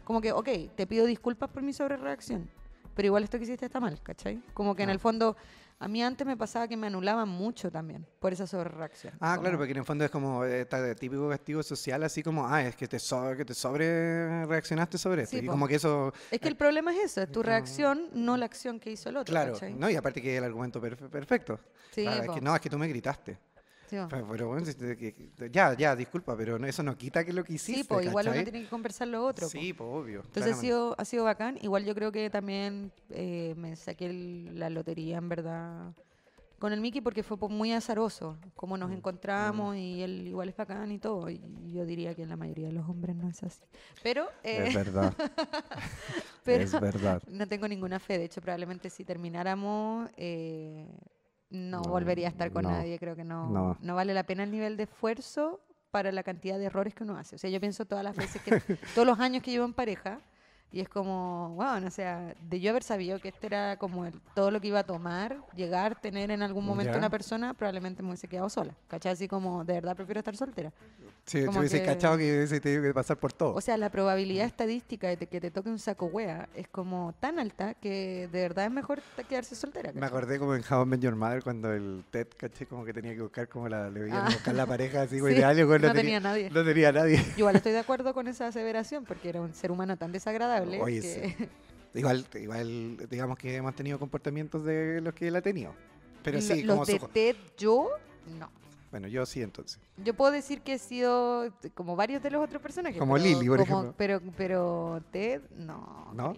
Como 0.04 0.20
que, 0.20 0.32
ok, 0.32 0.48
te 0.74 0.86
pido 0.86 1.04
disculpas 1.04 1.50
por 1.50 1.62
mi 1.62 1.72
sobrereacción, 1.72 2.48
pero 2.94 3.06
igual 3.06 3.24
esto 3.24 3.36
que 3.38 3.44
hiciste 3.44 3.66
está 3.66 3.78
mal, 3.78 4.00
¿cachai? 4.02 4.42
Como 4.54 4.74
que 4.74 4.82
en 4.82 4.90
el 4.90 4.98
fondo 4.98 5.36
a 5.80 5.86
mí 5.86 6.02
antes 6.02 6.26
me 6.26 6.36
pasaba 6.36 6.66
que 6.66 6.76
me 6.76 6.88
anulaban 6.88 7.28
mucho 7.28 7.70
también 7.70 8.04
por 8.18 8.32
esa 8.32 8.46
sobrereacción. 8.46 9.14
Ah, 9.20 9.38
claro, 9.40 9.58
porque 9.58 9.72
en 9.72 9.78
el 9.78 9.84
fondo 9.84 10.04
es 10.04 10.10
como 10.10 10.44
este 10.44 10.94
típico 10.96 11.28
castigo 11.28 11.62
social, 11.62 12.02
así 12.02 12.22
como, 12.22 12.46
ah, 12.46 12.62
es 12.62 12.74
que 12.74 12.88
te, 12.88 12.98
sobre, 12.98 13.36
que 13.36 13.44
te 13.44 13.54
sobre 13.54 14.44
reaccionaste 14.46 14.98
sobre 14.98 15.22
esto. 15.22 15.36
y 15.36 15.46
como 15.46 15.68
que 15.68 15.76
eso... 15.76 16.12
Es 16.30 16.40
que 16.40 16.48
el 16.48 16.56
problema 16.56 16.92
es 16.92 17.12
eso, 17.12 17.22
es 17.22 17.30
tu 17.30 17.42
reacción, 17.42 18.08
no 18.12 18.36
la 18.36 18.46
acción 18.46 18.80
que 18.80 18.90
hizo 18.90 19.08
el 19.08 19.18
otro. 19.18 19.32
Claro, 19.32 19.56
no, 19.76 19.88
y 19.88 19.94
aparte 19.94 20.20
que 20.20 20.36
el 20.36 20.44
argumento 20.44 20.80
perfecto. 20.80 21.60
Sí, 21.92 22.06
es 22.06 22.28
que, 22.28 22.40
no, 22.40 22.54
es 22.54 22.60
que 22.60 22.70
tú 22.70 22.78
me 22.78 22.88
gritaste. 22.88 23.38
Pero, 23.88 24.48
bueno, 24.48 24.66
ya, 25.50 25.74
ya, 25.74 25.96
disculpa, 25.96 26.36
pero 26.36 26.56
eso 26.64 26.82
no 26.82 26.96
quita 26.96 27.24
que 27.24 27.32
lo 27.32 27.44
que 27.44 27.54
hiciste. 27.54 27.82
Sí, 27.82 27.88
pues 27.88 28.06
igual 28.06 28.28
uno 28.28 28.42
tiene 28.42 28.62
que 28.62 28.68
conversar 28.68 29.08
lo 29.08 29.24
otro. 29.24 29.48
Sí, 29.48 29.72
pues 29.72 29.88
obvio. 29.90 30.22
Entonces 30.24 30.56
ha 30.56 30.60
sido, 30.60 30.94
ha 30.98 31.04
sido 31.04 31.24
bacán. 31.24 31.58
Igual 31.62 31.84
yo 31.84 31.94
creo 31.94 32.12
que 32.12 32.30
también 32.30 32.92
eh, 33.10 33.54
me 33.56 33.76
saqué 33.76 34.12
la 34.12 34.70
lotería, 34.70 35.18
en 35.18 35.28
verdad, 35.28 35.94
con 36.58 36.72
el 36.72 36.80
Mickey 36.80 37.00
porque 37.00 37.22
fue 37.22 37.36
muy 37.48 37.72
azaroso. 37.72 38.36
Como 38.54 38.76
nos 38.76 38.90
mm, 38.90 38.94
encontramos 38.94 39.74
mm. 39.74 39.78
y 39.78 40.02
él 40.02 40.26
igual 40.28 40.48
es 40.48 40.56
bacán 40.56 40.90
y 40.92 40.98
todo. 40.98 41.30
Y 41.30 41.40
yo 41.72 41.84
diría 41.84 42.14
que 42.14 42.22
en 42.22 42.28
la 42.28 42.36
mayoría 42.36 42.66
de 42.66 42.72
los 42.72 42.88
hombres 42.88 43.16
no 43.16 43.28
es 43.28 43.42
así. 43.42 43.62
Pero. 44.02 44.28
es 44.42 44.74
eh, 44.74 44.76
verdad. 44.76 45.14
es 46.46 46.80
verdad. 46.80 47.22
No 47.28 47.46
tengo 47.46 47.68
ninguna 47.68 47.98
fe. 47.98 48.18
De 48.18 48.24
hecho, 48.24 48.40
probablemente 48.40 48.90
si 48.90 49.04
termináramos. 49.04 50.10
Eh, 50.16 50.86
no, 51.50 51.82
volvería 51.82 52.26
a 52.26 52.30
estar 52.30 52.52
con 52.52 52.64
nadie, 52.64 52.98
creo 52.98 53.16
que 53.16 53.24
no, 53.24 53.76
no, 53.80 53.94
vale 53.94 54.14
la 54.14 54.24
pena 54.24 54.44
el 54.44 54.50
nivel 54.50 54.76
de 54.76 54.84
esfuerzo 54.84 55.60
para 55.90 56.12
la 56.12 56.22
cantidad 56.22 56.58
de 56.58 56.66
errores 56.66 56.94
que 56.94 57.04
uno 57.04 57.16
hace. 57.16 57.36
O 57.36 57.38
sea, 57.38 57.48
yo 57.48 57.60
pienso 57.60 57.86
todas 57.86 58.04
las 58.04 58.14
veces 58.16 58.42
que, 58.42 58.50
todos 58.94 59.06
los 59.06 59.18
años 59.18 59.42
que 59.42 59.50
llevo 59.50 59.64
en 59.64 59.72
pareja, 59.72 60.20
y 60.70 60.80
es 60.80 60.88
como, 60.88 61.54
wow, 61.56 61.86
o 61.86 61.90
sea, 61.90 62.34
de 62.42 62.60
yo 62.60 62.70
haber 62.70 62.82
sabido 62.82 63.18
que 63.20 63.28
este 63.28 63.46
era 63.46 63.78
como 63.78 64.04
el, 64.04 64.12
todo 64.34 64.50
lo 64.50 64.60
que 64.60 64.68
iba 64.68 64.80
a 64.80 64.84
tomar, 64.84 65.38
llegar, 65.56 65.98
tener 65.98 66.30
en 66.30 66.42
algún 66.42 66.66
momento 66.66 66.98
una 66.98 67.08
persona, 67.08 67.54
probablemente 67.54 68.02
me 68.02 68.10
hubiese 68.10 68.28
quedado 68.28 68.50
sola. 68.50 68.74
¿Cachai? 68.86 69.12
Así 69.12 69.28
como, 69.28 69.64
de 69.64 69.72
verdad 69.72 69.96
prefiero 69.96 70.18
estar 70.18 70.36
soltera. 70.36 70.70
Sí, 71.24 71.42
si 71.42 71.58
hubiese 71.58 71.82
cachado 71.82 72.16
que 72.18 72.24
hubiese 72.36 72.60
tenido 72.60 72.82
que 72.82 72.92
pasar 72.92 73.16
por 73.16 73.32
todo. 73.32 73.54
O 73.54 73.60
sea, 73.60 73.76
la 73.78 73.90
probabilidad 73.90 74.46
estadística 74.46 75.08
de 75.08 75.26
que 75.26 75.40
te 75.40 75.50
toque 75.50 75.70
un 75.70 75.78
saco 75.78 76.06
wea 76.06 76.48
es 76.54 76.68
como 76.68 77.14
tan 77.20 77.38
alta 77.38 77.74
que 77.74 78.28
de 78.30 78.42
verdad 78.42 78.66
es 78.66 78.70
mejor 78.70 79.02
quedarse 79.28 79.54
soltera. 79.54 79.92
Me 79.94 80.06
acordé 80.06 80.38
como 80.38 80.54
en 80.54 80.62
How 80.70 80.82
I 80.82 80.86
Met 80.86 81.00
Your 81.00 81.16
Mother 81.16 81.42
cuando 81.42 81.72
el 81.72 82.04
Ted, 82.10 82.28
caché, 82.36 82.66
como 82.66 82.84
que 82.84 82.92
tenía 82.92 83.14
que 83.14 83.22
buscar 83.22 83.48
como 83.48 83.68
la, 83.68 83.90
le 83.90 84.10
ah. 84.12 84.24
buscar 84.26 84.54
la 84.54 84.66
pareja 84.66 85.02
así, 85.02 85.20
güey, 85.20 85.34
ideal, 85.34 85.56
no, 85.56 85.78
no 85.78 85.92
tenía, 85.92 86.20
nadie. 86.20 86.50
No 86.50 86.64
tenía 86.64 86.92
nadie. 86.92 87.22
igual 87.36 87.56
estoy 87.56 87.72
de 87.72 87.78
acuerdo 87.78 88.14
con 88.14 88.28
esa 88.28 88.46
aseveración 88.46 89.04
porque 89.04 89.28
era 89.28 89.40
un 89.40 89.52
ser 89.52 89.70
humano 89.70 89.96
tan 89.96 90.12
desagradable 90.12 90.57
Oye, 90.80 91.02
sí. 91.02 91.34
Igual, 91.94 92.26
igual, 92.34 93.08
digamos 93.08 93.38
que 93.38 93.56
hemos 93.56 93.74
tenido 93.74 93.98
comportamientos 93.98 94.64
de 94.64 95.00
los 95.00 95.14
que 95.14 95.28
él 95.28 95.36
ha 95.36 95.42
tenido. 95.42 95.74
Pero 96.22 96.40
sí, 96.40 96.62
los 96.62 96.86
de 96.86 97.00
Ted, 97.12 97.36
yo, 97.56 97.88
no. 98.38 98.50
Bueno, 98.90 99.08
yo 99.08 99.24
sí 99.26 99.42
entonces. 99.42 99.80
Yo 99.96 100.14
puedo 100.14 100.30
decir 100.30 100.60
que 100.60 100.74
he 100.74 100.78
sido 100.78 101.52
como 101.74 101.96
varios 101.96 102.22
de 102.22 102.30
los 102.30 102.44
otros 102.44 102.62
personajes. 102.62 102.98
Como 102.98 103.18
Lily, 103.18 103.48
por 103.48 103.60
ejemplo. 103.60 103.94
Pero, 103.96 104.20
pero 104.36 105.02
Ted, 105.10 105.42
no. 105.56 106.12
¿No? 106.14 106.36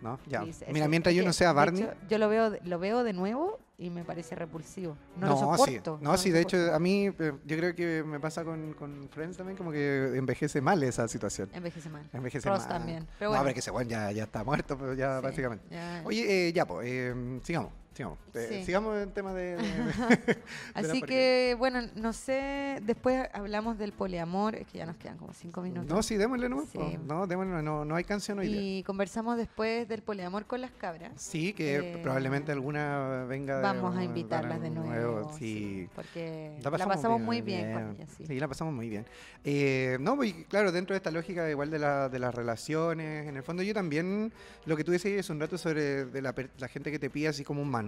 No, 0.00 0.18
ya. 0.26 0.44
Mira, 0.72 0.88
mientras 0.88 1.14
yo 1.14 1.24
no 1.24 1.32
sea 1.32 1.52
Barney. 1.52 1.88
yo 2.08 2.18
lo 2.18 2.28
veo, 2.28 2.56
lo 2.64 2.78
veo 2.78 3.04
de 3.04 3.12
nuevo 3.12 3.58
y 3.82 3.90
me 3.90 4.04
parece 4.04 4.36
repulsivo. 4.36 4.96
No, 5.16 5.26
lo 5.26 5.36
soporto. 5.36 5.98
Sí. 5.98 6.04
No, 6.04 6.16
sí, 6.16 6.30
de 6.30 6.40
hecho, 6.40 6.72
a 6.72 6.78
mí 6.78 7.06
eh, 7.18 7.32
yo 7.44 7.56
creo 7.56 7.74
que 7.74 8.04
me 8.04 8.20
pasa 8.20 8.44
con, 8.44 8.74
con, 8.74 9.08
Friends 9.10 9.36
también, 9.36 9.56
como 9.56 9.72
que 9.72 10.12
envejece 10.14 10.60
mal 10.60 10.80
esa 10.84 11.08
situación. 11.08 11.50
Envejece 11.52 11.88
mal. 11.88 12.08
Envejece 12.12 12.48
mal. 12.48 12.66
también. 12.68 13.08
Pero 13.18 13.30
bueno. 13.30 13.42
No, 13.42 13.44
pero 13.44 13.54
que 13.54 13.60
ese 13.60 13.72
bueno 13.72 13.90
ya, 13.90 14.12
ya 14.12 14.22
está 14.24 14.44
muerto, 14.44 14.78
pero 14.78 14.94
ya 14.94 15.20
básicamente. 15.20 15.64
Oye, 16.04 16.48
eh, 16.48 16.52
ya, 16.52 16.64
pues, 16.64 16.86
eh, 16.88 17.40
sigamos. 17.42 17.81
Sigamos, 17.94 18.18
eh, 18.32 18.62
sigamos 18.64 19.02
en 19.02 19.10
tema 19.10 19.34
de... 19.34 19.58
Así 20.74 21.02
que, 21.02 21.54
bueno, 21.58 21.82
no 21.94 22.14
sé, 22.14 22.78
después 22.82 23.28
hablamos 23.34 23.78
del 23.78 23.92
poliamor, 23.92 24.54
es 24.54 24.66
que 24.66 24.78
ya 24.78 24.86
nos 24.86 24.96
quedan 24.96 25.18
como 25.18 25.34
cinco 25.34 25.60
minutos. 25.60 25.90
No, 25.90 26.02
sí, 26.02 26.16
démosle 26.16 26.48
no, 26.48 26.64
no, 27.06 27.26
démosle, 27.26 27.62
no, 27.62 27.84
no 27.84 27.94
hay 27.94 28.04
canción 28.04 28.38
hoy 28.38 28.48
Y 28.48 28.82
conversamos 28.84 29.36
después 29.36 29.86
del 29.88 30.02
poliamor 30.02 30.46
con 30.46 30.62
las 30.62 30.70
cabras. 30.70 31.12
Sí, 31.16 31.52
que 31.52 31.76
eh, 31.76 31.98
probablemente 32.02 32.50
alguna 32.50 33.26
venga... 33.28 33.60
Vamos 33.60 33.94
a 33.96 34.02
invitarlas 34.02 34.62
de 34.62 34.70
nuevo, 34.70 35.30
sí. 35.38 35.88
Porque 35.94 36.58
la 36.62 36.70
pasamos, 36.70 37.20
muy 37.20 37.42
bien, 37.42 37.74
con 37.74 37.90
ellas, 37.90 38.08
sí. 38.16 38.24
Sí, 38.26 38.40
la 38.40 38.48
pasamos 38.48 38.72
muy 38.72 38.88
bien. 38.88 39.04
Eh, 39.44 39.98
no, 40.00 40.16
pues, 40.16 40.34
claro, 40.48 40.72
dentro 40.72 40.94
de 40.94 40.98
esta 40.98 41.10
lógica 41.10 41.48
igual 41.50 41.70
de, 41.70 41.78
la, 41.78 42.08
de 42.08 42.18
las 42.18 42.34
relaciones, 42.34 43.28
en 43.28 43.36
el 43.36 43.42
fondo 43.42 43.62
yo 43.62 43.74
también, 43.74 44.32
lo 44.64 44.76
que 44.76 44.84
tú 44.84 44.92
decías 44.92 45.28
un 45.28 45.40
rato 45.40 45.58
sobre 45.58 46.06
de 46.06 46.22
la, 46.22 46.34
la 46.58 46.68
gente 46.68 46.90
que 46.90 46.98
te 46.98 47.10
pide 47.10 47.28
así 47.28 47.44
como 47.44 47.60
un 47.60 47.68
manual, 47.68 47.81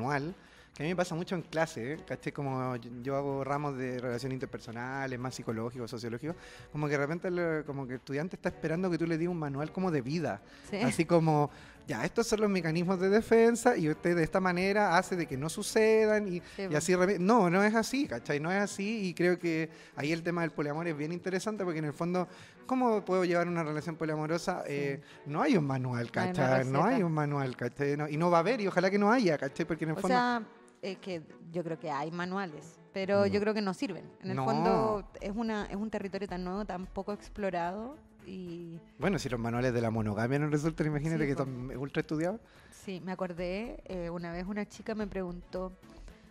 que 0.75 0.83
a 0.83 0.85
mí 0.85 0.89
me 0.89 0.97
pasa 0.97 1.15
mucho 1.15 1.37
en 1.37 1.43
clase, 1.43 1.93
¿eh? 1.93 1.99
¿caché? 2.05 2.33
Como 2.33 2.75
yo 3.01 3.15
hago 3.15 3.45
ramos 3.45 3.79
de 3.79 4.01
relaciones 4.01 4.35
interpersonales, 4.35 5.17
más 5.21 5.33
psicológicos, 5.37 5.89
sociológicos, 5.89 6.35
como 6.73 6.87
que 6.89 6.93
de 6.93 6.99
repente 6.99 7.65
como 7.65 7.87
que 7.87 7.93
el 7.93 7.99
estudiante 8.01 8.35
está 8.35 8.49
esperando 8.49 8.91
que 8.91 8.99
tú 8.99 9.07
le 9.07 9.17
digas 9.17 9.31
un 9.31 9.39
manual 9.39 9.71
como 9.71 9.93
de 9.93 10.01
vida. 10.01 10.43
Así 10.83 11.05
como, 11.05 11.51
ya, 11.87 12.05
estos 12.05 12.27
son 12.27 12.41
los 12.41 12.51
mecanismos 12.51 12.99
de 12.99 13.11
defensa 13.11 13.77
y 13.77 13.91
usted 13.91 14.17
de 14.17 14.23
esta 14.23 14.41
manera 14.41 14.97
hace 14.97 15.17
de 15.17 15.27
que 15.27 15.37
no 15.37 15.49
sucedan 15.49 16.33
y, 16.33 16.43
así... 16.75 16.95
No, 17.19 17.51
no 17.51 17.63
es 17.63 17.75
así, 17.75 18.07
¿cachai? 18.07 18.41
No 18.41 18.51
es 18.51 18.59
así 18.59 19.09
y 19.09 19.15
creo 19.15 19.39
que 19.39 19.69
ahí 19.97 20.13
el 20.13 20.23
tema 20.23 20.43
del 20.43 20.51
poliamor 20.51 20.89
es 20.89 20.97
bien 20.97 21.13
interesante 21.13 21.65
porque 21.65 21.81
en 21.81 21.85
el 21.85 21.93
fondo, 21.93 22.27
¿cómo 22.67 23.05
puedo 23.05 23.25
llevar 23.25 23.49
una 23.49 23.63
relación 23.63 23.97
poliamorosa? 23.97 24.65
Eh, 24.67 25.03
no 25.27 25.43
hay 25.43 25.57
un 25.57 25.67
manual, 25.67 26.11
¿cachai? 26.11 26.65
No 26.65 26.85
hay, 26.85 27.03
un 27.03 27.13
manual, 27.13 27.57
¿cachai? 27.57 27.97
y 28.11 28.17
no 28.17 28.31
va 28.31 28.39
a 28.39 28.41
haber 28.41 28.61
y 28.61 28.67
ojalá 28.67 28.91
que 28.91 28.99
no 28.99 29.13
haya, 29.13 29.37
¿cachai? 29.37 29.67
Porque 29.67 29.85
en 29.85 29.91
el 29.91 29.97
fondo 29.97 30.47
es 30.81 30.99
que 30.99 31.23
yo 31.51 31.65
creo 31.65 31.79
que 31.79 31.91
hay 31.91 32.11
manuales, 32.11 32.79
pero 32.93 33.27
yo 33.27 33.41
creo 33.41 33.55
que 33.55 33.63
no 33.63 33.73
sirven. 33.73 34.05
En 34.23 34.31
el 34.31 34.37
fondo 34.37 35.09
es, 35.21 35.33
una, 35.35 35.67
es 35.67 35.77
un 35.77 35.91
territorio 35.91 36.29
tan 36.29 36.45
nuevo, 36.45 36.65
tan 36.65 36.87
poco 36.87 37.13
explorado 37.13 37.97
y... 38.27 38.79
Bueno, 38.99 39.19
si 39.19 39.29
los 39.29 39.41
manuales 39.41 39.73
de 39.73 39.81
la 39.81 39.91
monogamia 39.91 40.39
no 40.39 40.49
resultan, 40.49 40.87
imagínate 40.87 41.25
que 41.25 41.33
están 41.33 41.77
ultra 41.77 42.01
estudiados. 42.01 42.41
Sí, 42.71 43.01
me 43.05 43.13
acordé, 43.13 43.83
eh, 43.87 44.11
una 44.11 44.33
vez 44.33 44.47
una 44.47 44.67
chica 44.69 44.95
me 44.95 45.07
preguntó, 45.07 45.73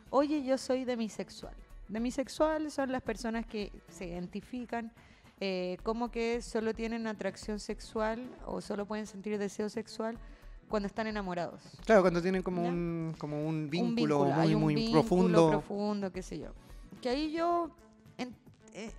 oye, 0.10 0.43
yo 0.43 0.58
soy 0.58 0.86
demisexual. 0.86 1.56
Demisexual 1.88 2.71
son 2.71 2.91
las 2.91 3.01
personas 3.01 3.45
que 3.45 3.71
se 3.89 4.08
identifican 4.08 4.91
eh, 5.45 5.77
como 5.84 6.10
que 6.10 6.41
solo 6.41 6.73
tienen 6.73 7.06
atracción 7.08 7.60
sexual 7.60 8.29
o 8.45 8.62
solo 8.62 8.86
pueden 8.86 9.06
sentir 9.08 9.38
deseo 9.38 9.67
sexual 9.67 10.17
cuando 10.69 10.88
están 10.88 11.08
enamorados. 11.08 11.62
Claro, 11.86 12.01
cuando 12.01 12.21
tienen 12.21 12.41
como 12.41 12.63
un 12.63 13.13
como 13.17 13.45
un 13.45 13.69
vínculo, 13.69 14.25
muy, 14.25 14.56
muy 14.56 14.75
vínculo 14.75 15.01
profundo. 15.01 15.49
profundo, 15.49 16.12
qué 16.13 16.21
sé 16.21 16.39
yo. 16.39 16.53
Que 17.01 17.10
ahí 17.10 17.34
yo 17.34 17.71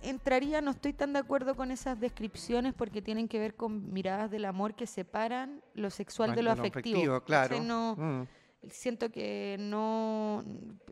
entraría, 0.01 0.61
no 0.61 0.71
estoy 0.71 0.93
tan 0.93 1.13
de 1.13 1.19
acuerdo 1.19 1.55
con 1.55 1.71
esas 1.71 1.99
descripciones 1.99 2.73
porque 2.73 3.01
tienen 3.01 3.27
que 3.27 3.39
ver 3.39 3.55
con 3.55 3.91
miradas 3.91 4.31
del 4.31 4.45
amor 4.45 4.75
que 4.75 4.87
separan 4.87 5.61
lo 5.73 5.89
sexual 5.89 6.35
de 6.35 6.43
lo, 6.43 6.51
afectivo. 6.51 7.21
claro. 7.21 7.61
No, 7.61 7.95
mm. 7.97 8.27
Siento 8.69 9.11
que 9.11 9.57
no. 9.59 10.43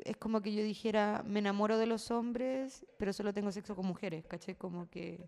Es 0.03 0.17
como 0.17 0.41
que 0.41 0.53
yo 0.53 0.63
dijera, 0.63 1.23
me 1.25 1.39
enamoro 1.39 1.77
de 1.77 1.87
los 1.87 2.11
hombres, 2.11 2.85
pero 2.97 3.13
solo 3.13 3.33
tengo 3.33 3.51
sexo 3.51 3.75
con 3.75 3.85
mujeres, 3.85 4.25
¿cachai? 4.25 4.55
Como 4.55 4.89
que. 4.89 5.27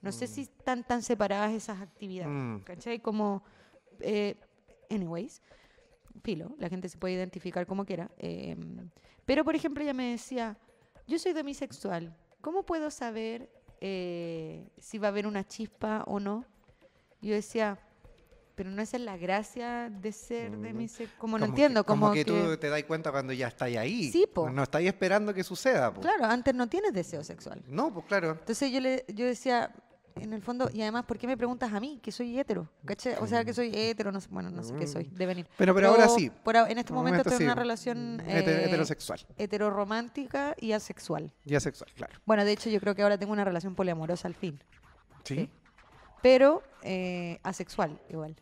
No 0.00 0.12
sé 0.12 0.26
mm. 0.26 0.28
si 0.28 0.40
están 0.42 0.86
tan 0.86 1.02
separadas 1.02 1.52
esas 1.52 1.80
actividades, 1.80 2.32
mm. 2.32 2.58
¿cachai? 2.60 3.00
Como. 3.00 3.42
Eh, 4.00 4.36
anyways, 4.88 5.42
filo, 6.22 6.54
la 6.58 6.68
gente 6.68 6.88
se 6.88 6.98
puede 6.98 7.14
identificar 7.14 7.66
como 7.66 7.84
quiera. 7.84 8.10
Em, 8.18 8.90
pero, 9.24 9.44
por 9.44 9.54
ejemplo, 9.54 9.82
ella 9.82 9.94
me 9.94 10.12
decía, 10.12 10.56
yo 11.06 11.18
soy 11.18 11.32
demisexual, 11.32 12.16
¿cómo 12.40 12.64
puedo 12.64 12.90
saber 12.90 13.50
eh, 13.80 14.68
si 14.78 14.98
va 14.98 15.08
a 15.08 15.10
haber 15.10 15.26
una 15.26 15.46
chispa 15.46 16.04
o 16.06 16.20
no? 16.20 16.44
Yo 17.20 17.34
decía, 17.34 17.78
pero 18.54 18.70
no 18.70 18.82
esa 18.82 18.98
es 18.98 19.02
la 19.02 19.16
gracia 19.16 19.90
de 19.90 20.12
ser 20.12 20.50
mm, 20.50 20.62
demisexual. 20.62 21.18
Como, 21.18 21.38
no 21.38 21.46
entiendo. 21.46 21.84
como, 21.84 22.08
como 22.08 22.14
que, 22.14 22.24
tú 22.24 22.56
te 22.58 22.68
das 22.68 22.82
cuenta 22.84 23.10
cuando 23.10 23.32
ya 23.32 23.48
estás 23.48 23.74
ahí. 23.76 24.10
Sí, 24.10 24.26
pues. 24.32 24.52
No 24.52 24.62
estás 24.62 24.82
esperando 24.82 25.32
que 25.32 25.42
suceda. 25.42 25.92
Claro, 25.94 26.26
antes 26.26 26.54
no 26.54 26.68
tienes 26.68 26.92
deseo 26.92 27.24
sexual. 27.24 27.62
No, 27.66 27.92
pues 27.92 28.06
claro. 28.06 28.32
Entonces 28.32 28.70
yo, 28.70 28.80
le, 28.80 29.04
yo 29.08 29.26
decía, 29.26 29.74
en 30.22 30.32
el 30.32 30.42
fondo, 30.42 30.70
y 30.72 30.82
además, 30.82 31.04
¿por 31.04 31.18
qué 31.18 31.26
me 31.26 31.36
preguntas 31.36 31.72
a 31.72 31.80
mí 31.80 31.98
que 32.02 32.12
soy 32.12 32.38
hetero? 32.38 32.68
O 33.20 33.26
sea, 33.26 33.44
que 33.44 33.52
soy 33.52 33.70
hetero, 33.74 34.12
no 34.12 34.20
sé, 34.20 34.28
bueno, 34.30 34.50
no 34.50 34.62
sé 34.62 34.74
qué 34.74 34.86
soy, 34.86 35.04
de 35.04 35.26
venir. 35.26 35.46
Pero, 35.56 35.74
pero 35.74 35.88
ahora 35.88 36.08
sí. 36.08 36.30
en 36.68 36.78
este 36.78 36.92
momento, 36.92 37.20
estoy 37.20 37.36
en 37.38 37.44
una 37.44 37.54
relación 37.54 38.22
eh, 38.26 38.64
heterosexual. 38.66 39.20
Heteroromántica 39.36 40.54
y 40.58 40.72
asexual. 40.72 41.32
Y 41.44 41.54
asexual, 41.54 41.90
claro. 41.94 42.14
Bueno, 42.26 42.44
de 42.44 42.52
hecho, 42.52 42.70
yo 42.70 42.80
creo 42.80 42.94
que 42.94 43.02
ahora 43.02 43.18
tengo 43.18 43.32
una 43.32 43.44
relación 43.44 43.74
poliamorosa 43.74 44.28
al 44.28 44.34
fin. 44.34 44.58
Sí. 45.24 45.48
Pero 46.22 46.62
eh, 46.82 47.38
asexual, 47.42 47.98
igual. 48.08 48.36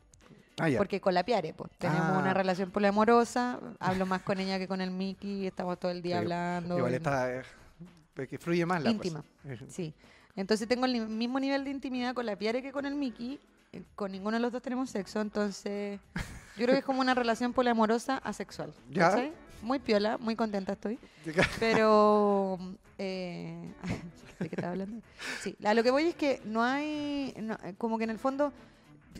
Ah, 0.60 0.68
Porque 0.76 1.00
con 1.00 1.14
la 1.14 1.24
Piare, 1.24 1.54
pues, 1.54 1.70
tenemos 1.78 2.02
ah. 2.02 2.18
una 2.18 2.34
relación 2.34 2.70
poliamorosa, 2.70 3.60
hablo 3.78 4.06
más 4.06 4.22
con 4.22 4.40
ella 4.40 4.58
que 4.58 4.66
con 4.66 4.80
el 4.80 4.90
Mickey, 4.90 5.46
estamos 5.46 5.78
todo 5.78 5.92
el 5.92 6.02
día 6.02 6.18
hablando. 6.18 6.76
Igual 6.76 6.94
está, 6.94 7.32
eh, 7.32 7.42
que 8.28 8.38
fluye 8.38 8.66
más 8.66 8.82
la 8.82 8.90
Íntima, 8.90 9.24
sí. 9.68 9.94
Entonces 10.38 10.68
tengo 10.68 10.86
el 10.86 11.08
mismo 11.08 11.40
nivel 11.40 11.64
de 11.64 11.70
intimidad 11.70 12.14
con 12.14 12.24
la 12.24 12.36
Piare 12.36 12.62
que 12.62 12.70
con 12.70 12.86
el 12.86 12.94
Mickey. 12.94 13.40
Eh, 13.72 13.82
con 13.96 14.12
ninguno 14.12 14.36
de 14.36 14.40
los 14.40 14.52
dos 14.52 14.62
tenemos 14.62 14.88
sexo, 14.88 15.20
entonces 15.20 15.98
yo 16.56 16.64
creo 16.64 16.68
que 16.68 16.78
es 16.78 16.84
como 16.84 17.00
una 17.00 17.12
relación 17.12 17.52
poliamorosa 17.52 18.18
asexual. 18.18 18.72
¿Ya? 18.90 19.30
Muy 19.62 19.80
piola, 19.80 20.16
muy 20.16 20.36
contenta 20.36 20.74
estoy. 20.74 20.96
Pero... 21.60 22.56
Eh, 22.98 23.74
¿De 24.38 24.48
qué 24.48 24.54
estaba 24.54 24.70
hablando? 24.70 25.02
Sí, 25.42 25.56
a 25.64 25.74
lo 25.74 25.82
que 25.82 25.90
voy 25.90 26.04
es 26.04 26.14
que 26.14 26.40
no 26.44 26.62
hay... 26.62 27.34
Eh, 27.36 27.74
como 27.76 27.98
que 27.98 28.04
en 28.04 28.10
el 28.10 28.20
fondo 28.20 28.52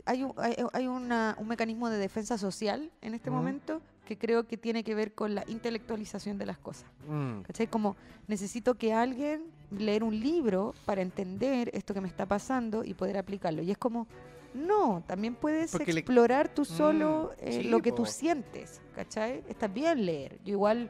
hay, 0.04 0.22
un, 0.22 0.32
hay, 0.72 0.86
una, 0.86 1.34
un 1.40 1.48
mecanismo 1.48 1.90
de 1.90 1.98
defensa 1.98 2.38
social 2.38 2.92
en 3.02 3.14
este 3.14 3.28
momento 3.28 3.82
que 4.08 4.16
creo 4.16 4.46
que 4.46 4.56
tiene 4.56 4.82
que 4.82 4.94
ver 4.94 5.12
con 5.12 5.34
la 5.34 5.44
intelectualización 5.46 6.38
de 6.38 6.46
las 6.46 6.56
cosas. 6.56 6.86
Mm. 7.06 7.42
¿Cachai? 7.42 7.66
Como 7.66 7.94
necesito 8.26 8.74
que 8.76 8.94
alguien 8.94 9.42
leer 9.70 10.02
un 10.02 10.18
libro 10.18 10.74
para 10.86 11.02
entender 11.02 11.70
esto 11.74 11.92
que 11.92 12.00
me 12.00 12.08
está 12.08 12.24
pasando 12.24 12.84
y 12.84 12.94
poder 12.94 13.18
aplicarlo. 13.18 13.60
Y 13.62 13.70
es 13.70 13.76
como, 13.76 14.06
no, 14.54 15.04
también 15.06 15.34
puedes 15.34 15.74
explorar 15.74 16.48
tú 16.48 16.64
solo 16.64 17.32
mm, 17.36 17.46
eh, 17.46 17.64
lo 17.64 17.80
que 17.80 17.92
tú 17.92 18.06
sientes, 18.06 18.80
¿cachai? 18.94 19.44
Está 19.46 19.68
bien 19.68 20.06
leer. 20.06 20.38
Yo 20.42 20.52
igual, 20.52 20.88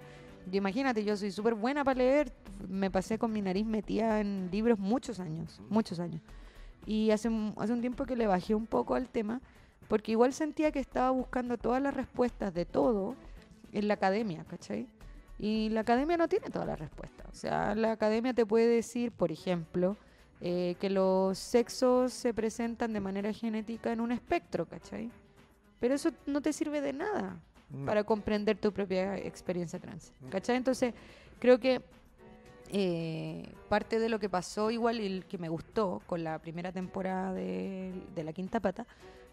yo 0.48 0.58
imagínate, 0.58 1.02
yo 1.02 1.16
soy 1.16 1.32
súper 1.32 1.54
buena 1.54 1.82
para 1.82 1.98
leer, 1.98 2.32
me 2.68 2.88
pasé 2.88 3.18
con 3.18 3.32
mi 3.32 3.42
nariz 3.42 3.66
metida 3.66 4.20
en 4.20 4.48
libros 4.52 4.78
muchos 4.78 5.18
años, 5.18 5.60
muchos 5.68 5.98
años. 5.98 6.22
Y 6.86 7.10
hace, 7.10 7.28
hace 7.56 7.72
un 7.72 7.80
tiempo 7.80 8.06
que 8.06 8.14
le 8.14 8.28
bajé 8.28 8.54
un 8.54 8.66
poco 8.66 8.94
al 8.94 9.08
tema, 9.08 9.40
porque 9.88 10.12
igual 10.12 10.32
sentía 10.32 10.70
que 10.70 10.78
estaba 10.78 11.10
buscando 11.10 11.56
todas 11.56 11.82
las 11.82 11.94
respuestas 11.94 12.52
de 12.54 12.64
todo 12.64 13.16
en 13.72 13.88
la 13.88 13.94
academia, 13.94 14.44
¿cachai? 14.44 14.86
Y 15.38 15.70
la 15.70 15.80
academia 15.80 16.16
no 16.16 16.28
tiene 16.28 16.50
todas 16.50 16.66
las 16.66 16.78
respuestas. 16.78 17.26
O 17.30 17.34
sea, 17.34 17.74
la 17.74 17.92
academia 17.92 18.34
te 18.34 18.44
puede 18.44 18.66
decir, 18.66 19.12
por 19.12 19.32
ejemplo, 19.32 19.96
eh, 20.40 20.76
que 20.80 20.90
los 20.90 21.38
sexos 21.38 22.12
se 22.12 22.34
presentan 22.34 22.92
de 22.92 23.00
manera 23.00 23.32
genética 23.32 23.92
en 23.92 24.00
un 24.00 24.12
espectro, 24.12 24.66
¿cachai? 24.66 25.10
Pero 25.80 25.94
eso 25.94 26.10
no 26.26 26.40
te 26.40 26.52
sirve 26.52 26.80
de 26.80 26.92
nada 26.92 27.40
para 27.84 28.02
comprender 28.02 28.56
tu 28.56 28.72
propia 28.72 29.16
experiencia 29.16 29.78
trans, 29.78 30.12
¿cachai? 30.30 30.56
Entonces, 30.56 30.94
creo 31.38 31.58
que 31.60 31.82
eh, 32.70 33.48
parte 33.68 33.98
de 33.98 34.08
lo 34.08 34.18
que 34.18 34.28
pasó 34.28 34.70
igual 34.70 35.00
y 35.00 35.22
que 35.22 35.38
me 35.38 35.48
gustó 35.48 36.02
con 36.06 36.24
la 36.24 36.38
primera 36.38 36.72
temporada 36.72 37.32
de, 37.32 37.92
de 38.14 38.24
La 38.24 38.32
Quinta 38.32 38.60
Pata 38.60 38.86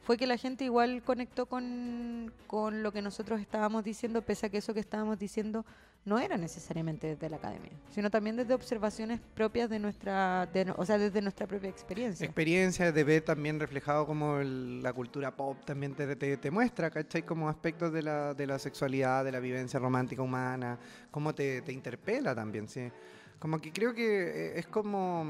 fue 0.05 0.17
que 0.17 0.27
la 0.27 0.37
gente 0.37 0.63
igual 0.63 1.01
conectó 1.01 1.47
con, 1.47 2.31
con, 2.45 2.83
lo 2.83 2.91
que 2.91 3.01
nosotros 3.01 3.41
estábamos 3.41 3.83
diciendo, 3.83 4.21
pese 4.21 4.45
a 4.45 4.49
que 4.49 4.59
eso 4.59 4.73
que 4.73 4.79
estábamos 4.79 5.17
diciendo 5.17 5.65
no 6.05 6.19
era 6.19 6.37
necesariamente 6.37 7.07
desde 7.07 7.27
la 7.27 7.37
academia, 7.37 7.71
sino 7.89 8.11
también 8.11 8.35
desde 8.35 8.53
observaciones 8.53 9.19
propias 9.33 9.67
de 9.67 9.79
nuestra, 9.79 10.47
o 10.77 10.85
sea, 10.85 10.99
desde 10.99 11.19
nuestra 11.23 11.47
propia 11.47 11.71
experiencia. 11.71 12.23
Experiencia 12.23 12.91
de 12.91 13.03
ver 13.03 13.23
también 13.23 13.59
reflejado 13.59 14.05
como 14.05 14.37
la 14.37 14.93
cultura 14.93 15.35
pop 15.35 15.57
también 15.65 15.95
te, 15.95 16.15
te, 16.15 16.37
te, 16.37 16.51
muestra, 16.51 16.91
¿cachai? 16.91 17.23
Como 17.23 17.49
aspectos 17.49 17.91
de 17.91 18.03
la, 18.03 18.35
de 18.35 18.45
la 18.45 18.59
sexualidad, 18.59 19.25
de 19.25 19.31
la 19.31 19.39
vivencia 19.39 19.79
romántica 19.79 20.21
humana, 20.21 20.77
cómo 21.09 21.33
te, 21.33 21.63
te 21.63 21.73
interpela 21.73 22.35
también, 22.35 22.67
¿sí? 22.67 22.91
Como 23.39 23.59
que 23.59 23.73
creo 23.73 23.91
que 23.95 24.57
es 24.59 24.67
como, 24.67 25.25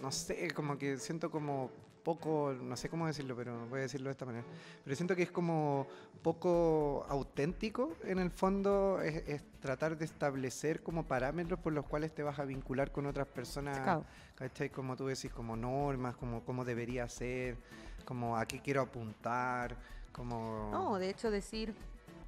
no 0.00 0.12
sé, 0.12 0.50
como 0.50 0.76
que 0.76 0.98
siento 0.98 1.30
como 1.30 1.70
poco, 2.02 2.54
no 2.60 2.76
sé 2.76 2.88
cómo 2.88 3.06
decirlo, 3.06 3.36
pero 3.36 3.66
voy 3.68 3.80
a 3.80 3.82
decirlo 3.82 4.08
de 4.08 4.12
esta 4.12 4.26
manera, 4.26 4.44
pero 4.84 4.96
siento 4.96 5.14
que 5.16 5.22
es 5.22 5.30
como 5.30 5.86
poco 6.22 7.06
auténtico 7.08 7.94
en 8.04 8.18
el 8.18 8.30
fondo, 8.30 9.00
es, 9.00 9.42
tratar 9.60 9.96
de 9.96 10.04
establecer 10.04 10.82
como 10.82 11.04
parámetros 11.04 11.60
por 11.60 11.72
los 11.72 11.86
cuales 11.86 12.14
te 12.14 12.22
vas 12.22 12.38
a 12.38 12.44
vincular 12.44 12.92
con 12.92 13.06
otras 13.06 13.26
personas, 13.26 14.04
¿cachai? 14.34 14.70
Como 14.70 14.96
tú 14.96 15.06
decís, 15.06 15.32
como 15.32 15.56
normas, 15.56 16.16
como 16.16 16.44
cómo 16.44 16.64
debería 16.64 17.08
ser, 17.08 17.58
como 18.04 18.36
a 18.36 18.46
qué 18.46 18.60
quiero 18.60 18.80
apuntar, 18.80 19.76
como... 20.12 20.70
No, 20.72 20.98
de 20.98 21.10
hecho 21.10 21.30
decir, 21.30 21.74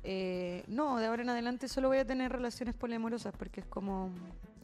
eh, 0.04 0.64
no, 0.66 0.98
de 0.98 1.06
ahora 1.06 1.22
en 1.22 1.30
adelante 1.30 1.68
solo 1.68 1.88
voy 1.88 1.98
a 1.98 2.04
tener 2.04 2.32
relaciones 2.32 2.74
poliamorosas 2.74 3.32
porque 3.38 3.60
es 3.60 3.66
como, 3.66 4.10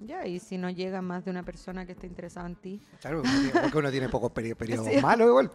ya, 0.05 0.27
y 0.27 0.41
si 0.41 0.59
no 0.59 0.69
llega 0.69 1.01
más 1.01 1.25
de 1.25 1.31
una 1.31 1.45
persona 1.45 1.87
que 1.87 1.93
esté 1.93 2.09
interesada 2.09 2.47
en 2.49 2.57
ti. 2.57 2.83
Claro, 3.01 3.23
porque 3.63 3.79
uno 3.79 3.91
tiene 3.93 4.09
pocos 4.09 4.33
periodos 4.33 4.57
malos 5.03 5.29
igual. 5.29 5.51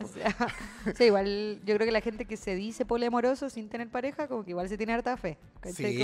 sí, 0.95 1.03
igual 1.05 1.59
yo 1.65 1.75
creo 1.75 1.85
que 1.85 1.91
la 1.91 1.99
gente 1.99 2.23
que 2.25 2.37
se 2.37 2.55
dice 2.55 2.85
poliamoroso 2.85 3.49
sin 3.49 3.67
tener 3.67 3.89
pareja, 3.89 4.29
como 4.29 4.45
que 4.45 4.51
igual 4.51 4.69
se 4.69 4.77
tiene 4.77 4.93
harta 4.93 5.17
fe. 5.17 5.37
Sí. 5.73 5.99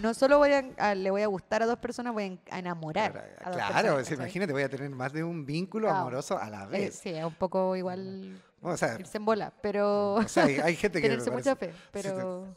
no, 0.00 0.14
solo 0.14 0.38
voy 0.38 0.50
a, 0.52 0.94
le 0.94 1.10
voy 1.10 1.22
a 1.22 1.26
gustar 1.26 1.62
a 1.64 1.66
dos 1.66 1.78
personas, 1.78 2.12
voy 2.12 2.38
a 2.48 2.58
enamorar. 2.60 3.12
Claro, 3.12 3.56
a 3.56 3.68
claro 3.68 4.00
imagínate, 4.08 4.52
voy 4.52 4.62
a 4.62 4.68
tener 4.68 4.88
más 4.90 5.12
de 5.12 5.24
un 5.24 5.44
vínculo 5.44 5.90
amoroso 5.90 6.38
a 6.38 6.48
la 6.48 6.64
eh, 6.64 6.68
vez. 6.68 6.94
sí, 6.94 7.10
es 7.10 7.24
un 7.24 7.34
poco 7.34 7.74
igual 7.74 8.40
o 8.62 8.76
sea, 8.76 8.96
irse 8.98 9.18
en 9.18 9.24
bola, 9.24 9.52
pero... 9.60 10.14
O 10.14 10.28
sea, 10.28 10.44
hay, 10.44 10.76
gente 10.76 11.00
que... 11.02 11.08
Tenerse 11.08 11.30
mucha 11.30 11.54
fe, 11.54 11.72
pero... 11.92 12.56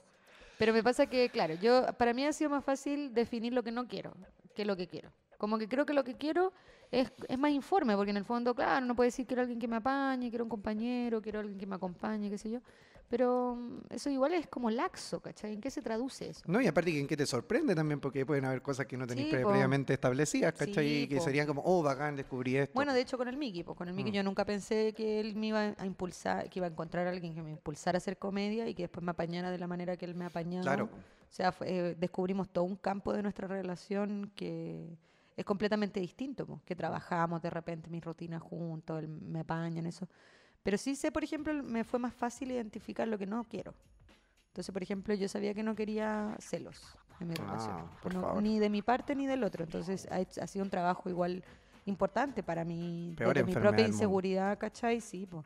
Pero 0.57 0.73
me 0.73 0.83
pasa 0.83 1.05
que, 1.05 1.29
claro, 1.29 1.53
yo 1.55 1.85
para 1.97 2.13
mí 2.13 2.25
ha 2.25 2.33
sido 2.33 2.49
más 2.49 2.63
fácil 2.63 3.13
definir 3.13 3.53
lo 3.53 3.63
que 3.63 3.71
no 3.71 3.87
quiero 3.87 4.13
que 4.55 4.65
lo 4.65 4.75
que 4.75 4.87
quiero. 4.87 5.11
Como 5.37 5.59
que 5.59 5.69
creo 5.69 5.85
que 5.85 5.93
lo 5.93 6.03
que 6.03 6.15
quiero 6.15 6.51
es, 6.89 7.11
es 7.27 7.37
más 7.37 7.51
informe, 7.51 7.95
porque 7.95 8.09
en 8.09 8.17
el 8.17 8.25
fondo, 8.25 8.55
claro, 8.55 8.83
no 8.85 8.95
puedo 8.95 9.05
decir 9.05 9.27
quiero 9.27 9.43
alguien 9.43 9.59
que 9.59 9.67
me 9.67 9.75
apañe, 9.75 10.29
quiero 10.29 10.45
un 10.45 10.49
compañero, 10.49 11.21
quiero 11.21 11.39
alguien 11.39 11.59
que 11.59 11.67
me 11.67 11.75
acompañe, 11.75 12.27
qué 12.31 12.39
sé 12.39 12.49
yo. 12.49 12.59
Pero 13.09 13.55
mm, 13.55 13.93
eso 13.93 14.09
igual 14.09 14.33
es 14.33 14.47
como 14.47 14.69
laxo, 14.69 15.21
¿cachai? 15.21 15.53
¿En 15.53 15.61
qué 15.61 15.71
se 15.71 15.81
traduce 15.81 16.29
eso? 16.29 16.41
No, 16.47 16.61
y 16.61 16.67
aparte, 16.67 16.99
¿en 16.99 17.07
qué 17.07 17.15
te 17.15 17.25
sorprende 17.25 17.73
también? 17.73 17.99
Porque 17.99 18.25
pueden 18.25 18.45
haber 18.45 18.61
cosas 18.61 18.85
que 18.85 18.97
no 18.97 19.07
tenéis 19.07 19.29
previamente 19.29 19.93
establecidas, 19.93 20.53
¿cachai? 20.53 21.03
y 21.03 21.07
que 21.07 21.19
serían 21.19 21.47
como, 21.47 21.61
oh, 21.65 21.81
bacán, 21.81 22.15
descubrí 22.15 22.57
esto. 22.57 22.73
Bueno, 22.73 22.93
de 22.93 23.01
hecho, 23.01 23.17
con 23.17 23.27
el 23.27 23.37
Mickey, 23.37 23.63
pues 23.63 23.77
con 23.77 23.87
el 23.87 23.93
Mickey 23.93 24.11
mm. 24.11 24.15
yo 24.15 24.23
nunca 24.23 24.45
pensé 24.45 24.93
que 24.93 25.19
él 25.19 25.35
me 25.35 25.47
iba 25.47 25.73
a 25.77 25.85
impulsar, 25.85 26.49
que 26.49 26.59
iba 26.59 26.67
a 26.67 26.69
encontrar 26.69 27.07
a 27.07 27.11
alguien 27.11 27.33
que 27.33 27.41
me 27.41 27.51
impulsara 27.51 27.97
a 27.97 27.99
hacer 27.99 28.17
comedia 28.17 28.67
y 28.67 28.75
que 28.75 28.83
después 28.83 29.03
me 29.03 29.11
apañara 29.11 29.51
de 29.51 29.57
la 29.57 29.67
manera 29.67 29.95
que 29.95 30.05
él 30.05 30.15
me 30.15 30.25
apañaba. 30.25 30.63
Claro. 30.63 30.85
O 30.85 31.31
sea, 31.31 31.53
eh, 31.61 31.95
descubrimos 31.97 32.49
todo 32.49 32.63
un 32.65 32.75
campo 32.75 33.13
de 33.13 33.21
nuestra 33.21 33.47
relación 33.47 34.31
que 34.35 34.97
es 35.35 35.45
completamente 35.45 35.99
distinto, 35.99 36.61
que 36.65 36.75
trabajamos 36.75 37.41
de 37.41 37.49
repente 37.49 37.89
mis 37.89 38.03
rutinas 38.03 38.41
juntos, 38.41 38.99
él 38.99 39.07
me 39.07 39.41
apaña 39.41 39.79
en 39.79 39.85
eso. 39.85 40.07
Pero 40.67 40.77
sí 40.77 40.97
sé, 40.97 41.13
por 41.13 41.23
ejemplo, 41.23 41.53
me 41.63 41.85
fue 41.85 41.97
más 41.97 42.13
fácil 42.13 42.51
identificar 42.51 43.07
lo 43.07 43.17
que 43.17 43.25
no 43.25 43.45
quiero. 43.45 43.73
Entonces, 44.49 44.73
por 44.73 44.83
ejemplo, 44.83 45.13
yo 45.13 45.29
sabía 45.29 45.53
que 45.53 45.63
no 45.63 45.75
quería 45.75 46.35
celos 46.41 46.97
en 47.21 47.29
mi 47.29 47.35
ah, 47.39 47.85
relación. 48.01 48.43
ni 48.43 48.59
de 48.59 48.69
mi 48.69 48.81
parte 48.81 49.15
ni 49.15 49.27
del 49.27 49.45
otro. 49.45 49.63
Entonces, 49.63 50.09
ha, 50.11 50.45
sido 50.45 50.65
un 50.65 50.69
trabajo 50.69 51.09
igual 51.09 51.41
importante 51.85 52.43
para 52.43 52.65
mí, 52.65 53.15
de 53.17 53.43
mi 53.45 53.53
propia 53.53 53.87
inseguridad, 53.87 54.57
¿cachai? 54.57 54.99
Sí, 54.99 55.25
pues. 55.25 55.45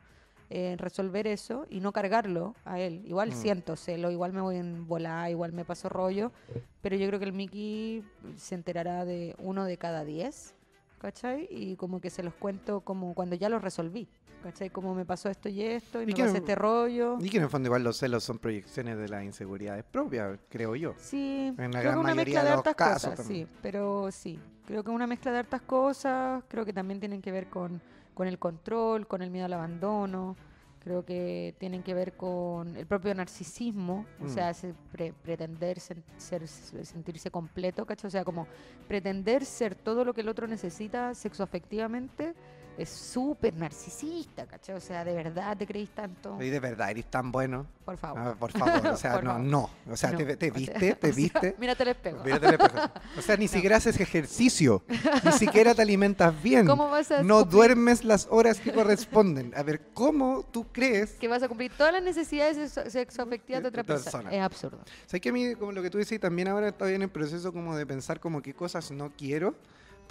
resolver 0.80 1.28
eso 1.28 1.68
y 1.70 1.78
no 1.78 1.92
cargarlo 1.92 2.56
a 2.64 2.80
él. 2.80 3.04
Igual 3.06 3.28
mm. 3.28 3.34
siento 3.34 3.76
celo, 3.76 4.10
igual 4.10 4.32
me 4.32 4.40
voy 4.40 4.56
en 4.56 4.88
volar, 4.88 5.30
igual 5.30 5.52
me 5.52 5.64
paso 5.64 5.88
rollo, 5.88 6.32
pero 6.80 6.96
yo 6.96 7.06
creo 7.06 7.20
que 7.20 7.26
el 7.26 7.32
Mickey 7.32 8.04
se 8.36 8.56
enterará 8.56 9.04
de 9.04 9.36
uno 9.38 9.66
de 9.66 9.76
cada 9.76 10.04
diez, 10.04 10.56
¿cachai? 10.98 11.46
Y 11.48 11.76
como 11.76 12.00
que 12.00 12.10
se 12.10 12.24
los 12.24 12.34
cuento 12.34 12.80
como 12.80 13.14
cuando 13.14 13.36
ya 13.36 13.48
lo 13.48 13.60
resolví. 13.60 14.08
¿Cachai? 14.42 14.70
Como 14.70 14.94
me 14.94 15.04
pasó 15.04 15.28
esto 15.28 15.48
y 15.48 15.62
esto, 15.62 16.02
y, 16.02 16.06
me 16.06 16.12
pasó 16.12 16.36
este 16.36 16.54
rollo. 16.54 17.16
Y 17.20 17.30
que 17.30 17.38
en 17.38 17.44
el 17.44 17.48
fondo 17.48 17.68
igual 17.68 17.82
los 17.84 17.96
celos 17.96 18.24
son 18.24 18.38
proyecciones 18.38 18.98
de 18.98 19.08
las 19.08 19.24
inseguridades 19.24 19.84
propias, 19.84 20.38
creo 20.48 20.76
yo. 20.76 20.94
Sí, 20.98 21.54
en 21.56 21.70
la 21.72 21.80
creo 21.80 21.92
que 21.92 21.98
una 21.98 22.14
mezcla 22.14 22.44
de, 22.44 22.50
hartas 22.50 22.74
cosas, 22.74 23.26
sí, 23.26 23.46
pero 23.62 24.10
sí, 24.10 24.38
creo 24.66 24.84
que 24.84 24.90
una 24.90 25.06
mezcla 25.06 25.32
de 25.32 25.38
hartas 25.38 25.62
cosas, 25.62 26.42
creo 26.48 26.64
que 26.64 26.72
también 26.72 27.00
tienen 27.00 27.22
que 27.22 27.32
ver 27.32 27.48
con, 27.48 27.80
con 28.14 28.26
el 28.26 28.38
control, 28.38 29.06
con 29.06 29.22
el 29.22 29.30
miedo 29.30 29.46
al 29.46 29.52
abandono, 29.54 30.36
creo 30.82 31.04
que 31.04 31.54
tienen 31.58 31.82
que 31.82 31.94
ver 31.94 32.14
con 32.16 32.76
el 32.76 32.86
propio 32.86 33.14
narcisismo, 33.14 34.04
o 34.20 34.28
sea, 34.28 34.50
mm. 34.50 35.12
pretender 35.22 35.78
ser, 35.78 36.02
sentirse 36.48 37.30
completo, 37.30 37.86
¿cachai? 37.86 38.08
O 38.08 38.10
sea, 38.10 38.24
como 38.24 38.48
pretender 38.88 39.44
ser 39.44 39.76
todo 39.76 40.04
lo 40.04 40.12
que 40.12 40.22
el 40.22 40.28
otro 40.28 40.48
necesita 40.48 41.14
sexoafectivamente 41.14 42.34
es 42.78 42.88
súper 42.88 43.54
narcisista, 43.54 44.46
¿cachai? 44.46 44.76
O 44.76 44.80
sea, 44.80 45.04
de 45.04 45.14
verdad 45.14 45.56
te 45.56 45.66
creís 45.66 45.90
tanto. 45.90 46.42
Y 46.42 46.48
de 46.50 46.60
verdad 46.60 46.90
eres 46.90 47.06
tan 47.06 47.30
bueno. 47.30 47.66
Por 47.84 47.96
favor. 47.96 48.20
Ah, 48.20 48.34
por 48.38 48.52
favor, 48.52 48.86
o 48.86 48.96
sea, 48.96 49.20
no, 49.22 49.38
no. 49.38 49.70
O 49.90 49.96
sea, 49.96 50.14
Te, 50.16 50.24
viste, 50.50 50.94
te 51.00 51.12
viste. 51.12 51.54
mírate 51.58 51.82
el 51.82 51.88
espejo. 51.90 52.24
Mírate 52.24 52.46
el 52.46 52.52
espejo. 52.54 52.78
O 53.18 53.22
sea, 53.22 53.36
ni 53.36 53.46
siquiera 53.48 53.76
haces 53.76 54.00
ejercicio, 54.00 54.82
ni 55.24 55.32
siquiera 55.32 55.74
te 55.74 55.82
alimentas 55.82 56.40
bien. 56.42 56.66
¿Cómo 56.66 56.88
vas 56.88 57.10
a 57.10 57.22
No 57.22 57.44
duermes 57.44 58.04
las 58.04 58.26
horas 58.30 58.58
que 58.58 58.72
corresponden. 58.72 59.52
A 59.56 59.62
ver, 59.62 59.80
¿cómo 59.92 60.44
tú 60.50 60.66
crees 60.72 61.12
que 61.12 61.28
vas 61.28 61.42
a 61.42 61.48
cumplir 61.48 61.72
todas 61.76 61.92
las 61.92 62.02
necesidades 62.02 62.72
sexoafectivas 62.88 63.62
de 63.62 63.68
otra 63.68 63.84
persona? 63.84 64.30
Es 64.32 64.40
absurdo. 64.40 64.78
¿Sabes 65.06 65.20
que 65.20 65.28
a 65.28 65.32
mí, 65.32 65.54
como 65.54 65.72
lo 65.72 65.82
que 65.82 65.90
tú 65.90 65.98
dices, 65.98 66.18
también 66.18 66.48
ahora 66.48 66.68
estoy 66.68 66.94
en 66.94 67.02
el 67.02 67.10
proceso 67.10 67.52
como 67.52 67.76
de 67.76 67.86
pensar 67.86 68.18
como 68.18 68.40
qué 68.40 68.54
cosas 68.54 68.90
no 68.90 69.10
quiero? 69.16 69.54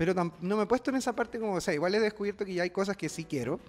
Pero 0.01 0.15
no 0.15 0.57
me 0.57 0.63
he 0.63 0.65
puesto 0.65 0.89
en 0.89 0.95
esa 0.95 1.13
parte 1.13 1.39
como, 1.39 1.53
o 1.53 1.61
sea, 1.61 1.75
igual 1.75 1.93
he 1.93 1.99
descubierto 1.99 2.43
que 2.43 2.55
ya 2.55 2.63
hay 2.63 2.71
cosas 2.71 2.97
que 2.97 3.07
sí 3.07 3.23
quiero, 3.25 3.59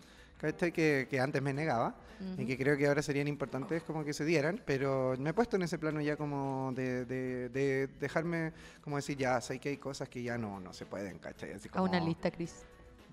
que, 0.40 1.06
que 1.10 1.20
antes 1.20 1.42
me 1.42 1.52
negaba 1.52 1.94
y 2.38 2.46
que 2.46 2.56
creo 2.56 2.74
que 2.78 2.86
ahora 2.86 3.02
serían 3.02 3.28
importantes 3.28 3.82
como 3.82 4.02
que 4.02 4.14
se 4.14 4.24
dieran, 4.24 4.58
pero 4.64 5.14
me 5.18 5.28
he 5.28 5.34
puesto 5.34 5.56
en 5.56 5.62
ese 5.64 5.78
plano 5.78 6.00
ya 6.00 6.16
como 6.16 6.72
de, 6.74 7.04
de, 7.04 7.86
dejarme, 8.00 8.54
como 8.82 8.96
decir, 8.96 9.18
ya 9.18 9.42
sé 9.42 9.58
que 9.58 9.68
hay 9.68 9.76
cosas 9.76 10.08
que 10.08 10.22
ya 10.22 10.38
no, 10.38 10.58
no 10.58 10.72
se 10.72 10.86
pueden, 10.86 11.18
¿cachai? 11.18 11.52
Así 11.52 11.68
como, 11.68 11.84
a 11.84 11.88
una 11.90 12.00
lista, 12.00 12.30
Cris. 12.30 12.62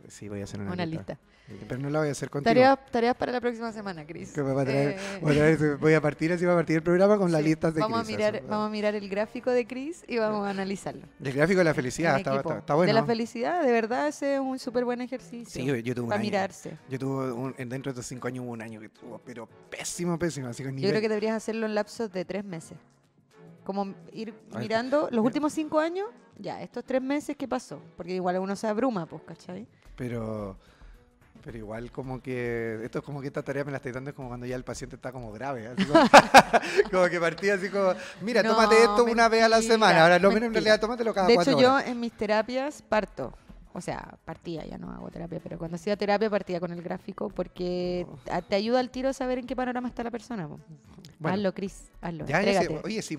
Sí, 0.07 0.29
voy 0.29 0.41
a 0.41 0.45
hacer 0.45 0.59
una, 0.61 0.71
una 0.71 0.85
lista. 0.85 1.17
Pero 1.67 1.81
no 1.81 1.89
la 1.89 1.99
voy 1.99 2.09
a 2.09 2.11
hacer 2.11 2.29
contigo. 2.29 2.77
Tareas, 2.91 3.15
para 3.15 3.31
la 3.31 3.41
próxima 3.41 3.71
semana, 3.71 4.05
Cris. 4.05 4.37
Eh, 4.37 4.97
voy 5.79 5.93
a 5.93 6.01
partir 6.01 6.31
así, 6.31 6.45
va 6.45 6.53
a 6.53 6.57
partir 6.57 6.77
el 6.77 6.83
programa 6.83 7.17
con 7.17 7.31
las 7.31 7.43
listas 7.43 7.73
de 7.73 7.81
vamos 7.81 8.01
A 8.01 8.03
mirar, 8.03 8.43
vamos 8.47 8.67
a 8.67 8.69
mirar 8.69 8.95
el 8.95 9.09
gráfico 9.09 9.49
de 9.49 9.65
Cris 9.65 10.03
y 10.07 10.17
vamos 10.17 10.45
a 10.45 10.51
analizarlo. 10.51 11.07
El 11.23 11.33
gráfico 11.33 11.59
de 11.59 11.63
la 11.63 11.73
felicidad, 11.73 12.17
está, 12.17 12.35
está, 12.35 12.75
bueno. 12.75 12.87
De 12.87 12.93
la 12.93 13.05
felicidad, 13.05 13.63
de 13.63 13.71
verdad, 13.71 14.07
ese 14.07 14.35
es 14.35 14.39
un 14.39 14.59
súper 14.59 14.85
buen 14.85 15.01
ejercicio. 15.01 15.61
Sí, 15.75 15.83
yo, 15.83 15.95
tuve 15.95 16.09
Para 16.09 16.21
mirarse. 16.21 16.77
Yo 16.89 16.99
tuve, 16.99 17.31
un, 17.31 17.53
dentro 17.57 17.91
de 17.91 17.99
estos 17.99 18.05
cinco 18.05 18.27
años, 18.27 18.45
hubo 18.45 18.51
un 18.51 18.61
año 18.61 18.79
que 18.79 18.89
tuvo, 18.89 19.19
pero 19.25 19.47
pésimo, 19.69 20.19
pésimo. 20.19 20.47
Así 20.47 20.63
yo 20.63 20.89
creo 20.89 21.01
que 21.01 21.09
deberías 21.09 21.35
hacerlo 21.35 21.65
en 21.65 21.75
lapsos 21.75 22.11
de 22.11 22.25
tres 22.25 22.45
meses. 22.45 22.77
Como 23.63 23.93
ir 24.13 24.33
mirando 24.57 25.09
los 25.11 25.23
últimos 25.23 25.53
cinco 25.53 25.79
años, 25.79 26.07
ya, 26.37 26.61
estos 26.61 26.83
tres 26.85 27.01
meses, 27.01 27.35
¿qué 27.35 27.47
pasó? 27.47 27.81
Porque 27.97 28.13
igual 28.13 28.37
uno 28.39 28.55
se 28.55 28.67
abruma, 28.67 29.05
pues, 29.05 29.21
¿cachai? 29.23 29.67
Pero, 29.99 30.55
pero 31.43 31.57
igual 31.57 31.91
como 31.91 32.21
que, 32.21 32.79
esto 32.85 32.99
es 32.99 33.05
como 33.05 33.19
que 33.19 33.27
esta 33.27 33.43
tarea 33.43 33.65
me 33.65 33.71
la 33.71 33.77
estoy 33.77 33.91
dando 33.91 34.11
es 34.11 34.15
como 34.15 34.29
cuando 34.29 34.45
ya 34.45 34.55
el 34.55 34.63
paciente 34.63 34.95
está 34.95 35.11
como 35.11 35.33
grave. 35.33 35.69
como, 36.89 37.05
que 37.09 37.19
partía 37.19 37.55
así 37.55 37.67
como, 37.67 37.93
mira, 38.21 38.41
tómate 38.41 38.77
esto 38.77 39.03
una 39.03 39.27
vez 39.27 39.43
a 39.43 39.49
la 39.49 39.61
semana. 39.61 40.03
Ahora, 40.03 40.17
lo 40.17 40.31
menos 40.31 40.47
en 40.47 40.53
realidad, 40.53 40.79
tómatelo 40.79 41.13
cada 41.13 41.27
de 41.27 41.35
cuatro 41.35 41.53
De 41.53 41.61
hecho, 41.61 41.61
yo 41.61 41.79
en 41.79 41.99
mis 41.99 42.13
terapias 42.13 42.81
parto. 42.81 43.33
O 43.71 43.81
sea, 43.81 44.17
partía, 44.25 44.65
ya 44.65 44.77
no 44.77 44.91
hago 44.91 45.11
terapia, 45.11 45.39
pero 45.43 45.59
cuando 45.59 45.75
hacía 45.75 45.95
terapia 45.95 46.29
partía 46.29 46.59
con 46.59 46.71
el 46.71 46.81
gráfico 46.81 47.29
porque 47.29 48.07
oh. 48.09 48.41
te 48.41 48.55
ayuda 48.55 48.79
al 48.79 48.89
tiro 48.89 49.09
a 49.09 49.13
saber 49.13 49.37
en 49.37 49.45
qué 49.45 49.55
panorama 49.55 49.87
está 49.87 50.03
la 50.03 50.09
persona. 50.11 50.49
hazlo, 51.23 51.53
Cris, 51.53 51.91
hazlo. 52.01 52.25
Ya, 52.25 52.39
entrégate, 52.39 52.81
oye, 52.83 53.01
sí, 53.01 53.17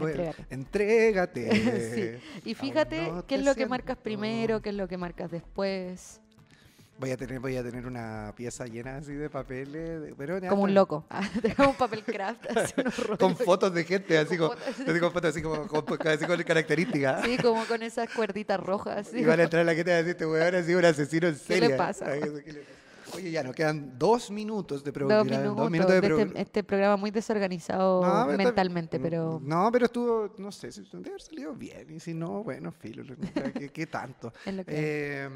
entrégate. 0.51 2.21
sí. 2.43 2.51
Y 2.51 2.55
fíjate 2.55 3.13
qué 3.29 3.37
es 3.37 3.45
lo 3.45 3.55
que 3.55 3.67
marcas 3.67 3.97
primero, 3.97 4.61
qué 4.61 4.71
es 4.71 4.75
lo 4.75 4.89
que 4.89 4.97
marcas 4.97 5.31
después. 5.31 6.21
Voy 7.01 7.13
a 7.13 7.17
tener, 7.17 7.41
voy 7.41 7.57
a 7.57 7.63
tener 7.63 7.87
una 7.87 8.35
pieza 8.37 8.67
llena 8.67 8.99
así 8.99 9.15
de 9.15 9.31
papeles. 9.31 10.13
Pero 10.19 10.39
como 10.51 10.65
un 10.65 10.75
loco. 10.75 11.07
Dejamos 11.43 11.73
un 11.73 11.79
papel 11.79 12.05
craft. 12.05 12.45
Así 12.55 12.75
con 13.19 13.35
fotos 13.35 13.73
de 13.73 13.85
gente, 13.85 14.19
así, 14.19 14.37
como, 14.37 14.51
con 14.51 15.11
fotos 15.11 15.31
así 15.31 15.41
como 15.41 15.67
con, 15.67 16.09
así 16.09 16.27
con 16.27 16.43
características. 16.43 17.25
Sí, 17.25 17.39
como 17.39 17.65
con 17.65 17.83
esas 17.83 18.11
cuerditas 18.11 18.61
rojas. 18.61 19.15
Y 19.15 19.25
van 19.25 19.41
a 19.41 19.45
entrar 19.45 19.65
la 19.65 19.75
gente 19.75 19.91
y 19.91 19.95
a 19.95 19.97
decir, 19.97 20.11
este 20.11 20.27
weón 20.27 20.55
ha 20.55 20.63
sido 20.63 20.79
un 20.79 20.85
asesino 20.85 21.29
en 21.29 21.39
serio. 21.39 21.63
¿Qué 21.63 21.69
le 21.69 21.77
pasa? 21.79 22.07
Oye, 23.15 23.31
ya 23.31 23.43
nos 23.43 23.55
quedan 23.55 23.99
dos 23.99 24.31
minutos 24.31 24.85
de 24.85 24.93
programa. 24.93 25.25
Dos 25.25 25.71
minutos, 25.71 26.01
de, 26.01 26.07
este, 26.07 26.41
este, 26.41 26.65
programa 26.65 26.97
muy 26.97 27.11
desorganizado 27.11 28.27
mentalmente, 28.37 28.99
pero... 28.99 29.41
No, 29.43 29.71
pero 29.73 29.87
estuvo, 29.87 30.35
no 30.39 30.53
sé, 30.53 30.73
si 30.73 30.83
debe 30.93 31.11
haber 31.11 31.23
salido 31.23 31.55
bien. 31.55 31.91
Y 31.91 32.01
si 32.01 32.15
no, 32.15 32.43
bueno, 32.43 32.73
filo, 32.73 33.03
¿qué, 33.73 33.87
tanto? 33.87 34.33
eh, 34.67 35.29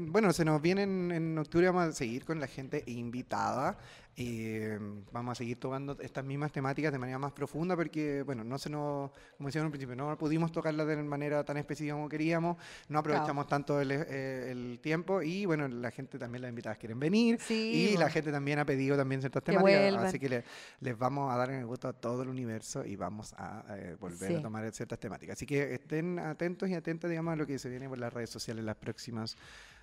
bueno, 0.00 0.32
se 0.32 0.44
nos 0.44 0.60
viene 0.60 0.82
en 0.82 1.38
octubre, 1.38 1.66
vamos 1.66 1.88
a 1.88 1.92
seguir 1.92 2.24
con 2.24 2.40
la 2.40 2.46
gente 2.46 2.82
invitada. 2.86 3.78
Eh, 4.22 4.78
vamos 5.12 5.32
a 5.32 5.34
seguir 5.34 5.58
tomando 5.58 5.96
estas 5.98 6.22
mismas 6.22 6.52
temáticas 6.52 6.92
de 6.92 6.98
manera 6.98 7.18
más 7.18 7.32
profunda 7.32 7.74
porque, 7.74 8.22
bueno, 8.22 8.44
no 8.44 8.58
se 8.58 8.68
nos, 8.68 9.10
como 9.38 9.48
decía 9.48 9.60
en 9.60 9.66
un 9.66 9.70
principio, 9.70 9.96
no 9.96 10.18
pudimos 10.18 10.52
tocarlas 10.52 10.86
de 10.86 10.96
manera 10.96 11.42
tan 11.42 11.56
específica 11.56 11.94
como 11.94 12.06
queríamos, 12.06 12.58
no 12.88 12.98
aprovechamos 12.98 13.46
tanto 13.46 13.80
eh, 13.80 14.50
el, 14.50 14.78
tiempo 14.82 15.22
y, 15.22 15.46
bueno, 15.46 15.68
la 15.68 15.90
gente 15.90 16.18
también, 16.18 16.42
las 16.42 16.50
invitadas 16.50 16.76
quieren 16.76 17.00
venir 17.00 17.38
y 17.48 17.96
la 17.96 18.10
gente 18.10 18.30
también 18.30 18.58
ha 18.58 18.66
pedido 18.66 18.94
también 18.94 19.22
ciertas 19.22 19.42
temáticas, 19.42 20.04
así 20.04 20.18
que 20.18 20.44
les 20.80 20.98
vamos 20.98 21.32
a 21.32 21.36
dar 21.36 21.50
en 21.50 21.60
el 21.60 21.66
gusto 21.66 21.88
a 21.88 21.94
todo 21.94 22.22
el 22.22 22.28
universo 22.28 22.84
y 22.84 22.96
vamos 22.96 23.32
a 23.38 23.64
eh, 23.70 23.96
volver 23.98 24.36
a 24.36 24.42
tomar 24.42 24.70
ciertas 24.72 24.98
temáticas. 24.98 25.38
Así 25.38 25.46
que 25.46 25.72
estén 25.74 26.18
atentos 26.18 26.68
y 26.68 26.74
atentas, 26.74 27.08
digamos, 27.08 27.32
a 27.32 27.36
lo 27.36 27.46
que 27.46 27.58
se 27.58 27.70
viene 27.70 27.88
por 27.88 27.98
las 27.98 28.12
redes 28.12 28.28
sociales 28.28 28.64
las 28.64 28.76
próximas 28.76 29.36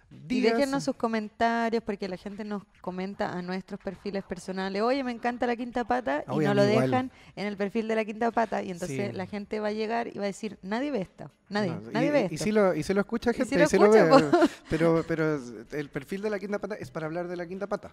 y 0.09 0.41
déjenos 0.41 0.83
sus 0.83 0.95
comentarios 0.95 1.83
porque 1.83 2.07
la 2.07 2.17
gente 2.17 2.43
nos 2.43 2.63
comenta 2.81 3.31
a 3.33 3.41
nuestros 3.41 3.79
perfiles 3.79 4.23
personales, 4.23 4.81
oye, 4.81 5.03
me 5.03 5.11
encanta 5.11 5.47
la 5.47 5.55
quinta 5.55 5.83
pata 5.83 6.23
y 6.31 6.37
no 6.39 6.53
lo 6.53 6.63
dejan 6.63 7.11
en 7.35 7.47
el 7.47 7.57
perfil 7.57 7.87
de 7.87 7.95
la 7.95 8.05
quinta 8.05 8.31
pata 8.31 8.61
y 8.63 8.71
entonces 8.71 9.13
la 9.13 9.25
gente 9.25 9.59
va 9.59 9.69
a 9.69 9.71
llegar 9.71 10.07
y 10.07 10.17
va 10.17 10.23
a 10.23 10.27
decir, 10.27 10.57
nadie 10.61 10.91
ve 10.91 11.01
esto, 11.01 11.31
nadie, 11.49 11.73
nadie 11.91 12.11
ve 12.11 12.21
esto. 12.23 12.35
Y 12.35 12.37
si 12.37 12.51
lo, 12.51 12.73
y 12.73 12.83
se 12.83 12.93
lo 12.93 13.01
escucha 13.01 13.33
gente, 13.33 13.55
y, 13.55 13.77
lo, 13.77 13.89
ve, 13.89 14.25
pero, 14.69 15.03
pero 15.07 15.39
el 15.71 15.89
perfil 15.89 16.21
de 16.21 16.29
la 16.29 16.39
quinta 16.39 16.59
pata 16.59 16.75
es 16.75 16.91
para 16.91 17.05
hablar 17.05 17.27
de 17.27 17.35
la 17.35 17.47
quinta 17.47 17.67
pata, 17.67 17.91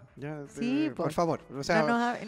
sí, 0.49 0.91
por, 0.95 1.13
favor. 1.13 1.41
nos, 1.51 1.69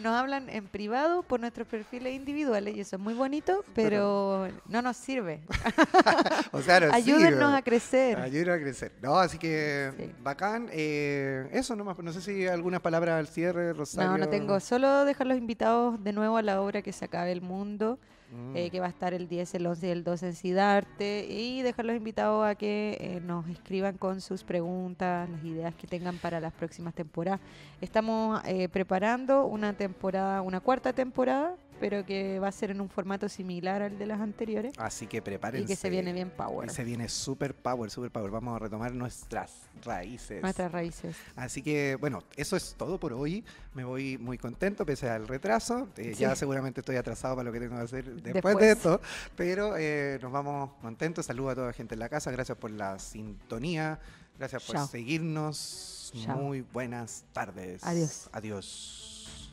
hablan 0.05 0.49
en 0.49 0.67
privado 0.67 1.23
por 1.23 1.39
nuestros 1.39 1.67
perfiles 1.67 2.13
individuales 2.13 2.75
y 2.75 2.81
eso 2.81 2.95
es 2.95 3.01
muy 3.01 3.13
bonito, 3.13 3.63
pero, 3.73 4.47
no 4.67 4.81
nos 4.81 4.97
sirve. 4.97 5.41
o 6.51 6.61
sea, 6.61 6.77
Ayúdennos 6.91 7.53
a 7.53 7.61
crecer. 7.61 8.19
Ayúdennos 8.19 8.55
a 8.55 8.59
crecer. 8.59 8.91
No, 9.01 9.17
así 9.17 9.37
que 9.37 9.76
bacán. 10.23 10.69
Eh, 10.71 11.47
eso 11.51 11.75
nomás, 11.75 11.97
no 11.99 12.11
sé 12.11 12.21
si 12.21 12.47
algunas 12.47 12.81
palabras 12.81 13.19
al 13.19 13.27
cierre, 13.27 13.73
Rosario. 13.73 14.11
No, 14.11 14.17
no 14.17 14.29
tengo. 14.29 14.59
Solo 14.59 15.05
dejar 15.05 15.27
los 15.27 15.37
invitados 15.37 16.03
de 16.03 16.13
nuevo 16.13 16.37
a 16.37 16.41
la 16.41 16.61
obra 16.61 16.81
que 16.81 16.91
se 16.91 17.05
acabe 17.05 17.31
el 17.31 17.41
mundo. 17.41 17.99
Eh, 18.53 18.67
mm. 18.67 18.71
que 18.71 18.79
va 18.81 18.87
a 18.87 18.89
estar 18.89 19.13
el 19.13 19.29
10, 19.29 19.55
el 19.55 19.67
11 19.67 19.87
y 19.87 19.89
el 19.89 20.03
12 20.03 20.27
en 20.27 20.33
Cidarte, 20.35 21.25
y 21.29 21.61
dejarlos 21.61 21.95
invitados 21.95 22.45
a 22.45 22.55
que 22.55 22.97
eh, 22.99 23.21
nos 23.21 23.47
escriban 23.47 23.97
con 23.97 24.19
sus 24.19 24.43
preguntas, 24.43 25.29
las 25.29 25.43
ideas 25.45 25.73
que 25.75 25.87
tengan 25.87 26.17
para 26.17 26.41
las 26.41 26.51
próximas 26.51 26.93
temporadas. 26.93 27.39
Estamos 27.79 28.41
eh, 28.45 28.67
preparando 28.67 29.45
una 29.45 29.71
temporada, 29.73 30.41
una 30.41 30.59
cuarta 30.59 30.91
temporada, 30.91 31.55
pero 31.79 32.05
que 32.05 32.39
va 32.39 32.47
a 32.47 32.51
ser 32.51 32.71
en 32.71 32.81
un 32.81 32.89
formato 32.89 33.29
similar 33.29 33.81
al 33.81 33.97
de 33.97 34.05
las 34.05 34.19
anteriores. 34.19 34.73
Así 34.77 35.07
que 35.07 35.21
prepárense. 35.21 35.63
Y 35.63 35.67
que 35.67 35.75
se 35.75 35.89
viene 35.89 36.13
bien 36.13 36.29
power. 36.29 36.69
se 36.69 36.83
viene 36.83 37.09
super 37.09 37.53
power, 37.53 37.89
super 37.89 38.11
power. 38.11 38.31
Vamos 38.31 38.55
a 38.55 38.59
retomar 38.59 38.93
nuestras 38.93 39.51
raíces. 39.83 40.41
Nuestras 40.41 40.71
raíces. 40.71 41.15
Así 41.35 41.61
que, 41.61 41.95
bueno, 41.99 42.23
eso 42.35 42.55
es 42.55 42.75
todo 42.77 42.99
por 42.99 43.13
hoy. 43.13 43.43
Me 43.73 43.83
voy 43.83 44.17
muy 44.17 44.37
contento, 44.37 44.85
pese 44.85 45.09
al 45.09 45.27
retraso. 45.27 45.87
Ya 46.17 46.35
seguramente 46.35 46.81
estoy 46.81 46.95
atrasado 46.95 47.35
para 47.35 47.45
lo 47.45 47.53
que 47.53 47.59
tengo 47.59 47.75
que 47.75 47.83
hacer 47.83 48.21
después, 48.21 48.57
de 48.57 48.71
esto, 48.71 49.01
pero 49.35 49.75
eh, 49.77 50.19
nos 50.21 50.31
vamos 50.31 50.71
contentos. 50.81 51.25
Saludos 51.25 51.51
a 51.51 51.55
toda 51.55 51.67
la 51.67 51.73
gente 51.73 51.95
en 51.95 51.99
la 51.99 52.09
casa, 52.09 52.31
gracias 52.31 52.57
por 52.57 52.71
la 52.71 52.97
sintonía, 52.99 53.99
gracias 54.37 54.63
por 54.63 54.87
seguirnos. 54.87 56.13
Muy 56.27 56.61
buenas 56.61 57.25
tardes. 57.33 57.83
Adiós. 57.83 58.29
Adiós. 58.31 59.51